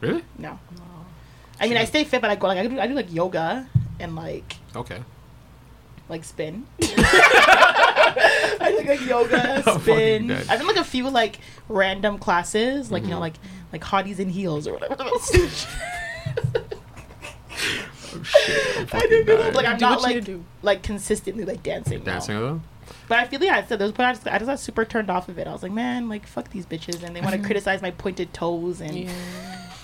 [0.01, 0.25] Really?
[0.39, 0.59] No.
[1.61, 3.69] I mean, I stay fit, but I go like I do, I do like yoga
[3.99, 4.99] and like Okay.
[6.09, 6.67] like spin.
[6.83, 10.31] I do like yoga, spin.
[10.31, 11.39] I've done like a few like
[11.69, 13.21] random classes, like you know, Mhm.
[13.21, 13.35] like
[13.73, 14.97] like hotties in heels or whatever.
[15.01, 15.67] oh shit!
[18.93, 19.55] I do good.
[19.55, 20.45] Like I'm Do not like do.
[20.63, 21.99] like consistently like dancing.
[22.01, 22.05] no.
[22.05, 22.61] Dancing though.
[23.09, 25.11] But I feel yeah, I said those but I just, I just got super turned
[25.11, 25.47] off of it.
[25.47, 28.33] I was like, man, like fuck these bitches, and they want to criticize my pointed
[28.33, 29.09] toes and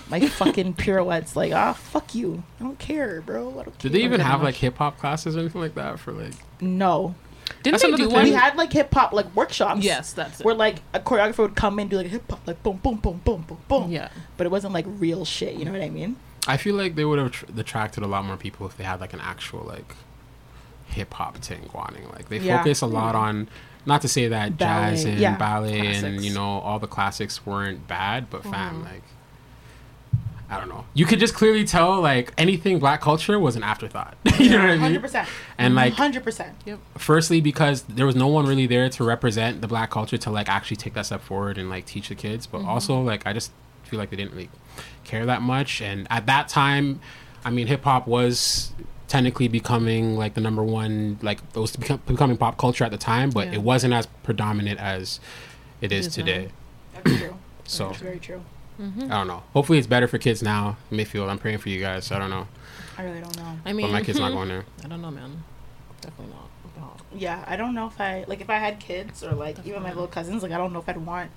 [0.09, 1.35] my fucking pirouettes.
[1.35, 2.43] Like, ah, fuck you.
[2.59, 3.59] I don't care, bro.
[3.59, 6.11] I don't Did they even have like hip hop classes or anything like that for
[6.11, 6.33] like?
[6.61, 7.15] No.
[7.63, 8.23] Didn't That's they do one?
[8.25, 9.81] We had like hip hop like workshops.
[9.81, 10.45] Yes, that's it.
[10.45, 12.95] Where like a choreographer would come in and do like hip hop, like boom, boom,
[12.95, 13.91] boom, boom, boom, boom.
[13.91, 14.09] Yeah.
[14.35, 15.55] But it wasn't like real shit.
[15.55, 16.17] You know what I mean?
[16.47, 19.01] I feel like they would have tr- attracted a lot more people if they had
[19.01, 19.95] like an actual like
[20.87, 21.69] hip hop thing.
[22.13, 22.57] Like they Yeah.
[22.59, 23.49] focus a lot on.
[23.85, 27.87] Not to say that jazz and yeah, ballet and you know all the classics weren't
[27.87, 28.85] bad, but fam, Mhm.
[28.85, 29.03] like
[30.49, 30.85] I don't know.
[30.93, 34.15] You could just clearly tell like anything black culture was an afterthought.
[34.39, 34.79] you know what I mean?
[34.79, 35.27] Hundred percent.
[35.57, 36.55] And like hundred percent.
[36.65, 36.79] Yep.
[36.97, 40.47] firstly because there was no one really there to represent the black culture to like
[40.49, 42.69] actually take that step forward and like teach the kids but Mm-hmm.
[42.69, 43.51] also like i just
[43.83, 44.49] feel like they didn't really
[45.03, 46.99] care that much and at that time
[47.45, 48.71] i mean hip-hop was
[49.07, 52.97] technically becoming like the number one like it was become, becoming pop culture at the
[52.97, 53.53] time but Yeah.
[53.55, 55.19] it wasn't as predominant as
[55.81, 56.49] it is, is today
[56.93, 57.35] That's true.
[57.63, 58.41] so That's very true.
[58.81, 59.03] Mm-hmm.
[59.03, 62.11] i don't know hopefully it's better for kids now mayfield i'm praying for you guys
[62.11, 62.47] i don't know
[62.99, 63.59] I really don't know.
[63.63, 65.43] I mean, but my kid's not going there I don't know, man.
[66.01, 66.49] Definitely not.
[66.81, 67.01] not.
[67.15, 69.89] Yeah, I don't know if I like if I had kids or like even my
[69.89, 70.41] little cousins.
[70.41, 71.29] Like I don't know if I'd want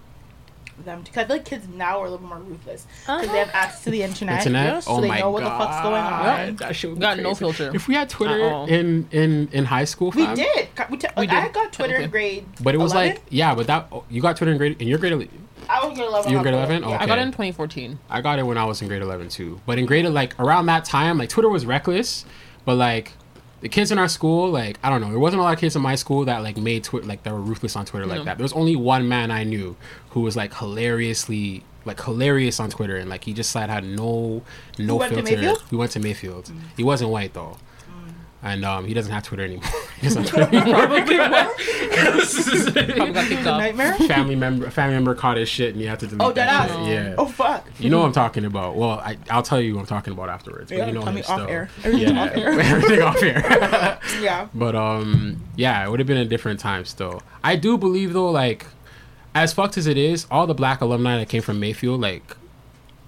[0.84, 1.04] them.
[1.04, 3.36] Cause I feel like kids now are a little more ruthless because they uh-huh.
[3.36, 4.38] have access to the internet.
[4.38, 6.56] internet so oh they my know what god the fuck's going on.
[6.56, 7.70] that shit would be Got no filter.
[7.74, 8.66] if we had twitter At all.
[8.66, 10.68] in in in high school We did.
[10.90, 12.46] We t- We like, I got Twitter in grade.
[12.62, 13.14] But it was 11?
[13.14, 15.12] like, yeah, but that oh, you got Twitter in grade in your grade.
[15.12, 15.24] ele-
[15.68, 16.30] I was in grade eleven.
[16.30, 16.84] You were grade 11?
[16.84, 16.94] Okay.
[16.94, 17.98] I got it in 2014.
[18.08, 19.60] I got it when I was in grade eleven too.
[19.66, 22.24] But in grade like around that time, like Twitter was reckless.
[22.64, 23.12] But like
[23.60, 25.76] the kids in our school, like I don't know, there wasn't a lot of kids
[25.76, 28.38] in my school that like made Twitter like that were ruthless on Twitter like that.
[28.38, 29.76] There was only one man I knew
[30.10, 34.42] who was like hilariously like hilarious on Twitter and like he just like had no
[34.78, 35.26] no filter.
[35.70, 36.52] He went to Mayfield.
[36.76, 37.56] He wasn't white though.
[38.42, 39.64] And um, he doesn't have Twitter anymore.
[40.00, 40.86] he doesn't have Twitter anymore.
[40.86, 41.04] Probably
[43.12, 43.58] got kicked The off.
[43.58, 43.94] nightmare.
[43.94, 46.88] family member family member caught his shit and you have to delete Oh, that deadass?
[46.88, 47.14] Yeah.
[47.18, 47.66] Oh fuck.
[47.78, 48.76] You know what I'm talking about.
[48.76, 50.70] Well, I, I'll tell you what I'm talking about afterwards.
[50.70, 51.48] But you know tell me him off still.
[51.48, 51.68] air.
[51.84, 52.60] Everything yeah, off air.
[52.60, 53.98] everything off air.
[54.22, 54.48] Yeah.
[54.54, 57.22] but um, yeah, it would have been a different time still.
[57.44, 58.66] I do believe though, like,
[59.34, 62.36] as fucked as it is, all the black alumni that came from Mayfield, like,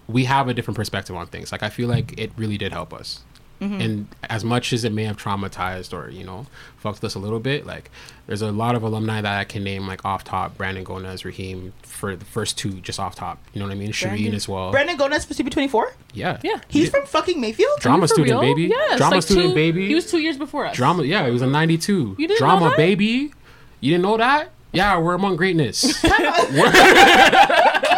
[0.09, 1.53] we have a different perspective on things.
[1.53, 3.21] Like, I feel like it really did help us.
[3.63, 3.81] Mm-hmm.
[3.81, 6.47] And as much as it may have traumatized or you know
[6.79, 7.91] fucked us a little bit, like
[8.27, 10.57] there's a lot of alumni that I can name like off top.
[10.57, 13.39] Brandon Gomez, Raheem for the first two, just off top.
[13.53, 13.93] You know what I mean?
[13.93, 14.71] Shireen as well.
[14.73, 15.93] Brandon Gomez for CB24.
[16.15, 16.61] yeah, Yeah.
[16.69, 17.79] He's from fucking Mayfield.
[17.81, 18.41] drama student, real?
[18.41, 18.63] baby.
[18.69, 19.87] Yes, drama like student, two- baby.
[19.87, 20.75] He was two years before us.
[20.77, 21.05] drama.
[21.05, 22.17] Yeah, he was a '92.
[22.19, 22.77] You didn't drama, know that?
[22.77, 23.33] baby.
[23.81, 24.51] You didn't know that?
[24.73, 25.83] Yeah, we're among greatness.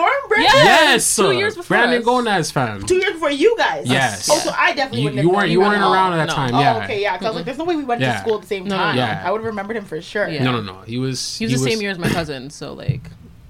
[0.00, 0.50] like Dutty Brandon.
[0.54, 2.04] yes, two years before Brandon us.
[2.04, 2.82] Gomez, fam.
[2.86, 3.86] Two years before you guys.
[3.86, 4.28] Yes.
[4.30, 6.34] Oh, so I definitely You, wouldn't you weren't you weren't around at that No.
[6.34, 6.54] time.
[6.54, 6.84] Oh, yeah.
[6.84, 7.16] okay, yeah.
[7.16, 8.14] Because like, there's no way we went Yeah.
[8.14, 8.96] to school at the same No, no, time.
[8.96, 9.02] no.
[9.02, 9.22] Yeah.
[9.24, 10.28] I would have remembered him for sure.
[10.28, 10.42] Yeah.
[10.44, 10.80] No, no, no.
[10.82, 11.36] He was.
[11.38, 13.02] He was the same year as my cousin, so like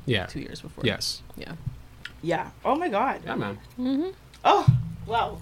[0.06, 0.26] Yeah.
[0.26, 0.84] two years before.
[0.84, 1.22] Yes.
[1.36, 1.52] Yeah.
[2.22, 2.50] Yeah.
[2.64, 3.20] Oh my god.
[3.24, 3.58] Yeah, man.
[3.78, 4.08] Mm-hmm.
[4.44, 4.66] Oh,
[5.06, 5.38] wow.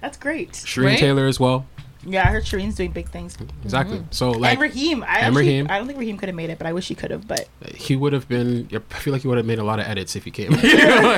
[0.00, 0.52] That's great.
[0.52, 0.98] Shereen Right?
[0.98, 1.66] Taylor as well.
[2.04, 3.36] Yeah, I heard Shireen's doing big things.
[3.62, 4.02] Exactly.
[4.10, 5.02] So like and Raheem.
[5.04, 5.66] I and actually, Raheem.
[5.70, 7.28] I don't think Raheem could have made it, but I wish he could have.
[7.28, 8.68] But he would have been.
[8.72, 10.50] I feel like he would have made a lot of edits if he came.
[10.52, 10.62] like,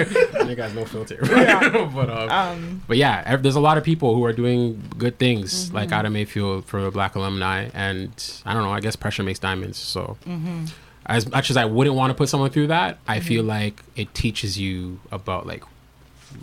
[0.08, 1.18] that guy's no filter.
[1.22, 5.66] but um, um, but yeah, there's a lot of people who are doing good things
[5.66, 5.76] Mm-hmm.
[5.76, 8.10] like Adam Mayfield for the Black alumni, and
[8.44, 8.72] I don't know.
[8.72, 9.78] I guess pressure makes diamonds.
[9.78, 10.66] So Mm-hmm.
[11.06, 14.12] as much as I wouldn't want to put someone through that, I feel like it
[14.12, 15.64] teaches you about like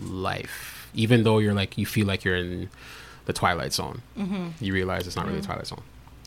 [0.00, 2.70] life, even though you're like you feel like you're in
[3.26, 4.02] the twilight zone.
[4.18, 4.48] Mm-hmm.
[4.64, 5.82] You realize it's not really twilight zone.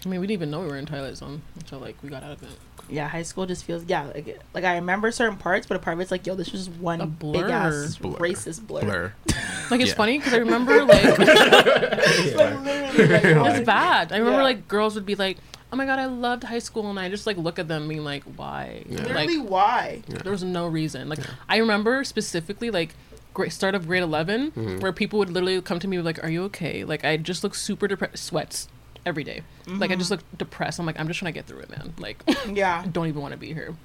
[0.06, 2.22] I mean, we didn't even know we were in Twilight Zone until like we got
[2.22, 2.50] out of it.
[2.90, 4.04] yeah, high school just feels yeah.
[4.14, 6.68] Like, like I remember certain parts, but a part of it's like, yo, this was
[6.68, 7.50] just one big blur.
[7.50, 8.16] ass Blur.
[8.20, 8.82] racist blur.
[8.82, 9.14] Blur.
[9.72, 9.96] Like it's Yeah.
[9.96, 14.12] funny because I remember like Like, like, it's bad.
[14.12, 14.44] I remember Yeah.
[14.44, 15.38] like girls would be like,
[15.74, 18.04] "Oh my god, I loved high school," and I just like look at them being
[18.04, 20.04] like, "Why?" Like Literally, why?
[20.08, 21.10] there was no reason.
[21.10, 21.20] Like
[21.50, 23.15] I remember specifically like grade
[23.50, 24.80] start of grade 11 Mm-hmm.
[24.80, 27.56] where people would literally come to me like, "Are you okay?" Like I just look
[27.56, 28.68] super depressed, sweats
[29.06, 29.44] every day.
[29.68, 30.80] Like I just look depressed.
[30.80, 31.94] I'm like, I'm just trying to get through it, man.
[32.00, 32.84] Like Yeah.
[32.92, 33.76] Don't even want to be here.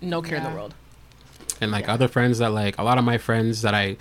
[0.00, 0.74] No care in the world.
[1.60, 3.96] and like other friends that like a lot of my friends that I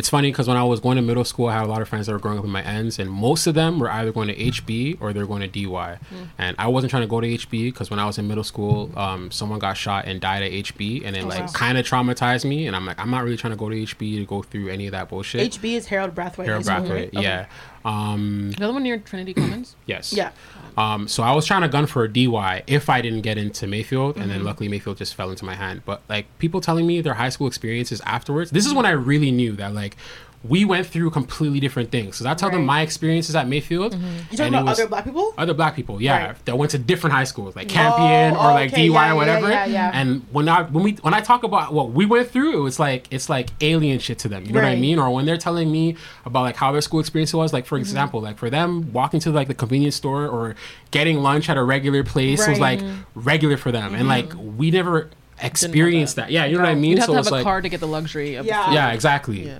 [0.00, 1.88] it's funny because when I was going to middle school, I had a lot of
[1.88, 4.28] friends that were growing up in my ends, and most of them were either going
[4.28, 5.98] to HB or they're going to DY.
[6.14, 6.26] Mm.
[6.38, 8.90] And I wasn't trying to go to HB because when I was in middle school,
[8.98, 11.46] um, someone got shot and died at HB, and it Oh, like wow.
[11.52, 12.66] kind of traumatized me.
[12.66, 14.86] And I'm like, I'm not really trying to go to HB to go through any
[14.86, 15.52] of that bullshit.
[15.52, 16.46] HB is Harold Brathwaite.
[16.46, 17.22] Harold High Brathwaite, right?
[17.22, 17.46] yeah.
[17.84, 19.76] Um, The other one near Trinity Commons.
[19.86, 20.12] yes.
[20.12, 20.30] Yeah.
[20.76, 23.66] Um, so I was trying to gun for a DY if I didn't get into
[23.66, 24.32] Mayfield, and Mm-hmm.
[24.32, 25.82] then luckily Mayfield just fell into my hand.
[25.84, 29.30] But like people telling me their high school experiences afterwards, this is when I really
[29.30, 29.96] knew that like
[30.42, 32.16] we went through completely different things.
[32.16, 32.66] So I tell them Right.
[32.66, 33.92] my experiences at Mayfield.
[33.92, 35.34] You and talking about other black people?
[35.36, 36.44] other black people, yeah, Right.
[36.46, 39.16] that went to different high schools, like Campion Oh, or like okay, DY yeah, or
[39.16, 39.50] whatever.
[39.50, 39.90] yeah, yeah.
[39.92, 42.80] And when I when we when I talk about what we went through, it was
[42.80, 44.46] like it's like alien shit to them.
[44.46, 44.98] You know what I mean?
[44.98, 47.82] Or when they're telling me about like how their school experience was, like for Mm-hmm.
[47.82, 50.54] example, like for them walking to like the convenience store or
[50.90, 52.80] getting lunch at a regular place was Right.
[52.80, 52.80] like
[53.14, 55.10] regular for them, and like we never
[55.42, 56.30] experienced that.
[56.30, 56.92] Yeah, you know what I mean?
[56.92, 58.46] You'd have so to it's have a like car to get the luxury of.
[58.46, 58.68] Yeah.
[58.68, 59.46] The yeah, exactly.
[59.46, 59.58] Yeah.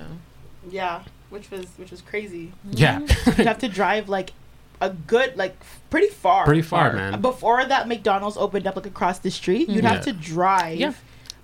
[0.70, 2.52] Yeah, which was which was crazy.
[2.70, 4.32] Yeah, You'd have to drive like
[4.80, 5.56] a good like
[5.90, 6.44] pretty far.
[6.44, 7.20] pretty far, man.
[7.20, 9.94] Before that McDonald's opened up like across the street, you'd Yeah.
[9.94, 10.78] have to drive.
[10.78, 10.92] Yeah.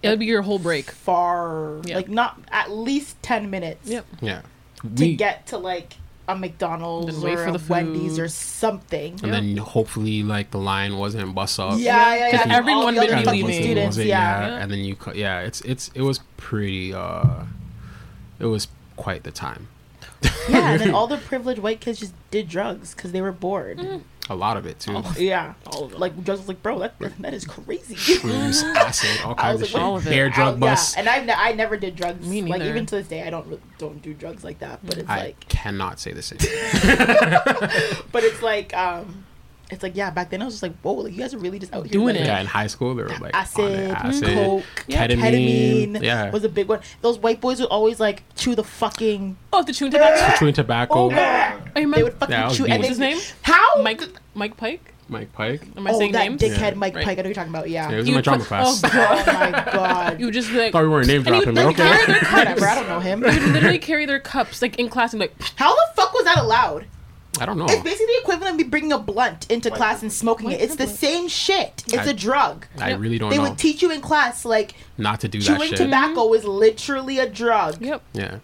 [0.03, 0.91] It would be your whole break.
[0.91, 1.97] Far, Yeah.
[1.97, 3.89] like not at least ten minutes.
[3.89, 4.07] Yep.
[4.21, 4.43] Yeah,
[4.83, 5.97] To we get to like
[6.29, 9.19] a McDonald's or for a the Wendy's or something.
[9.23, 11.79] and then hopefully like the line wasn't bust up.
[11.79, 12.31] Yeah, yeah, yeah.
[12.33, 13.63] Because everyone all the would be fucking leaving.
[13.63, 14.05] Students, yeah.
[14.49, 14.57] Yeah.
[14.63, 17.45] and then you co- yeah it's it's it was pretty uh
[18.41, 18.67] it was
[18.97, 19.69] quite the time
[20.49, 23.81] Yeah, and then all the privileged white kids just did drugs because they were bored.
[24.31, 25.55] a lot of it too Yeah,
[25.93, 27.95] like drugs was like, bro, that that is crazy.
[27.97, 31.01] shrooms acid all kinds was of like, shit All of hair drug I- bus Yeah,
[31.01, 32.27] and I, ne- I never did drugs.
[32.27, 32.71] Me Like neither.
[32.71, 34.81] even to this day, I don't re- don't do drugs like that.
[34.87, 36.39] But it's i like, cannot say the same
[38.13, 39.25] but it's like, um,
[39.71, 40.11] it's like yeah.
[40.11, 41.93] Back then, I was just like, whoa, like you guys are really just out here
[41.93, 42.27] Doing like, it.
[42.27, 43.91] yeah in high school they were like on Acid, it.
[43.91, 46.81] acid coke, ketamine, yeah was a big one.
[47.03, 49.37] Those white boys would always like chew the fucking.
[49.53, 50.37] Oh, the chewing tobacco.
[50.39, 52.65] chewing tobacco Oh god, oh, I they remember would fucking Yeah, chew.
[52.65, 53.19] being- And What's his name?
[53.43, 53.83] How?
[53.83, 54.03] Mike
[54.35, 54.93] Mike Pike.
[55.09, 56.43] mike pike Am I oh, saying that names?
[56.43, 56.75] dickhead Yeah.
[56.75, 57.05] Mike Right.
[57.05, 57.19] Pike.
[57.19, 57.71] I know what you're talking about.
[57.71, 57.97] yeah, it Yeah.
[57.99, 60.21] was in my drama class oh, Oh my oh, god.
[60.21, 62.67] You would just be like, thought we weren't name dropping but like okay Whatever.
[62.67, 63.21] I don't know him.
[63.21, 66.25] They would literally carry their cups like in class and like, How the fuck was
[66.25, 66.87] that allowed?
[67.41, 70.13] I don't know It's basically the equivalent of me bringing a blunt into class and
[70.13, 70.61] smoking it.
[70.61, 71.85] It's the same shit.
[71.89, 72.67] It's I- a drug.
[72.79, 75.47] i really don't They know would teach you in class like not to do that
[75.57, 77.81] chewing shit tobacco is literally a drug.
[77.81, 78.39] yep, yeah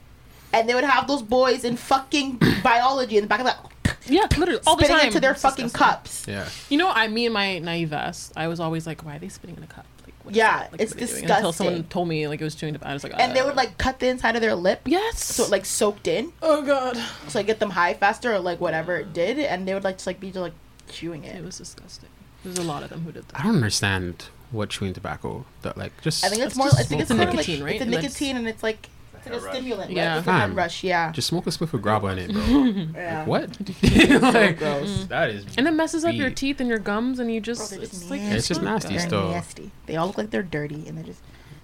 [0.52, 3.58] And they would have those boys in fucking biology in the back of that
[4.06, 5.06] yeah, literally all the spitting time.
[5.06, 5.88] into their It's fucking disgusting.
[5.96, 6.26] cups.
[6.28, 9.18] yeah You know, I me and my naive ass, I was always like, why are
[9.18, 9.86] they spitting in a cup?
[10.24, 10.68] Like, what is Yeah.
[10.72, 11.26] Like, it's disgusting.
[11.26, 11.36] doing?
[11.36, 12.90] Until someone told me like it was chewing tobacco.
[12.90, 15.22] I was like, And they would like cut the inside of their lip yes.
[15.24, 16.32] so it like soaked in.
[16.42, 16.96] oh god,
[17.28, 19.38] So like get them high faster or like whatever it did.
[19.38, 20.54] And they would like just like be just like
[20.90, 21.36] chewing it.
[21.36, 22.08] it was disgusting.
[22.44, 23.38] There's a lot of them who did that.
[23.38, 26.66] i don't understand what chewing tobacco that like just I think it's It's more.
[26.68, 27.74] just I think it's more It's a like nicotine, right?
[27.76, 28.88] it's a And nicotine and it's like
[29.26, 29.54] it's like a rush.
[29.56, 29.90] stimulant.
[29.90, 30.02] Yeah.
[30.02, 30.54] Yeah, it's a Fam.
[30.54, 30.84] rush.
[30.84, 31.12] Yeah.
[31.12, 33.24] just smoke a spliff with grabba in it bro yeah.
[33.24, 35.04] what So like, gross.
[35.04, 37.70] that is And it messes up your teeth and your gums, and you just.
[37.70, 38.20] Bro, just it's, like.
[38.20, 39.30] It's just nasty They're still.
[39.30, 39.70] nasty.
[39.86, 41.20] They all look like they're dirty, and they're just.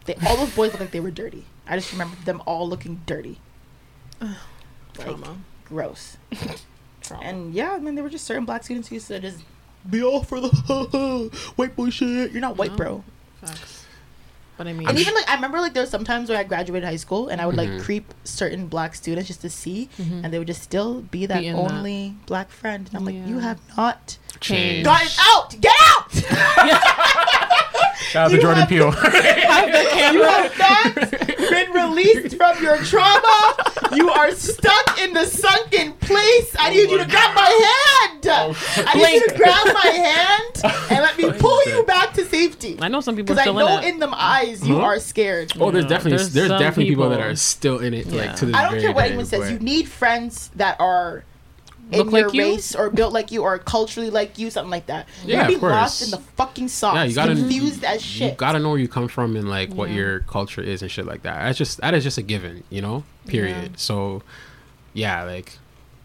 [0.07, 1.45] They all those boys look like they were dirty.
[1.67, 3.41] I just remember them all looking dirty.
[4.21, 5.37] Like, trauma.
[5.65, 6.17] gross.
[7.03, 7.23] trauma.
[7.23, 9.39] And yeah, I mean, there were just certain black students who used to just
[9.89, 10.49] be all for the
[11.57, 12.33] white boy shit.
[12.33, 12.77] You're not white, No.
[12.77, 13.05] bro.
[13.41, 13.78] Facts.
[14.59, 16.85] But I mean, And even like I remember like there was sometimes where I graduated
[16.87, 17.77] high school and I would Mm-hmm.
[17.77, 21.45] like creep certain black students just to see, and they would just still be that
[21.45, 21.63] in that.
[21.63, 22.87] only black friend.
[22.89, 25.61] And I'm like, you have not change gotten out.
[25.61, 26.13] Get out.
[27.99, 28.87] shout out to You jordan have- peele
[30.13, 31.11] you have not
[31.51, 33.55] been released from your trauma.
[33.95, 36.55] You are stuck in the sunken place.
[36.59, 37.49] I oh need you to grab my
[38.11, 38.27] hand.
[38.31, 42.25] Oh, I need you to grab my hand and let me pull you back to
[42.25, 42.77] safety.
[42.81, 43.95] I know some people Because are I still know in it.
[43.95, 45.53] in them eyes you are scared.
[45.59, 48.27] Oh, there's definitely there's there's, some definitely people, that people- are still in it Yeah.
[48.27, 49.41] like to this I don't very care what day, anyone says.
[49.41, 51.25] but- You need friends that are
[51.91, 52.43] in Look your like you?
[52.43, 55.09] race or built like you or culturally like you, something like that.
[55.25, 55.73] Yeah, You'll be of course.
[55.73, 56.95] lost in the fucking sauce.
[56.97, 59.91] Yeah, you gotta- confused as you gotta know where you come from and like what
[59.91, 61.39] your culture is and shit like that.
[61.45, 63.05] That's just that is just a given, you know.
[63.27, 63.71] Period.
[63.73, 63.77] Yeah.
[63.77, 64.23] So,
[64.93, 65.53] yeah, like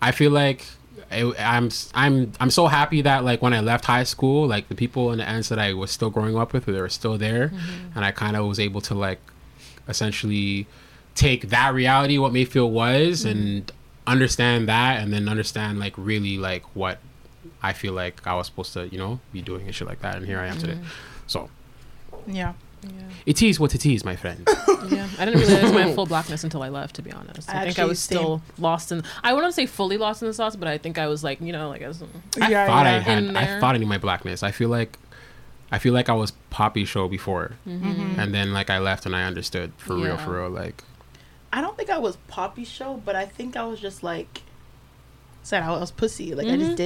[0.01, 0.65] I feel like
[1.11, 4.76] I, I'm I'm I'm so happy that like when I left high school, like the
[4.76, 7.49] people in the ends that I was still growing up with, they were still there,
[7.49, 7.95] Mm-hmm.
[7.97, 9.19] and I kind of was able to like
[9.88, 10.65] essentially
[11.15, 13.72] take that reality, what Mayfield was, and
[14.07, 16.99] understand that, and then understand like really like what
[17.61, 20.15] I feel like I was supposed to, you know, be doing and shit like that,
[20.17, 20.73] and here I am today.
[20.73, 20.88] Mm-hmm.
[21.27, 21.49] So
[22.27, 22.53] yeah.
[23.25, 24.47] it is what it is, my friend.
[24.89, 26.95] Yeah, I didn't realize my full blackness until I left.
[26.95, 29.01] To be honest, I, think I Actually, was still lost in.
[29.23, 31.53] I wouldn't say fully lost in the sauce, but I think I was like, you
[31.53, 31.99] know, like I was.
[31.99, 32.07] Mm,
[32.41, 34.43] I Yeah, thought I had, I thought I knew my blackness.
[34.43, 34.99] I feel like,
[35.71, 37.91] I feel like I was Poppy show before, Mm-hmm.
[37.91, 38.19] mm-hmm.
[38.19, 40.49] and then like I left and I understood for real, for real.
[40.49, 40.84] Like,
[41.53, 44.41] I don't think I was poppy show, but I think I was just like
[45.43, 46.34] said I was pussy.
[46.34, 46.77] Like I just Mhm.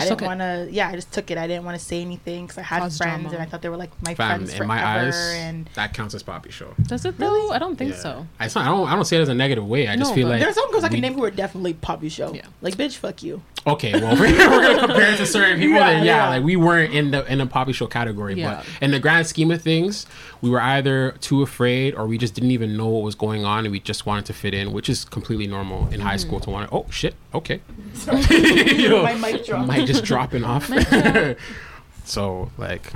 [0.00, 0.12] Didn't.
[0.12, 0.68] I didn't want to.
[0.70, 1.38] Yeah, I just took it.
[1.38, 3.36] I didn't want to say anything because I had Cause friends drama.
[3.36, 4.68] and I thought they were like my Fam, friends in forever.
[4.68, 6.74] my eyes, and that counts as poppy show.
[6.82, 7.50] Does it though?
[7.50, 7.98] I don't think Yeah.
[7.98, 8.26] so.
[8.40, 8.88] It's not, I don't.
[8.88, 9.88] I don't say it as a negative way.
[9.88, 12.08] I just feel but like there's some girls I can name who are definitely poppy
[12.08, 12.32] show.
[12.32, 12.46] Yeah.
[12.60, 13.42] Like bitch, fuck you.
[13.66, 15.76] Okay, well, we're, we're gonna compare it to certain people.
[15.76, 16.28] Yeah, then yeah, yeah.
[16.30, 18.34] like we weren't in the in the poppy show category.
[18.34, 18.56] Yeah.
[18.56, 20.06] But in the grand scheme of things,
[20.40, 23.64] we were either too afraid or we just didn't even know what was going on,
[23.64, 26.28] and we just wanted to fit in, which is completely normal in high mm-hmm.
[26.28, 26.76] school to want to.
[26.76, 27.14] Oh shit!
[27.34, 27.60] Okay,
[28.30, 29.68] you know, My mic dropped.
[29.82, 30.68] Mic just dropping off.
[32.04, 32.92] so like,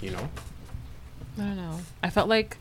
[0.00, 0.28] you know,
[1.38, 1.78] I don't know.
[2.02, 2.56] I felt like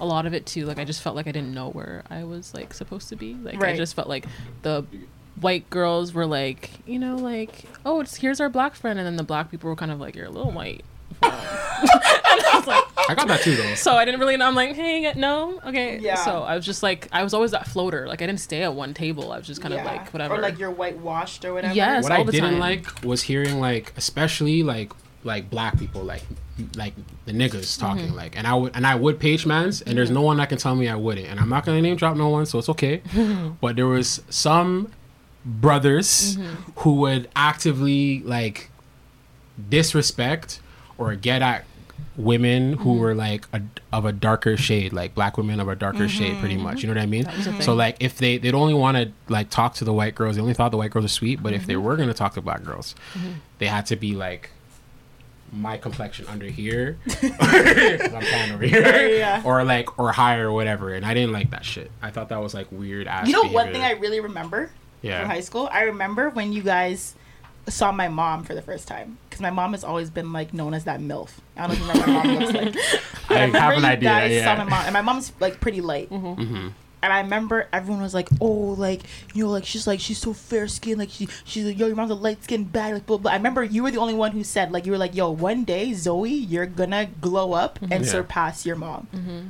[0.00, 0.66] a lot of it too.
[0.66, 3.34] Like I just felt like I didn't know where I was like supposed to be.
[3.34, 4.26] Like I just felt like
[4.62, 4.84] the
[5.40, 9.16] white girls were like, you know, like, oh, it's here's our black friend, and then
[9.16, 10.84] the black people were kind of like, you're a little white.
[11.22, 13.74] And I was like, I got that too though.
[13.74, 14.46] so I didn't really know.
[14.46, 15.98] I'm like, hey, no, okay.
[15.98, 16.16] Yeah.
[16.16, 18.06] So I was just like, I was always that floater.
[18.08, 19.32] Like I didn't stay at one table.
[19.32, 19.86] I was just kind of Yeah.
[19.92, 20.34] like whatever.
[20.34, 21.74] Or like you're whitewashed or whatever.
[21.74, 22.02] Yes.
[22.04, 22.58] what all I the didn't time.
[22.60, 24.92] like was hearing like, especially like
[25.24, 26.22] like black people, like
[26.76, 26.94] like
[27.26, 28.14] the niggas talking, Mm-hmm.
[28.16, 30.58] like, and I would and I would page mans, and there's no one that can
[30.58, 33.02] tell me I wouldn't, and I'm not gonna name drop no one, so it's okay.
[33.60, 34.90] but there was some
[35.44, 36.70] brothers Mm-hmm.
[36.80, 38.70] who would actively like
[39.68, 40.60] disrespect
[40.98, 41.64] or get at
[42.16, 43.00] women who Mm-hmm.
[43.00, 43.60] were like a,
[43.92, 46.94] of a darker shade like black women of a darker shade pretty much you know
[46.94, 47.60] what i mean Mm-hmm.
[47.60, 50.42] so like if they they'd only want to like talk to the white girls they
[50.42, 51.68] only thought the white girls were sweet but if Mm-hmm.
[51.68, 52.94] they were going to talk to black girls
[53.58, 54.50] they had to be like
[55.52, 59.42] my complexion under here i'm tan over here Yeah, yeah.
[59.44, 62.42] or like or higher or whatever and i didn't like that shit i thought that
[62.42, 64.70] was like weird ass You know one thing I really remember
[65.02, 65.20] Yeah.
[65.20, 65.68] from high school?
[65.70, 67.14] I remember when you guys
[67.68, 70.72] saw my mom for the first time because my mom has always been like known
[70.72, 71.30] as that milf.
[71.56, 72.74] I don't know if you remember what my mom looks like.
[73.28, 74.44] But I remember have an you idea, guys yeah.
[74.44, 76.08] saw my mom, and my mom's like pretty light.
[76.10, 76.42] Mm-hmm.
[76.42, 76.68] mm-hmm.
[77.02, 79.02] And I remember everyone was like, "Oh, like
[79.34, 81.94] you know, like she's like she's so fair skinned, like she she's like, yo, your
[81.94, 83.30] mom's a light skinned bad." Like, blah, blah.
[83.30, 85.64] I remember you were the only one who said like you were like, "Yo, one
[85.64, 88.04] day Zoe, you're gonna glow up and mm-hmm.
[88.04, 88.10] Yeah.
[88.10, 89.40] surpass your mom." Mm-hmm.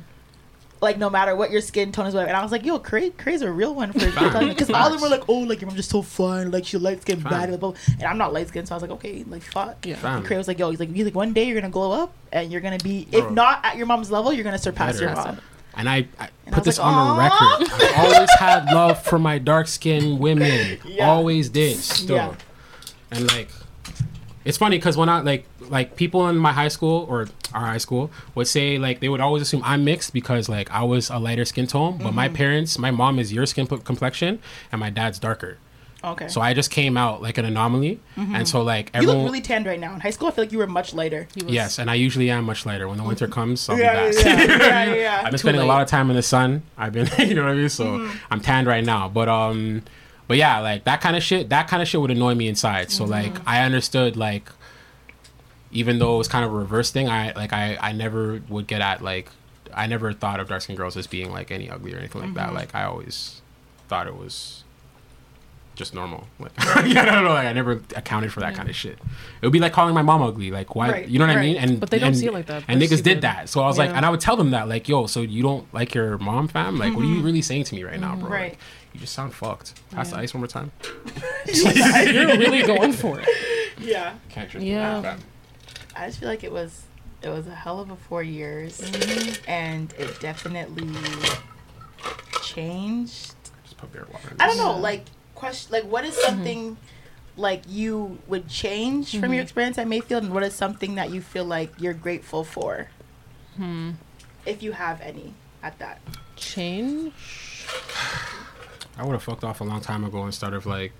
[0.79, 2.29] Like no matter what your skin tone is, whatever.
[2.29, 5.01] And I was like, "Yo, Cray, Cray's a real one for because all of them
[5.01, 7.31] were like, oh, like your mom's just so fun, like she light skinned Fam.
[7.31, 9.95] bad, and I'm not light skinned, so I was like, okay, like fuck." Yeah.
[9.95, 10.17] Fam.
[10.17, 12.13] And Cray was like, "Yo, he's like, he's like, one day you're gonna glow up
[12.31, 13.33] and you're gonna be, if Bro.
[13.33, 15.39] not at your mom's level, you're gonna surpass your mom."
[15.75, 17.69] and I, I And put was this like, on the record.
[17.95, 20.79] I always had love for my dark skinned women.
[20.85, 21.07] Yeah.
[21.09, 21.77] Always did.
[21.77, 22.15] Still.
[22.15, 22.35] Yeah.
[23.11, 23.49] And like,
[24.47, 25.43] it's funny because when I like
[25.77, 29.21] like people in my high school or our high school would say like they would
[29.21, 32.15] always assume I'm mixed because like I was a lighter skin tone, but Mm-hmm.
[32.23, 34.39] my parents, my mom is your skin p- complexion
[34.71, 35.57] and my dad's darker.
[36.03, 36.27] Okay.
[36.27, 39.01] So I just came out like an anomaly, and so like Mm-hmm.
[39.01, 39.93] you look really tanned right now.
[39.95, 41.27] In high school, I feel like you were much lighter.
[41.35, 42.87] Was- Yes, and I usually am much lighter.
[42.87, 44.25] When the winter comes, I'll Yeah, be back.
[44.25, 45.21] yeah, yeah, yeah.
[45.25, 46.61] I've been spending a lot of time in the sun.
[46.77, 47.69] I've been, you know what I mean.
[47.69, 48.17] So Mm-hmm.
[48.31, 49.09] I'm tanned right now.
[49.09, 49.81] But um,
[50.27, 51.49] but yeah, like that kind of shit.
[51.49, 52.91] That kind of shit would annoy me inside.
[52.91, 53.49] So like Mm-hmm.
[53.49, 54.49] I understood like,
[55.71, 58.67] even though it was kind of a reverse thing, I like I I never would
[58.67, 59.29] get at like
[59.73, 62.29] I never thought of dark skinned girls as being like any ugly or anything like
[62.31, 62.37] Mm-hmm.
[62.37, 62.53] that.
[62.53, 63.41] Like I always
[63.87, 64.63] thought it was
[65.77, 66.27] just normal.
[66.39, 66.51] Like
[66.85, 67.29] yeah, I don't know.
[67.33, 68.93] Like I never accounted for that kind of shit.
[69.41, 70.51] It would be like calling my mom ugly.
[70.51, 70.89] Like why?
[70.91, 71.55] Right, you know what I mean?
[71.57, 72.63] And But they don't and, see it like that.
[72.67, 73.47] And They're niggas did that.
[73.49, 75.71] So I was like, and I would tell them that like, yo, so you don't
[75.73, 76.77] like your mom, fam?
[76.77, 78.23] Like, what are you really saying to me right now, bro?
[78.25, 78.33] Mm-hmm.
[78.33, 78.51] Right.
[78.51, 78.59] Like,
[78.93, 79.73] you just sound fucked.
[79.91, 80.71] Pass the ice one more time.
[81.45, 83.27] You're really going for it.
[83.79, 84.13] Yeah.
[84.29, 85.01] Can't drink Yeah.
[85.01, 85.27] that, fam.
[85.95, 86.83] I just feel like it was
[87.21, 89.49] it was a hell of a four years, Mm-hmm.
[89.49, 90.87] and it definitely
[92.43, 93.33] changed.
[93.63, 94.29] Just put beer water.
[94.31, 95.05] In I don't know, like
[95.37, 96.25] question, like what is mm-hmm.
[96.25, 96.77] something
[97.37, 99.41] like you would change from your mm-hmm.
[99.41, 102.89] experience at Mayfield, and what is something that you feel like you're grateful for,
[103.55, 103.91] hmm.
[104.45, 105.33] if you have any
[105.63, 106.01] at that.
[106.35, 107.13] Change.
[108.97, 110.91] I would have fucked off a long time ago instead of like,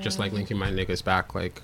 [0.00, 1.62] just like linking my niggas back like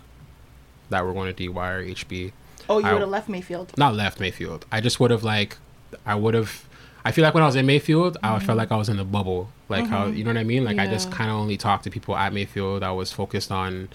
[0.90, 2.32] that were going to DY or HB.
[2.69, 3.73] Oh, you would have left Mayfield.
[3.78, 4.66] not left Mayfield.
[4.73, 5.59] I just would have like,
[6.05, 6.65] I would have.
[7.07, 8.59] I feel like when I was in Mayfield, I felt mm-hmm.
[8.59, 9.49] like I was in a bubble.
[9.69, 10.16] Like how mm-hmm.
[10.16, 10.65] you know what I mean?
[10.65, 12.83] Like I just kind of only talked to people at Mayfield.
[12.83, 13.91] I was focused on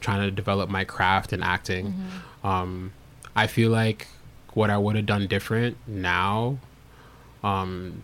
[0.00, 1.94] trying to develop my craft and acting.
[1.94, 2.46] Mm-hmm.
[2.46, 2.92] Um,
[3.34, 4.08] I feel like
[4.52, 6.58] what I would have done different now.
[7.42, 8.02] Um,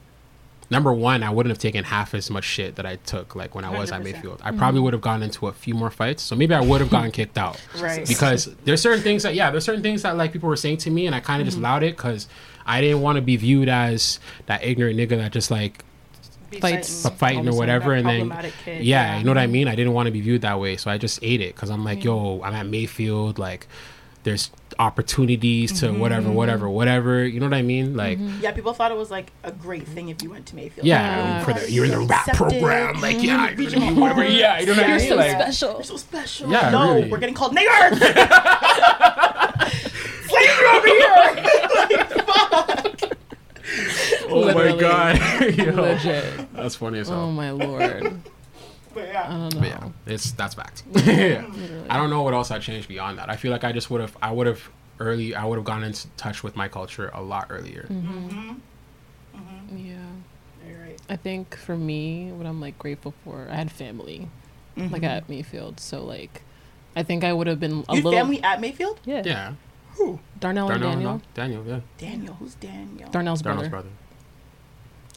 [0.71, 3.67] number one, I wouldn't have taken half as much shit that I took like when
[3.67, 4.05] I was at 100%.
[4.05, 4.41] Mayfield.
[4.43, 6.23] I probably would have gone into a few more fights.
[6.23, 8.09] So maybe I would have gotten kicked out Right.
[8.09, 10.91] because there's certain things that yeah there's certain things that like people were saying to
[10.91, 12.27] me and i kind of just allowed it because
[12.67, 15.85] i didn't want to be viewed as that ignorant nigga that just like
[16.51, 17.07] Be Fights.
[17.07, 18.31] f- fighting or whatever and then
[18.65, 19.19] kid, yeah, yeah.
[19.19, 20.99] you know what i mean i didn't want to be viewed that way so i
[20.99, 23.67] just ate it because i'm like yo i'm at mayfield like
[24.27, 26.01] there's opportunities to mm-hmm.
[26.01, 27.25] whatever, whatever, whatever.
[27.25, 27.97] You know what I mean?
[27.97, 28.41] Like, mm-hmm.
[28.43, 30.85] Yeah, people thought it was like a great thing if you went to Mayfield.
[30.85, 31.45] yeah, Yeah.
[31.45, 32.59] for the, you're in the rap Accepted.
[32.59, 33.01] program.
[33.01, 33.61] Like, yeah, mm-hmm.
[33.61, 34.25] you're Regional gonna be whatever.
[34.29, 35.07] Yeah, you know what I mean?
[35.07, 35.75] you're Like, special.
[35.75, 36.51] You're so special.
[36.51, 37.09] Yeah, no, really.
[37.09, 37.99] we're getting called niggers.
[40.27, 41.47] Slavery over here.
[44.31, 45.19] oh my god,
[45.57, 46.53] Yo, Legit.
[46.55, 47.21] that's funny as hell.
[47.23, 48.21] Oh my lord.
[48.95, 49.23] But yeah.
[49.29, 49.61] I yeah, don't know.
[49.61, 50.83] But yeah, it's that's fact.
[51.05, 51.45] yeah.
[51.91, 53.29] I don't know what else I changed beyond that.
[53.29, 54.71] I feel like I just would have, I would have
[55.01, 57.87] early, I would have gone into touch with my culture a lot earlier.
[57.91, 58.29] Mm-hmm.
[58.29, 58.51] Mm-hmm.
[59.37, 59.77] Mm-hmm.
[59.77, 59.95] Yeah.
[60.67, 60.99] you're right.
[61.11, 64.29] I think for me, what I'm like grateful for, I had family,
[64.77, 65.79] like at Mayfield.
[65.79, 66.43] So like,
[66.95, 68.13] I think I would have been a Your little.
[68.13, 68.99] family at Mayfield?
[69.05, 69.23] Yeah.
[69.27, 69.53] Yeah,
[69.97, 70.19] Who?
[70.41, 71.13] Darnell, and Daniel.
[71.17, 71.21] no?
[71.35, 73.11] Daniel, yeah, Daniel, who's Daniel?
[73.11, 73.89] Darnell's Darnell's brother.
[73.91, 73.97] brother.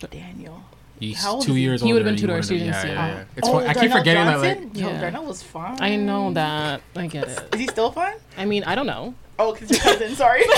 [0.07, 0.61] Daniel.
[0.99, 1.61] He's How old two is he?
[1.63, 2.93] years He would've been two to you our students, Yeah, yeah.
[3.07, 3.23] yeah, yeah.
[3.37, 3.63] It's oh, fun.
[3.67, 4.41] I keep Darnell forgetting that.
[4.41, 4.63] Johnson?
[4.73, 5.01] Like, Yo, Yeah.
[5.01, 5.77] Darnell was fine.
[5.81, 6.81] I know that.
[6.95, 7.39] I get it.
[7.53, 8.15] Is he still fine?
[8.37, 9.13] I mean, I don't know.
[9.37, 10.13] Oh, because your cousin.
[10.15, 10.43] Sorry.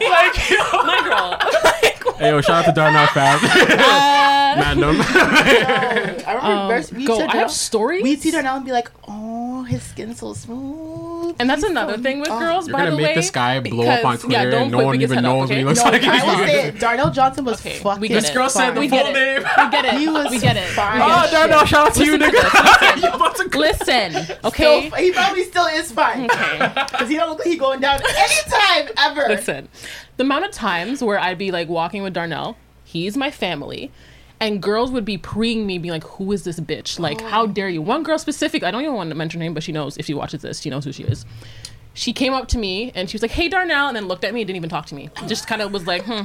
[0.00, 0.30] My
[1.04, 2.14] girl.
[2.18, 3.38] hey, yo, shout out to Darnell fam.
[4.58, 4.96] Random.
[5.00, 7.18] I remember Um, first we go.
[7.18, 8.02] used to I have stories.
[8.02, 11.03] We'd see Darnell and be like, "Oh, his skin's so smooth."
[11.38, 12.38] And that's another thing with oh.
[12.38, 13.14] girls, You're by gonna the make way.
[13.14, 15.48] this guy blow up on because- Twitter, don't and no one even head up, knows
[15.48, 16.02] what he looks No, like.
[16.04, 16.78] I will say it.
[16.78, 18.00] Darnell Johnson was Okay, fucking.
[18.00, 18.20] we get it.
[18.22, 19.12] This girl said the We full get it.
[19.14, 19.48] name.
[19.58, 19.94] We get it.
[19.94, 20.64] He was we get it.
[20.68, 20.96] fine.
[20.98, 21.30] We Oh, get.
[21.32, 22.30] Darnell, shout out to you, nigga.
[22.94, 24.90] this, You about to- Listen, okay?
[24.96, 26.24] He probably still is fine.
[26.30, 26.72] Okay.
[26.90, 29.24] Because he don't look like he going down anytime ever.
[29.28, 29.68] Listen,
[30.16, 33.90] the amount of times where I'd be like walking with Darnell, he's my family,
[34.40, 36.98] and girls would be preeing me, being like, "Who is this bitch?
[36.98, 39.54] Like, how dare you?" One girl specific, I don't even want to mention her name,
[39.54, 41.24] but she knows if she watches this, she knows who she is.
[41.96, 44.34] She came up to me and she was like, "Hey, Darnell," and then looked at
[44.34, 45.10] me and didn't even talk to me.
[45.28, 46.22] Just kind of was like, "Hmm,"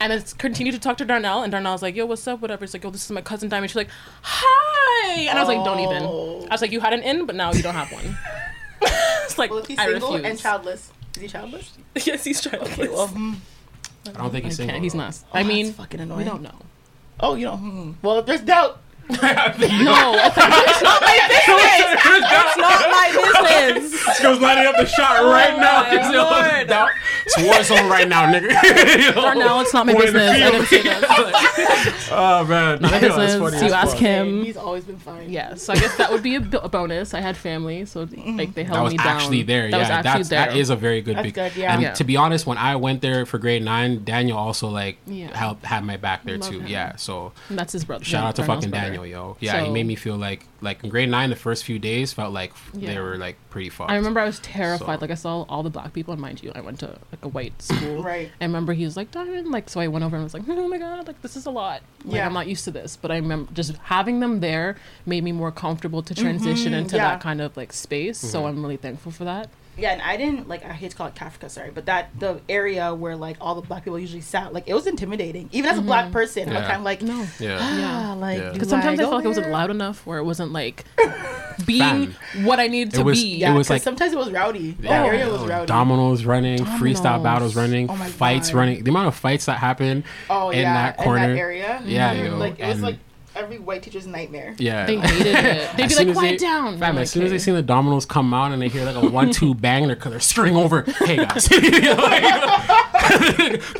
[0.00, 2.40] and then continued to talk to Darnell, and Darnell's like, "Yo, what's up?
[2.40, 3.90] Whatever." It's like, "Yo, this is my cousin Diamond." She's like,
[4.22, 6.02] "Hi," and I was like, "Don't even."
[6.50, 8.16] I was like, "You had an in, but now you don't have one."
[8.82, 10.28] it's like Well, if he's I single refuse.
[10.30, 11.72] and childless, is he childless?
[12.04, 12.72] yes, he's childless.
[12.72, 13.34] Okay, well, hmm.
[14.08, 14.72] I don't think he's I single.
[14.74, 14.82] can't.
[14.82, 15.16] He's not.
[15.22, 16.56] Oh, I that's mean, fucking we don't know.
[17.22, 17.94] Oh, you know.
[18.02, 18.81] Well, if there's doubt.
[19.12, 22.02] No, it's not my business.
[22.04, 24.04] It's not my business.
[24.06, 25.84] This girl's lining up the shot oh right now.
[25.86, 26.90] It's, lord.
[27.26, 29.14] it's war zone right now, nigga.
[29.14, 30.42] Darnell, it's not my Point in the business.
[30.42, 32.08] I didn't say that.
[32.12, 33.36] oh man, Not my business.
[33.36, 33.98] funny You as ask fuck.
[34.00, 34.44] him.
[34.44, 35.30] He's always been fine.
[35.30, 37.14] Yeah, so I guess that would be a, b- a bonus.
[37.14, 38.66] I had family, so like they mm.
[38.66, 39.06] held That was me down.
[39.08, 39.70] actually there.
[39.70, 40.46] That yeah, was actually that's there.
[40.46, 41.16] that is a very good.
[41.16, 41.72] That's big, good, yeah.
[41.74, 41.92] And Yeah.
[41.94, 45.36] to be honest, when I went there for grade nine, Daniel also like Yeah.
[45.36, 46.60] helped had my back there Love too.
[46.60, 46.66] him.
[46.68, 48.04] Yeah, so And that's his brother.
[48.04, 48.91] shout yeah, out to fucking brother.
[48.92, 49.36] Daniel, yo.
[49.40, 52.32] Yeah, he made me feel like like in grade nine, the first few days felt
[52.32, 53.90] like they were like pretty fucked.
[53.90, 54.96] I remember I was terrified.
[54.96, 57.24] So- Like I saw all the black people, and mind you, I went to like
[57.24, 58.02] a white school.
[58.12, 58.30] Right.
[58.40, 60.68] I remember he was like Diamond, like so I went over and was like, oh
[60.68, 61.82] my god, like this is a lot.
[62.04, 62.26] Like Yeah.
[62.26, 65.52] I'm not used to this, but I remember just having them there made me more
[65.52, 66.22] comfortable to mm-hmm.
[66.22, 67.10] transition into yeah.
[67.10, 68.18] that kind of like space.
[68.18, 68.48] So mm-hmm.
[68.48, 69.50] I'm really thankful for that.
[69.76, 70.64] Yeah, and I didn't like.
[70.66, 73.62] I hate to call it Cafrica, sorry, but that the area where like all the
[73.66, 75.48] black people usually sat, like it was intimidating.
[75.52, 77.26] Even as a black person, I'm kind of like, No.
[77.40, 77.58] yeah.
[77.60, 78.46] ah, like Yeah.
[78.48, 80.84] do Because sometimes I go felt like it wasn't loud enough, where it wasn't like
[81.64, 82.44] being Fam.
[82.44, 83.36] what I needed It to was- be.
[83.38, 84.72] Yeah, It was 'cause like- sometimes it was rowdy.
[84.80, 85.04] That Yeah.
[85.06, 85.66] area was Oh, rowdy.
[85.66, 88.58] Dominoes running, freestyle battles running, Oh fights God.
[88.58, 88.84] running.
[88.84, 91.24] The amount of fights that happen oh in yeah, that corner.
[91.24, 91.80] in that area.
[91.86, 92.26] Yeah, Mhm.
[92.30, 92.98] yo, like it was and- like
[93.34, 94.54] every white teacher's nightmare.
[94.58, 94.86] Yeah.
[94.86, 95.70] They hated it.
[95.76, 96.78] They'd be like, quiet they- down.
[96.78, 98.96] Fam, I'm as soon as they see the dominoes come out and they hear like
[98.96, 100.82] a one-two bang, they're, they're scurrying over.
[100.82, 101.52] Hey guys, the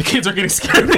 [0.04, 0.88] kids are getting scared.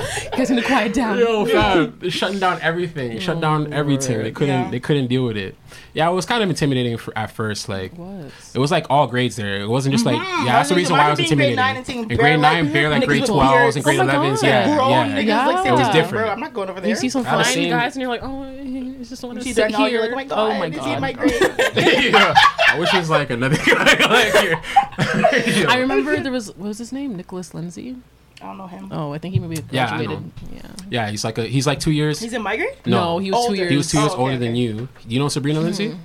[0.00, 1.18] You guys need to quiet down.
[1.18, 3.10] Yo, fam, shutting down everything.
[3.10, 4.22] They shut Oh, down everything.
[4.22, 4.64] They couldn't.
[4.64, 4.70] Yeah.
[4.70, 5.56] They couldn't deal with it.
[5.92, 7.68] Yeah, it was kind of intimidating for, at first.
[7.68, 8.32] Like, was.
[8.54, 9.60] it was like all grades there.
[9.60, 10.46] It wasn't just like mm-hmm.
[10.46, 10.52] yeah.
[10.52, 11.56] That's the reason why I was imagine being intimidating.
[11.56, 14.04] grade nine and seeing in grade nine, bare like grade with twelves and grade Oh
[14.04, 14.42] my elevens.
[14.42, 15.18] Yeah, yeah.
[15.18, 15.46] Yeah.
[15.46, 16.24] like It was down, different.
[16.24, 16.90] Bro, I'm not going over there.
[16.90, 19.54] You see some Gotta fine guys, and you're like, oh, he's just want oh You
[19.54, 19.88] to sit here.
[19.88, 21.70] you're like, oh my god, oh my god.
[21.76, 22.34] my yeah.
[22.68, 24.34] I wish it was like another guy like
[25.44, 25.66] here.
[25.68, 27.16] I remember there was what was his name?
[27.16, 27.96] Nicholas Lindsay.
[28.42, 28.88] I don't know him.
[28.90, 30.30] Oh, I think he maybe Yeah, I graduated.
[30.52, 30.60] Yeah.
[30.90, 32.18] Yeah, he's like a he's like two years.
[32.20, 32.74] He's in my grade.
[32.86, 33.56] No, he was two Older.
[33.56, 33.70] years.
[33.70, 34.58] He was two years Oh, okay, older than okay.
[34.58, 34.88] you.
[35.06, 35.96] You know Sabrina Lindsay?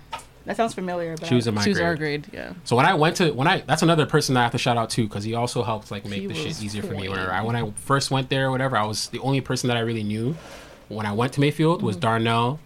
[0.45, 1.15] That sounds familiar.
[1.17, 2.27] But She was in my She was our grade.
[2.31, 2.53] Yeah.
[2.65, 4.77] So when I went to when I that's another person that I have to shout
[4.77, 7.03] out to because he also helped like make He the was shit easier for me.
[7.07, 7.11] cool.
[7.13, 9.77] Whenever I when I first went there or whatever, I was the only person that
[9.77, 10.35] I really knew.
[10.87, 11.87] When I went to Mayfield Mm-hmm.
[11.87, 12.59] was Darnell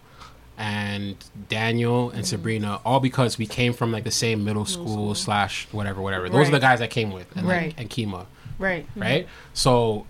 [0.58, 1.16] and
[1.48, 2.16] Daniel Mm-hmm.
[2.18, 6.28] and Sabrina, all because we came from like the same middle school slash whatever whatever.
[6.28, 6.60] Those are the Right.
[6.60, 7.68] guys I came with and Right.
[7.68, 8.26] like, and Kima,
[8.60, 8.86] right.
[8.94, 9.26] right?
[9.54, 10.06] So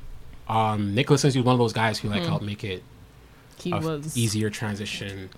[0.48, 2.82] um Nicholas Lindsay was one of those guys who like helped make it
[3.58, 3.62] Mm.
[3.62, 5.28] He a was easier transition.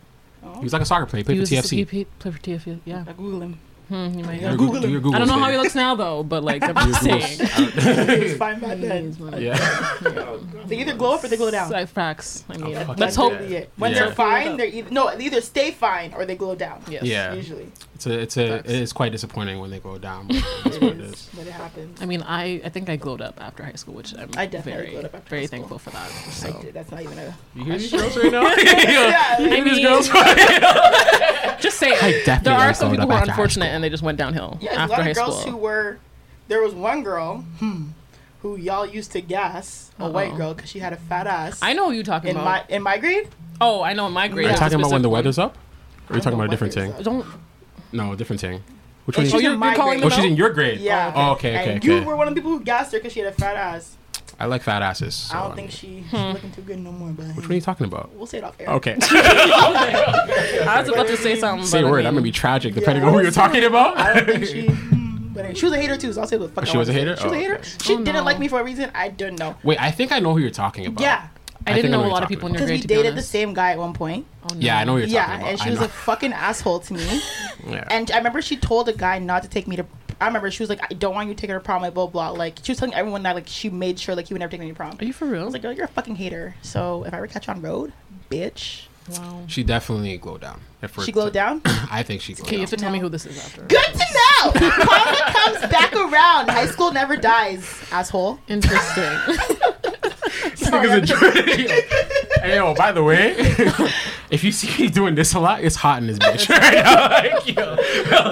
[0.44, 0.58] Oh.
[0.58, 1.20] He was like a soccer player.
[1.20, 1.88] He played He for was he TFC.
[1.90, 2.78] played- played for TFC.
[2.84, 3.04] Yeah.
[3.08, 3.58] I Google him.
[3.88, 4.56] Hmm, you might Yeah, know.
[4.56, 5.02] Google him.
[5.02, 7.38] Googles, I don't know how he looks now though, but like I'm just saying.
[7.38, 8.16] Googles.
[8.18, 9.16] He was fine back then.
[9.38, 9.96] yeah.
[10.66, 11.68] They either glow up or they glow down.
[11.68, 12.44] Side facts.
[12.48, 13.32] I mean, fuck let's hope.
[13.32, 13.70] literally it.
[13.76, 13.98] When Yeah.
[14.06, 16.80] they're fine, they're either no, they either stay fine or they glow down.
[16.88, 17.02] Yes.
[17.02, 17.34] Yeah.
[17.34, 17.66] Usually.
[18.02, 20.26] It's a, it's a, it is quite disappointing when they go down.
[20.26, 21.28] But that's what it is.
[21.36, 22.02] But it happens.
[22.02, 24.72] I mean, I, I think I glowed up after high school, which I'm I definitely
[24.72, 26.10] very, glowed up after very thankful for that.
[26.42, 26.74] I did.
[26.74, 27.36] That's not even a.
[27.54, 28.42] You hear these girls right now?
[28.56, 31.90] yeah, I mean, just say
[32.24, 34.70] definitely there are some people up who are unfortunate and they just went downhill Yeah,
[34.70, 35.52] there's a after lot high of girls school.
[35.52, 35.98] who were.
[36.48, 37.90] There was one girl, hmm,
[38.40, 40.36] who y'all used to gas a white Uh-oh.
[40.36, 41.60] girl because she had a fat ass.
[41.62, 42.68] I know who you're talking in about.
[42.68, 43.28] my in my grade.
[43.60, 44.46] oh, I know in my grade.
[44.46, 45.56] Are you it's talking about when the weather's up?
[46.08, 47.04] Or are you talking about a different weather's thing?
[47.04, 47.24] Don't.
[47.92, 48.62] No, different thing.
[49.04, 49.26] Which And one?
[49.26, 50.12] she's Oh, you- you're, in you're calling grade.
[50.12, 50.80] Oh, she's in your grade.
[50.80, 51.12] Yeah.
[51.14, 53.20] Oh, okay, okay, And you were one of the people who gassed her because she
[53.20, 53.96] had a fat ass.
[54.40, 55.14] I like fat asses.
[55.14, 56.16] so, I I don't mean, think she, Hmm.
[56.16, 57.10] she's looking too good no more.
[57.10, 58.10] But Which one are you talking about?
[58.14, 58.68] we'll say it off air.
[58.70, 58.96] Okay.
[59.02, 61.66] I was about to say something.
[61.66, 62.06] Say a word.
[62.06, 63.98] I'm gonna be tragic depending Yeah, on who you're talking about.
[63.98, 64.66] I don't think she.
[64.68, 66.64] hmm, But anyway, she was a hater too, so I'll say what the fuck.
[66.64, 67.16] I She was a hater?
[67.16, 67.54] She was Oh, a hater.
[67.56, 67.68] okay.
[67.82, 68.22] She Oh, didn't no.
[68.24, 69.54] like me for a reason I don't know.
[69.62, 71.02] Wait, I think I know who you're talking about.
[71.02, 71.26] Yeah,
[71.66, 72.80] I think didn't know what a lot of talking people in your grade.
[72.82, 74.26] because we to be dated the same guy at one point.
[74.44, 74.60] Oh, no.
[74.60, 75.44] Yeah, I know what you're Yeah, talking about.
[75.46, 75.84] Yeah, and she I was know.
[75.86, 77.20] a fucking asshole to me.
[77.68, 77.84] yeah.
[77.90, 79.86] And I remember she told a guy not to take me to.
[80.20, 81.94] I remember she was like, "I don't want you to take her to prom." Like
[81.94, 82.30] blah blah.
[82.30, 84.60] Like she was telling everyone that like she made sure like he would never take
[84.60, 84.96] me to prom.
[85.00, 85.44] Are you for I real?
[85.44, 87.92] was like, "Girl, you're a fucking hater." So if I ever catch you on road,
[88.30, 89.42] bitch, wow.
[89.48, 90.60] she definitely glowed down.
[90.80, 91.62] If she glowed to- down.
[91.90, 93.62] I think she glowed Okay, you have to tell me who this is after.
[93.62, 94.52] Good to know.
[94.52, 96.50] Karma comes back around.
[96.50, 98.38] High school never dies, asshole.
[98.48, 99.12] Interesting.
[100.62, 101.34] This nigga's a jerk.
[102.42, 103.34] hey, yo, by the way,
[104.30, 107.08] if you see me doing this a lot, it's hot in this bitch right now.
[107.08, 107.74] Like, yo,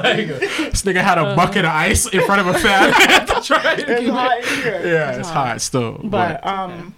[0.02, 0.27] like,
[0.70, 2.93] this nigga had a bucket of ice in front of a fan.
[3.27, 4.81] to try and It's keep it- hot in here.
[4.85, 6.01] Yeah, it's hot still.
[6.05, 6.94] But um,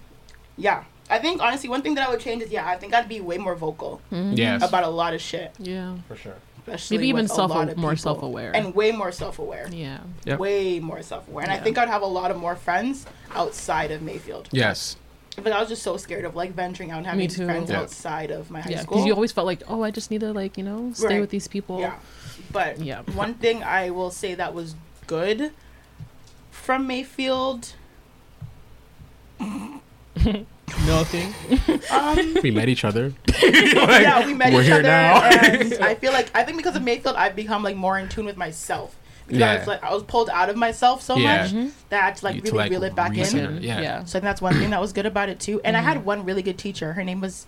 [0.57, 0.83] yeah.
[1.09, 3.21] I think honestly, one thing that I would change is yeah, I think I'd be
[3.21, 5.95] way more vocal yes, about a lot of shit, yeah.
[6.07, 6.33] for sure.
[6.59, 8.55] especially Maybe even with a self lot of more self aware.
[8.55, 9.67] and way more self-aware.
[9.71, 9.99] yeah.
[10.25, 10.39] Yep.
[10.39, 13.05] Way more self-aware, and I think I'd have a lot of more friends
[13.35, 14.47] outside of Mayfield.
[14.51, 14.95] Yes,
[15.41, 17.45] But I was just so scared of like venturing out and having too.
[17.45, 17.79] friends Yeah.
[17.81, 18.97] outside of my high Yeah, school.
[18.97, 21.21] because you always felt like, oh, I just need to like you know stay Right.
[21.21, 21.79] with these people.
[21.79, 21.95] Yeah.
[22.51, 23.01] But Yeah.
[23.13, 24.75] one thing I will say that was
[25.07, 25.51] good
[26.51, 27.73] from Mayfield.
[30.85, 31.33] Nothing.
[31.91, 33.13] Um, we met each other.
[33.43, 35.21] yeah, we met we're each here other, now.
[35.23, 38.25] and I feel like I think because of Mayfield, I've become like more in tune
[38.25, 38.95] with myself.
[39.27, 39.59] Because I Yeah.
[39.59, 41.43] was like I was pulled out of myself so Yeah.
[41.43, 43.57] much that I had to like You really to, like, reel it back reason in.
[43.57, 43.63] it.
[43.63, 43.81] Yeah.
[43.81, 44.03] Yeah.
[44.03, 45.61] So I think that's one thing that was good about it too.
[45.63, 45.87] And I Mm-hmm.
[45.89, 46.93] had one really good teacher.
[46.93, 47.45] Her name was,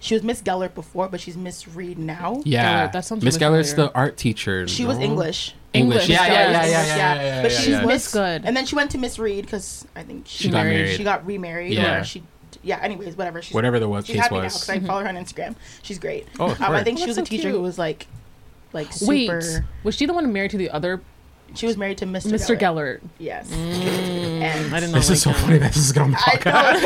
[0.00, 2.42] she was Miss Gellert before, but she's Miss Reed now.
[2.44, 3.90] Yeah, Gellert, that sounds Miss really Gellert's familiar.
[3.92, 4.66] the art teacher.
[4.68, 5.04] She was no?
[5.04, 5.54] English.
[5.72, 6.02] English.
[6.02, 6.52] English, Yeah, yeah, yes.
[6.52, 7.80] yeah, yeah, English, yeah, yeah, yeah, But yeah, she's yeah.
[7.84, 8.42] Miss Was good.
[8.44, 10.96] And then she went to Miss Reed because I think she, She got married.
[10.96, 11.72] She got remarried.
[11.72, 12.00] Yeah.
[12.00, 12.22] Or she,
[12.62, 12.78] yeah.
[12.80, 13.42] Anyways, whatever.
[13.42, 14.54] She's, Whatever the was she's case happy now was.
[14.66, 15.56] because I follow her on Instagram.
[15.82, 16.28] She's great.
[16.38, 18.06] Oh, um, I think she was a that's so who was like,
[18.74, 19.30] like Wait,
[19.82, 21.00] was she the one married to the other
[21.54, 22.32] She was married to Mr.
[22.32, 22.58] Mr.
[22.58, 22.98] Geller.
[22.98, 23.00] Geller?
[23.18, 23.48] Yes.
[23.50, 23.54] Mm,
[24.42, 24.98] And I didn't know.
[24.98, 25.36] This is so him.
[25.44, 26.82] funny that this is going on the I podcast.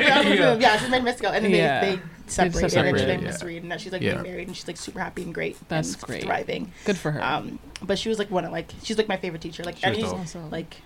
[0.00, 0.54] Yeah.
[0.58, 0.76] yeah.
[0.78, 1.20] she's married to Mr.
[1.28, 1.80] Geller, and then Yeah.
[1.80, 3.26] they, they separated, and she separated, yeah.
[3.26, 4.10] Miss Reed, and now she's like Yeah.
[4.16, 5.56] getting married, and she's like super happy and great.
[5.68, 6.22] That's and great.
[6.24, 6.72] Thriving.
[6.84, 7.22] Good for her.
[7.22, 9.62] Um, but she was like one of like she's like my favorite teacher.
[9.64, 10.12] Like She was.
[10.12, 10.50] Awesome.
[10.50, 10.76] like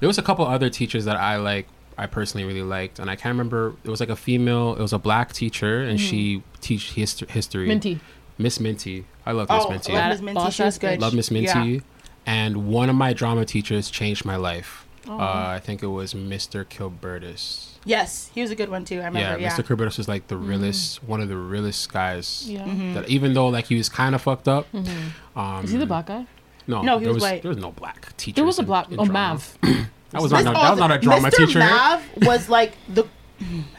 [0.00, 1.66] There was a couple other teachers that I like.
[1.98, 3.74] I personally really liked, and I can't remember.
[3.84, 4.74] It was like a female.
[4.74, 7.68] It was a black teacher, and she teach hist- history.
[7.68, 8.00] Minty.
[8.38, 9.04] Miss Minty.
[9.26, 9.92] I love Miss oh, Minty.
[9.92, 10.34] love That Miss Minty.
[10.34, 10.98] boss She was good.
[10.98, 11.02] bitch.
[11.02, 11.70] Love Miss Minty.
[11.70, 11.80] Yeah.
[12.26, 14.86] And one of my drama teachers changed my life.
[15.08, 15.18] Oh.
[15.18, 16.64] Uh, I think it was Mr.
[16.64, 17.70] Kilbertus.
[17.84, 19.00] Yes, he was a good one too.
[19.00, 19.40] I remember.
[19.40, 19.64] Yeah, Mr.
[19.66, 22.44] Kilbertus was like the realest, one of the realest guys.
[22.48, 22.62] Yeah.
[22.64, 22.94] Mm-hmm.
[22.94, 24.66] That even though like he was kind of fucked up.
[24.72, 25.64] Um, Mm-hmm.
[25.64, 26.26] Is he the black guy?
[26.68, 27.42] No, No, he there was white.
[27.42, 28.36] There was no black teacher.
[28.36, 28.86] There was a black.
[28.96, 29.58] Oh, Mav.
[30.12, 30.44] That was not.
[30.44, 31.46] Miss- That was not a drama Mr.
[31.46, 31.58] teacher.
[31.60, 33.04] Mav was like the.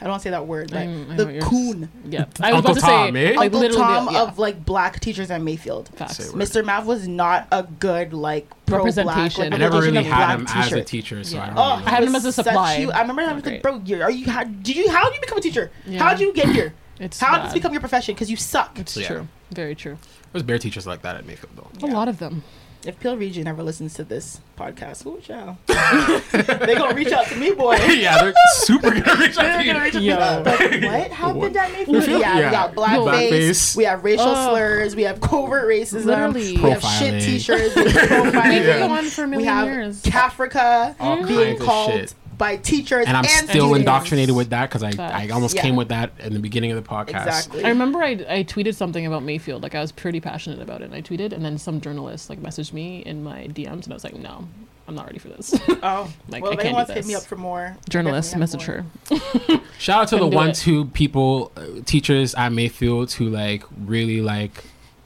[0.00, 2.24] don't want to say that word, but Mm, I the coon, Yeah.
[2.40, 3.28] I was Uncle about to Tom, say, eh?
[3.36, 4.22] like Uncle literally, Tom yeah.
[4.22, 5.90] of like black teachers at Mayfield.
[5.96, 6.18] Facts.
[6.32, 6.64] Mr.
[6.64, 9.48] Mav was not a good like pro Representation.
[9.50, 10.84] Black, I never really representation of had black him as a teacher.
[10.84, 12.76] teacher, so I don't Oh, really I had him as a supply.
[12.76, 14.26] you- I remember I was like, bro, you are you?
[14.30, 14.90] How did you?
[14.90, 15.70] How did you become a teacher?
[15.86, 16.02] Yeah.
[16.02, 16.74] How did you get here?
[17.00, 18.14] It's How did this become your profession?
[18.14, 18.78] Because you suck.
[18.78, 19.06] It's Yeah.
[19.08, 19.28] true.
[19.50, 19.98] Very true.
[20.32, 21.86] There's bare teachers like that at Mayfield though.
[21.88, 22.44] A lot of them.
[22.86, 25.56] If Peel Region ever listens to this podcast, who shall?
[25.66, 27.76] they gonna reach out to me, boy.
[27.88, 29.72] yeah, they're super gonna reach out to you.
[29.72, 30.06] reach out to me.
[30.06, 30.16] Yo.
[30.16, 30.44] Like,
[30.82, 32.04] what happened at Mayfield?
[32.06, 32.36] Yeah, Yeah.
[32.36, 33.30] we got blackface.
[33.30, 33.76] Blackface.
[33.76, 34.50] We have racial Oh.
[34.50, 34.94] slurs.
[34.94, 36.04] We have covert racism.
[36.04, 36.56] Literally.
[36.58, 37.74] We have shit T-shirts.
[37.74, 38.76] We have profiling.
[38.76, 40.02] We on for a We have years.
[40.02, 42.14] Cafrica All being kinds of called shit.
[42.38, 43.78] By teachers And I'm still students.
[43.78, 44.92] indoctrinated with that because I,
[45.24, 45.62] I almost Yeah.
[45.62, 47.26] came with that in the beginning of the podcast.
[47.26, 47.64] Exactly.
[47.64, 49.62] I remember I, I tweeted something about Mayfield.
[49.62, 50.86] Like I was pretty passionate about it.
[50.86, 53.94] And I tweeted, and then some journalist like messaged me in my DMs, and I
[53.94, 54.46] was like, no,
[54.86, 55.54] I'm not ready for this.
[55.82, 57.76] Oh, Like, well, I if can't anyone do wants to hit me up for more,
[57.88, 58.66] journalist definitely message
[59.10, 59.58] have more.
[59.58, 59.64] her.
[59.78, 60.56] Shout out to the one it.
[60.56, 64.64] two people, uh, teachers at Mayfield who like really like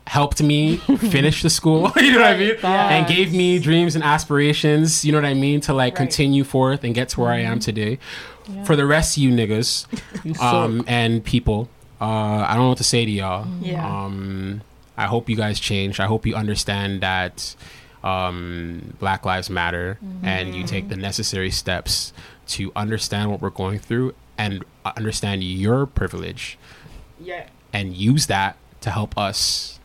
[0.08, 1.92] helped me finish the school.
[1.96, 2.54] you know what I mean?
[2.62, 2.88] Yeah.
[2.88, 5.04] And gave me dreams and aspirations.
[5.04, 5.60] You know what I mean?
[5.62, 5.96] To like Right.
[5.96, 7.98] continue forth and get to where I am today.
[8.64, 9.86] For the rest of you niggas
[10.24, 11.68] You um, and people,
[12.00, 12.04] uh,
[12.48, 13.46] I don't know what to say to y'all.
[13.60, 13.84] Yeah.
[13.86, 14.62] Um,
[14.96, 16.00] I hope you guys change.
[16.00, 17.54] I hope you understand that
[18.02, 22.12] um, Black Lives Matter and you take the necessary steps
[22.48, 24.64] to understand what we're going through and
[24.96, 26.56] understand your privilege
[27.20, 27.48] Yeah.
[27.72, 29.77] and use that to help us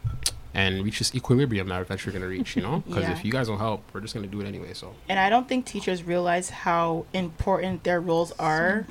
[0.56, 2.84] and reach this equilibrium that eventually we're going to reach, you know?
[2.88, 3.12] Because Yeah.
[3.14, 4.74] if you guys don't help, we're just going to do it anyway.
[4.74, 8.86] So, And I don't think teachers realize how important their roles are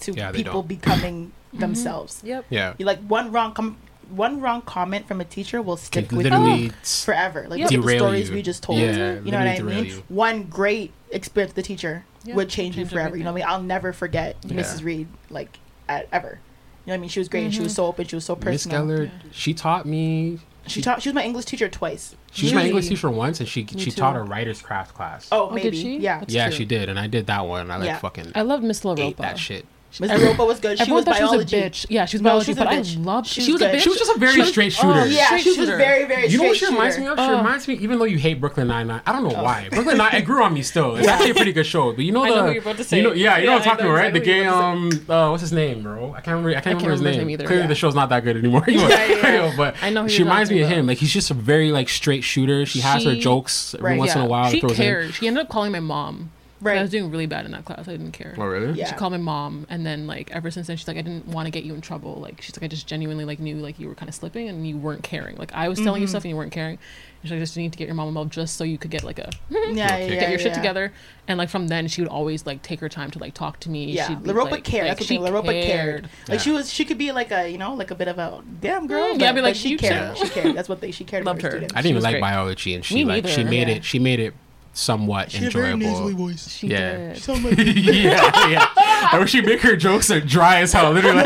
[0.00, 0.68] to Yeah, people don't.
[0.68, 2.20] becoming themselves.
[2.24, 2.44] Yep.
[2.50, 2.74] yeah.
[2.78, 3.78] You like one wrong com-
[4.10, 7.46] one wrong comment from a teacher will stick Can with literally you forever.
[7.48, 8.34] Like look at the stories you.
[8.36, 8.78] we just told.
[8.78, 9.84] Yeah, you know what I mean?
[9.86, 10.02] you.
[10.08, 13.16] One great experience with the teacher Yeah, would change you change forever.
[13.18, 13.54] You know what I mean?
[13.54, 14.56] I'll never forget Yeah.
[14.60, 14.82] Mrs.
[14.84, 15.58] Reed like
[15.90, 16.38] at, ever.
[16.86, 17.10] You know what I mean?
[17.10, 17.76] She was great and she was Mm-hmm.
[17.76, 18.06] so open.
[18.06, 18.52] She was so personal.
[18.54, 19.08] Miss personal.
[19.08, 20.38] Geller, she taught me.
[20.68, 21.02] She taught.
[21.02, 22.14] She was my English teacher twice.
[22.32, 24.00] She was my English teacher once, and she Me she too.
[24.00, 25.28] taught a writer's craft class.
[25.32, 25.70] Oh, Oh, maybe.
[25.70, 25.96] did she?
[25.98, 26.20] Yeah.
[26.20, 26.56] That's yeah, true.
[26.58, 27.70] she did, and I did that one.
[27.70, 27.98] I like Yeah.
[27.98, 29.64] fucking I loved Miss La ate that shit.
[30.00, 30.76] Miss Europa was good.
[30.76, 31.86] She Everyone was thought she was a bitch.
[31.88, 33.26] Yeah, she was No, biology, she was a but I loved.
[33.26, 33.80] She She, was was a bitch.
[33.80, 35.06] She was just a very She was- straight oh, shooter.
[35.06, 35.76] Yeah, straight she was shooter.
[35.78, 36.26] very, very.
[36.28, 37.06] You know what she reminds shooter.
[37.06, 37.18] me of?
[37.18, 37.36] She Oh.
[37.38, 39.00] reminds me, even though you hate Brooklyn Nine Nine.
[39.06, 39.68] I don't know why.
[39.70, 40.14] Brooklyn Nine.
[40.14, 40.96] It grew on me still.
[40.96, 41.92] It's actually a pretty good show.
[41.94, 42.36] But you know I the.
[42.36, 42.98] know who you're about to say.
[42.98, 44.12] You know, yeah, you know what I'm talking about, right?
[44.12, 46.10] The gay um, uh, what's his name, bro?
[46.12, 46.50] I can't remember.
[46.50, 47.26] I can't, remember, his, remember his name.
[47.28, 47.46] name either.
[47.46, 47.68] Clearly, Yeah.
[47.68, 48.64] the show's not that good anymore.
[48.68, 49.54] yeah, yeah.
[49.56, 50.86] but I know she reminds me of him.
[50.86, 52.66] Like he's just a very like straight shooter.
[52.66, 54.50] She has her jokes every once in a while.
[54.50, 54.76] She throws in.
[54.76, 55.14] cared.
[55.14, 56.30] She ended up calling my mom.
[56.60, 56.78] Right.
[56.78, 57.86] I was doing really bad in that class.
[57.86, 58.34] I didn't care.
[58.36, 58.72] Oh really?
[58.78, 58.88] Yeah.
[58.88, 61.46] She called my mom, and then like ever since then, she's like, I didn't want
[61.46, 62.16] to get you in trouble.
[62.16, 64.66] Like she's like, I just genuinely like knew like you were kind of slipping and
[64.66, 65.36] you weren't caring.
[65.36, 66.78] Like I was telling you stuff and you weren't caring.
[67.20, 68.90] And she's like, I just need to get your mom involved just so you could
[68.90, 70.92] get like a Yeah, yeah, Get yeah, get your shit together.
[71.26, 73.70] And like from then, she would always like take her time to like talk to
[73.70, 73.92] me.
[73.92, 74.88] Yeah, She'd be, Laropa like, cared.
[74.88, 76.04] Like, That's she what Laropa cared.
[76.04, 76.36] Like Yeah.
[76.38, 78.86] she was, she could be like a, you know, like a bit of a damn
[78.86, 79.14] girl.
[79.14, 80.16] Mm, yeah, but, be like, but she cared.
[80.16, 80.26] too.
[80.26, 80.56] She cared.
[80.56, 80.90] That's what they.
[80.90, 81.24] She cared.
[81.28, 81.58] Loved about her.
[81.58, 81.66] her.
[81.66, 81.74] Students.
[81.76, 82.20] I didn't even like great.
[82.20, 83.84] biology, and she Me like she made it.
[83.84, 84.34] She made it
[84.78, 85.92] somewhat She had a very enjoyable.
[85.92, 86.48] nasally voice.
[86.48, 87.14] She Yeah.
[87.14, 87.18] did.
[87.94, 89.08] yeah, yeah.
[89.12, 91.22] And when she make her jokes are dry as hell, literally.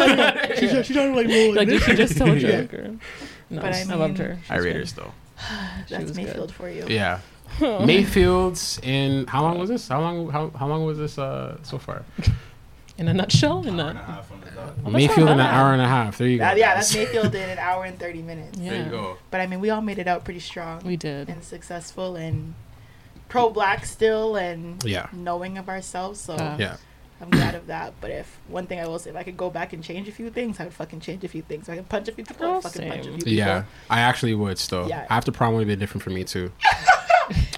[0.59, 2.63] She, she don't like roll Like did she just tell a Yeah.
[2.63, 2.75] joke?
[2.75, 2.89] Or...
[3.51, 4.39] No, But I I, loved mean- her.
[4.49, 5.13] I rate her still.
[5.89, 6.17] That's was good.
[6.27, 6.87] Mayfield for you.
[6.89, 7.19] Yeah.
[7.61, 9.89] Mayfield's in how long was this?
[9.89, 12.05] How long how, how long was this uh so far?
[12.99, 14.77] In a nutshell, in a a half on the dot.
[14.77, 16.19] that's Mayfield in an hour and a half.
[16.19, 16.45] There you go.
[16.45, 16.95] That- yeah, that's.
[16.95, 18.59] Mayfield in an hour and thirty minutes.
[18.59, 19.17] yeah, There you go.
[19.31, 21.29] But I mean, we all made it out pretty strong we did.
[21.31, 22.55] and successful and
[23.33, 25.07] pro-black still and Yeah.
[25.13, 26.21] knowing of ourselves.
[26.21, 26.77] So Uh, Yeah.
[27.21, 27.95] I'm glad of that.
[28.01, 30.13] But if one thing I will say, if I could go back and change a
[30.13, 31.69] few things, I would fucking change a few things.
[31.69, 33.33] If I can punch a few people, Oh, I'd fucking punch a few people.
[33.33, 33.65] Yeah.
[33.89, 34.89] I actually would still.
[34.89, 35.07] Yeah.
[35.09, 36.53] After prom would have been different for me too.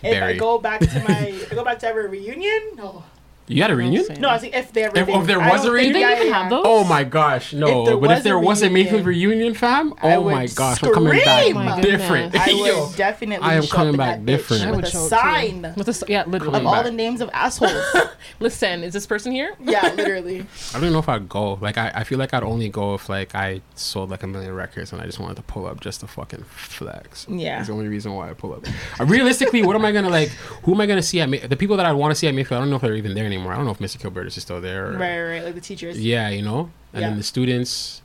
[0.02, 3.02] If I go back to my, if I go back to every reunion, no,
[3.46, 4.04] You had a reunion?
[4.04, 4.20] Same.
[4.22, 4.30] no.
[4.30, 5.94] I think if there, If- if there was a Do you reunion?
[5.94, 6.62] think you can have those?
[6.66, 7.86] Oh my gosh, no.
[7.86, 11.12] If but if there was a Mayfield reunion, reunion, fam, oh my gosh, I'm coming
[11.22, 11.54] back scream.
[11.56, 12.32] My different.
[12.32, 12.48] goodness.
[12.48, 13.46] I Yo, would definitely.
[13.46, 14.62] I am coming back different.
[14.62, 15.72] I with would a sign too.
[15.76, 16.58] With a, s- yeah, literally.
[16.60, 16.84] of all back.
[16.84, 17.84] the names of assholes.
[18.40, 19.54] Listen, is this person here?
[19.62, 20.40] yeah, literally.
[20.70, 21.54] I don't even know if I'd go.
[21.60, 24.54] Like, I, I feel like I'd only go if like I sold like a million
[24.54, 27.26] records and I just wanted to pull up just to fucking flex.
[27.28, 27.56] Yeah.
[27.56, 28.64] That's the only reason why I pull up.
[28.98, 30.30] Uh, realistically, what am I gonna like?
[30.62, 32.34] Who am I gonna see at May- the people that I want to see at
[32.34, 32.58] Mayfield?
[32.58, 33.52] I don't know if they're even there anymore.
[33.52, 33.98] I don't know if Mr.
[33.98, 34.88] Kilbertus is still there.
[34.88, 35.44] Or, Right, right.
[35.44, 35.98] Like the teachers.
[36.00, 36.70] Yeah, you know.
[36.92, 37.08] And Yeah.
[37.08, 38.00] then the students.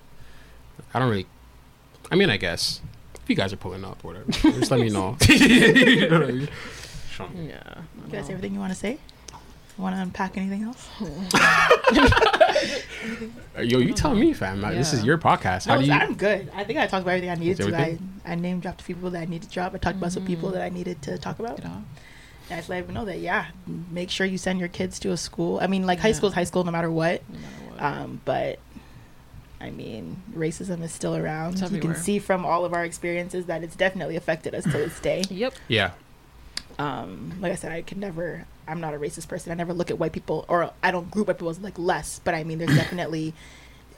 [0.93, 1.27] I don't really.
[2.11, 2.81] I mean, I guess
[3.15, 5.17] if you guys are pulling up, or whatever, just let me know.
[5.29, 6.49] You know I mean?
[7.11, 7.27] Show.
[7.35, 7.61] Yeah.
[8.05, 8.97] You guys, everything you want to say?
[9.77, 10.87] Want to unpack anything else?
[13.57, 14.61] Uh, Yo, you tell me, fam.
[14.61, 15.65] Like, This is your podcast.
[15.67, 15.93] How No, do you?
[15.93, 16.51] I'm good.
[16.53, 17.63] I think I talked about everything I needed to.
[17.63, 18.21] I, everything?
[18.25, 19.73] I name dropped a few people that I needed to drop.
[19.73, 21.59] I talked about some people that I needed to talk about.
[21.59, 21.83] You know?
[22.49, 23.47] And I just let everyone know that yeah,
[23.91, 25.59] make sure you send your kids to a school.
[25.61, 27.21] I mean, like high school is high school no matter what.
[27.29, 27.83] No matter what.
[27.83, 28.59] Um, but
[29.61, 31.61] I mean, racism is still around.
[31.61, 34.71] It's you can see from all of our experiences that it's definitely affected us to
[34.71, 35.23] this day.
[35.29, 35.53] Yep.
[35.67, 35.91] Yeah.
[36.77, 38.45] Um, like I said, I can never.
[38.67, 39.51] I'm not a racist person.
[39.51, 42.19] I never look at white people, or I don't group white people as like less.
[42.23, 43.33] But I mean, there's definitely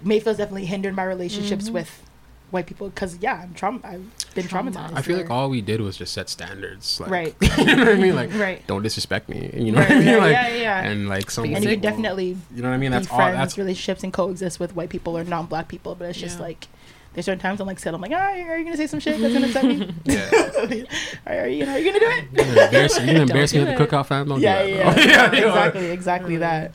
[0.04, 1.74] Mayfield's definitely hindered my relationships Mm-hmm.
[1.76, 2.04] with
[2.52, 3.82] white people because yeah, I'm traum.
[3.84, 4.04] I've
[4.36, 4.74] been Traumatized.
[4.92, 4.96] traumatized.
[4.96, 7.00] I feel like all we did was just set standards.
[7.00, 7.36] Like, Right.
[7.58, 8.16] you know what I mean?
[8.16, 8.66] Like, Right.
[8.68, 9.50] don't disrespect me.
[9.54, 10.08] You know Right, what I mean?
[10.16, 10.82] right, Like, yeah, yeah.
[10.84, 11.44] And like some.
[11.46, 11.82] and you Basic.
[11.82, 12.92] can definitely You know what I mean?
[12.92, 13.18] That's be all.
[13.18, 15.96] friends, That's relationships, and coexist with white people or non-black people.
[15.96, 16.68] But it's just like
[17.14, 19.20] there's certain times I'm like, said I'm like, ah, are you gonna say some shit
[19.20, 19.94] that's gonna upset me?
[20.06, 20.30] yeah.
[21.28, 22.26] are, are you, are you gonna do it?
[22.32, 24.30] You're gonna embarrass, you're gonna embarrass me at the cookout, fam.
[24.30, 25.08] Don't yeah, do yeah, that.
[25.08, 25.50] yeah, bro.
[25.50, 26.72] exactly, exactly that.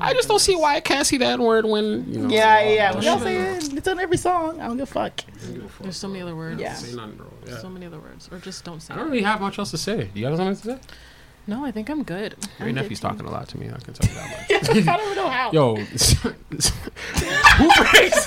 [0.00, 2.12] I just don't see why I can't see that word when.
[2.12, 2.90] You know, Yeah, yeah.
[2.90, 3.72] Oh, don't We all say it.
[3.74, 4.60] It's on every song.
[4.60, 5.20] I don't give a fuck.
[5.80, 6.60] There's so many other words.
[6.60, 6.74] Yeah.
[6.74, 7.26] Say nothing, bro.
[7.46, 7.58] Yeah.
[7.58, 8.28] So many other words.
[8.30, 10.10] Or just don't say I don't really have much else to say.
[10.12, 10.88] Do you have something to say?
[11.48, 12.36] No, I think I'm good.
[12.60, 13.14] Your I'm nephew's good, too.
[13.14, 13.68] talking a lot to me.
[13.68, 14.28] I can tell you that
[14.78, 14.86] much.
[14.88, 15.50] I don't know how.
[15.50, 15.76] Yo,
[16.76, 18.26] who brings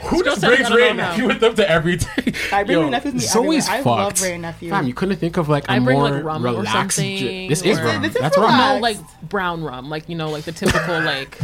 [0.00, 2.34] who just brings Wray and Nephew with them to everything?
[2.52, 3.68] I bring Yo, my nephew with me Zoe's.
[3.68, 3.86] I fucked.
[3.86, 4.70] love Wray and Nephew.
[4.70, 6.96] Fam, you couldn't think of like a I bring, more like, rum or relaxed.
[6.96, 8.02] something, j- this is or- rum.
[8.02, 8.46] This is That's rum.
[8.52, 8.74] relaxed.
[8.76, 11.38] No, like brown rum, like you know, like the typical like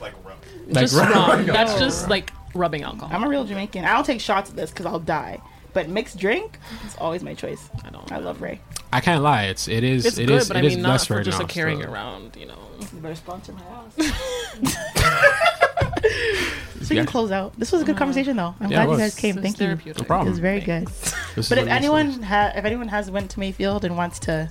[0.00, 0.38] Like rum.
[0.66, 1.12] Like just rum.
[1.12, 1.46] rum.
[1.46, 3.10] That's just like rubbing alcohol.
[3.12, 3.84] I'm a real Jamaican.
[3.84, 5.40] I don't take shots of this because I'll die.
[5.78, 7.68] But but mixed drink it's always my choice.
[7.84, 8.10] I don't.
[8.10, 8.60] I love Ray.
[8.92, 9.44] I can't lie.
[9.44, 11.16] It's it is It's it good, is- but I it is mean not less for
[11.16, 12.36] right just now, like carrying so- around.
[12.36, 12.58] You know.
[12.80, 13.94] You better sponsor my house.
[16.82, 17.56] so you can close out.
[17.58, 18.54] This was a good uh, conversation, though.
[18.60, 19.36] I'm Yeah, glad you guys came.
[19.38, 19.66] It's Thank you.
[19.66, 20.02] therapeutic.
[20.02, 20.28] No problem.
[20.28, 20.88] It was very good.
[21.36, 21.68] This But if what it is.
[21.68, 24.50] anyone ha- if anyone has went to Mayfield and wants to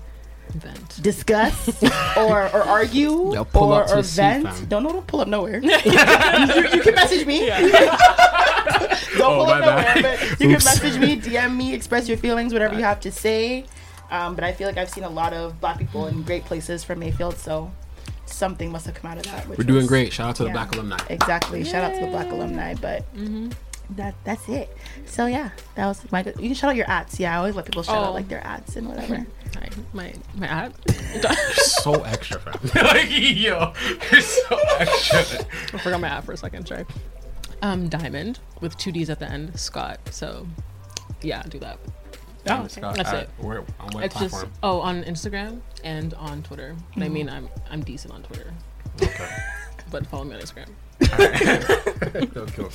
[0.56, 1.02] Event.
[1.03, 1.84] discuss
[2.18, 4.65] or, or argue They'll pull or, up or the seat, vent, fam.
[4.68, 5.60] don't no, don't pull up nowhere.
[5.64, 7.48] you, you can message me.
[7.49, 10.40] don't Oh, pull up nowhere, but you Oops.
[10.40, 13.65] can message me, DM me, express your feelings, whatever you have to say.
[14.11, 16.84] Um, but I feel like I've seen a lot of black people in great places
[16.84, 17.72] from Mayfield, so
[18.26, 19.48] something must have come out of that.
[19.48, 20.14] which We're doing was- great.
[20.14, 20.98] Shout out to the black alumni.
[21.10, 21.64] Exactly.
[21.64, 23.49] Shout out to the black alumni, but Mm-hmm.
[23.95, 24.76] that that's it.
[25.06, 26.36] So yeah, that was my good.
[26.38, 27.19] You can shout out your ads.
[27.19, 28.06] Yeah, I always let people shout Oh.
[28.10, 29.26] out like their ads and whatever.
[29.59, 30.73] Hi, my my ad.
[31.55, 32.59] so extra, fam.
[32.85, 33.73] like yo,
[34.11, 35.19] you're so extra.
[35.73, 36.67] I forgot my app for a second.
[36.67, 36.85] Sorry.
[37.63, 39.59] Um, Diamond with two D's at the end.
[39.59, 39.99] Scott.
[40.11, 40.45] So,
[41.21, 41.79] yeah, do that.
[42.49, 42.67] Oh, okay.
[42.67, 43.29] Scott, That's it.
[43.39, 44.53] Where, on what It's just platform?
[44.61, 46.75] oh on Instagram and on Twitter.
[46.95, 48.53] But I mean, I'm I'm decent on Twitter,
[49.01, 49.27] Okay.
[49.91, 50.69] but follow me on Instagram.
[52.34, 52.69] Don't kill me.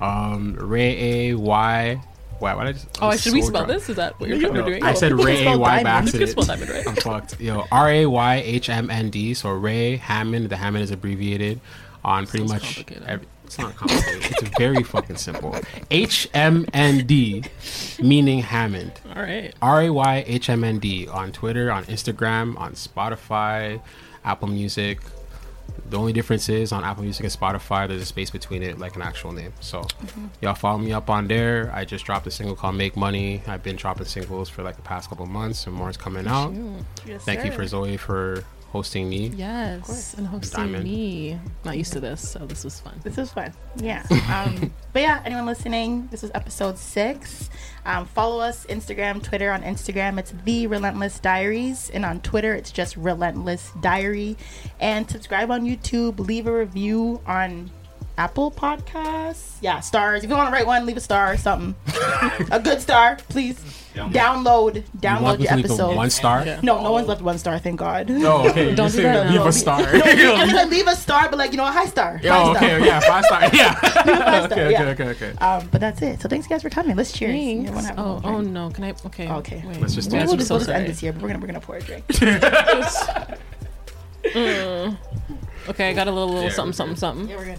[0.00, 2.00] Um, Ray A Y.
[2.38, 2.54] Why?
[2.54, 2.98] Why did I just?
[3.02, 3.68] Oh, I'm should we spell drunk.
[3.68, 3.88] this?
[3.88, 4.82] Is that what you're No, trying to doing?
[4.84, 6.06] I said Ray A Y by diamond.
[6.14, 6.46] You can accident.
[6.48, 6.88] diamond, right?
[6.88, 7.40] I'm fucked.
[7.40, 9.34] Yo, R A Y H M N D.
[9.34, 10.48] So Ray Hammond.
[10.50, 11.60] The Hammond is abbreviated
[12.04, 12.84] on pretty Sounds much.
[13.06, 14.24] Every, it's not complicated.
[14.42, 15.56] it's very fucking simple.
[15.90, 17.44] H M N D,
[18.02, 18.92] meaning Hammond.
[19.14, 19.54] All right.
[19.62, 23.80] R A Y H M N D on Twitter, on Instagram, on Spotify,
[24.24, 24.98] Apple Music.
[25.88, 28.96] The only difference is on Apple Music and Spotify, there's a space between it, like
[28.96, 29.52] an actual name.
[29.60, 30.26] So, mm-hmm.
[30.40, 31.70] y'all follow me up on there.
[31.74, 34.82] I just dropped a single called "Make Money." I've been dropping singles for like the
[34.82, 36.52] past couple months, and more is coming out.
[37.06, 38.44] Yes, Thank you for Zoe for
[38.74, 39.28] hosting me.
[39.36, 40.82] Yes, and hosting Diamond.
[40.82, 41.38] me.
[41.64, 42.98] Not used to this, so this was fun.
[43.04, 43.52] This was fun.
[43.76, 44.02] Yeah.
[44.34, 47.50] Um, but yeah, anyone listening, this is episode six.
[47.86, 49.52] Um, follow us Instagram, Twitter.
[49.52, 54.36] On Instagram, it's the Relentless Diaries, and on Twitter, it's just Relentless Diary.
[54.80, 56.18] And subscribe on YouTube.
[56.18, 57.70] Leave a review on
[58.16, 59.56] Apple Podcasts.
[59.60, 60.22] Yeah, stars.
[60.24, 61.74] If you want to write one, leave a star or something.
[62.50, 63.58] a good star, please.
[63.94, 65.94] Download, download want your to leave a episode.
[65.96, 66.44] one star?
[66.64, 67.60] No, no one's left one star.
[67.60, 68.08] Thank God.
[68.08, 68.74] No, okay.
[68.76, 69.80] Don't you do that leave a star.
[69.82, 72.20] No, I mean, leave a star, but like you know, a high star.
[72.24, 72.78] Oh, Five star.
[72.80, 73.74] yeah, five star, yeah.
[73.80, 74.82] Five star, okay, yeah.
[74.82, 75.38] okay, okay, okay.
[75.38, 76.20] Um, but that's it.
[76.20, 76.96] So thanks, guys, for coming.
[76.96, 77.30] Let's cheers.
[77.32, 77.68] Thanks.
[77.70, 78.70] Everyone have Oh, oh no!
[78.70, 78.94] Can I?
[79.06, 79.30] Okay.
[79.30, 79.62] Okay.
[79.64, 79.80] Wait.
[79.80, 80.26] Let's just do We'll, it.
[80.28, 81.80] we'll just, so we'll just end this here, but we're gonna we're gonna pour a
[81.80, 82.04] drink.
[85.66, 87.28] Okay, I got a little, little Yeah, something, something, something.
[87.28, 87.58] yeah, we're good.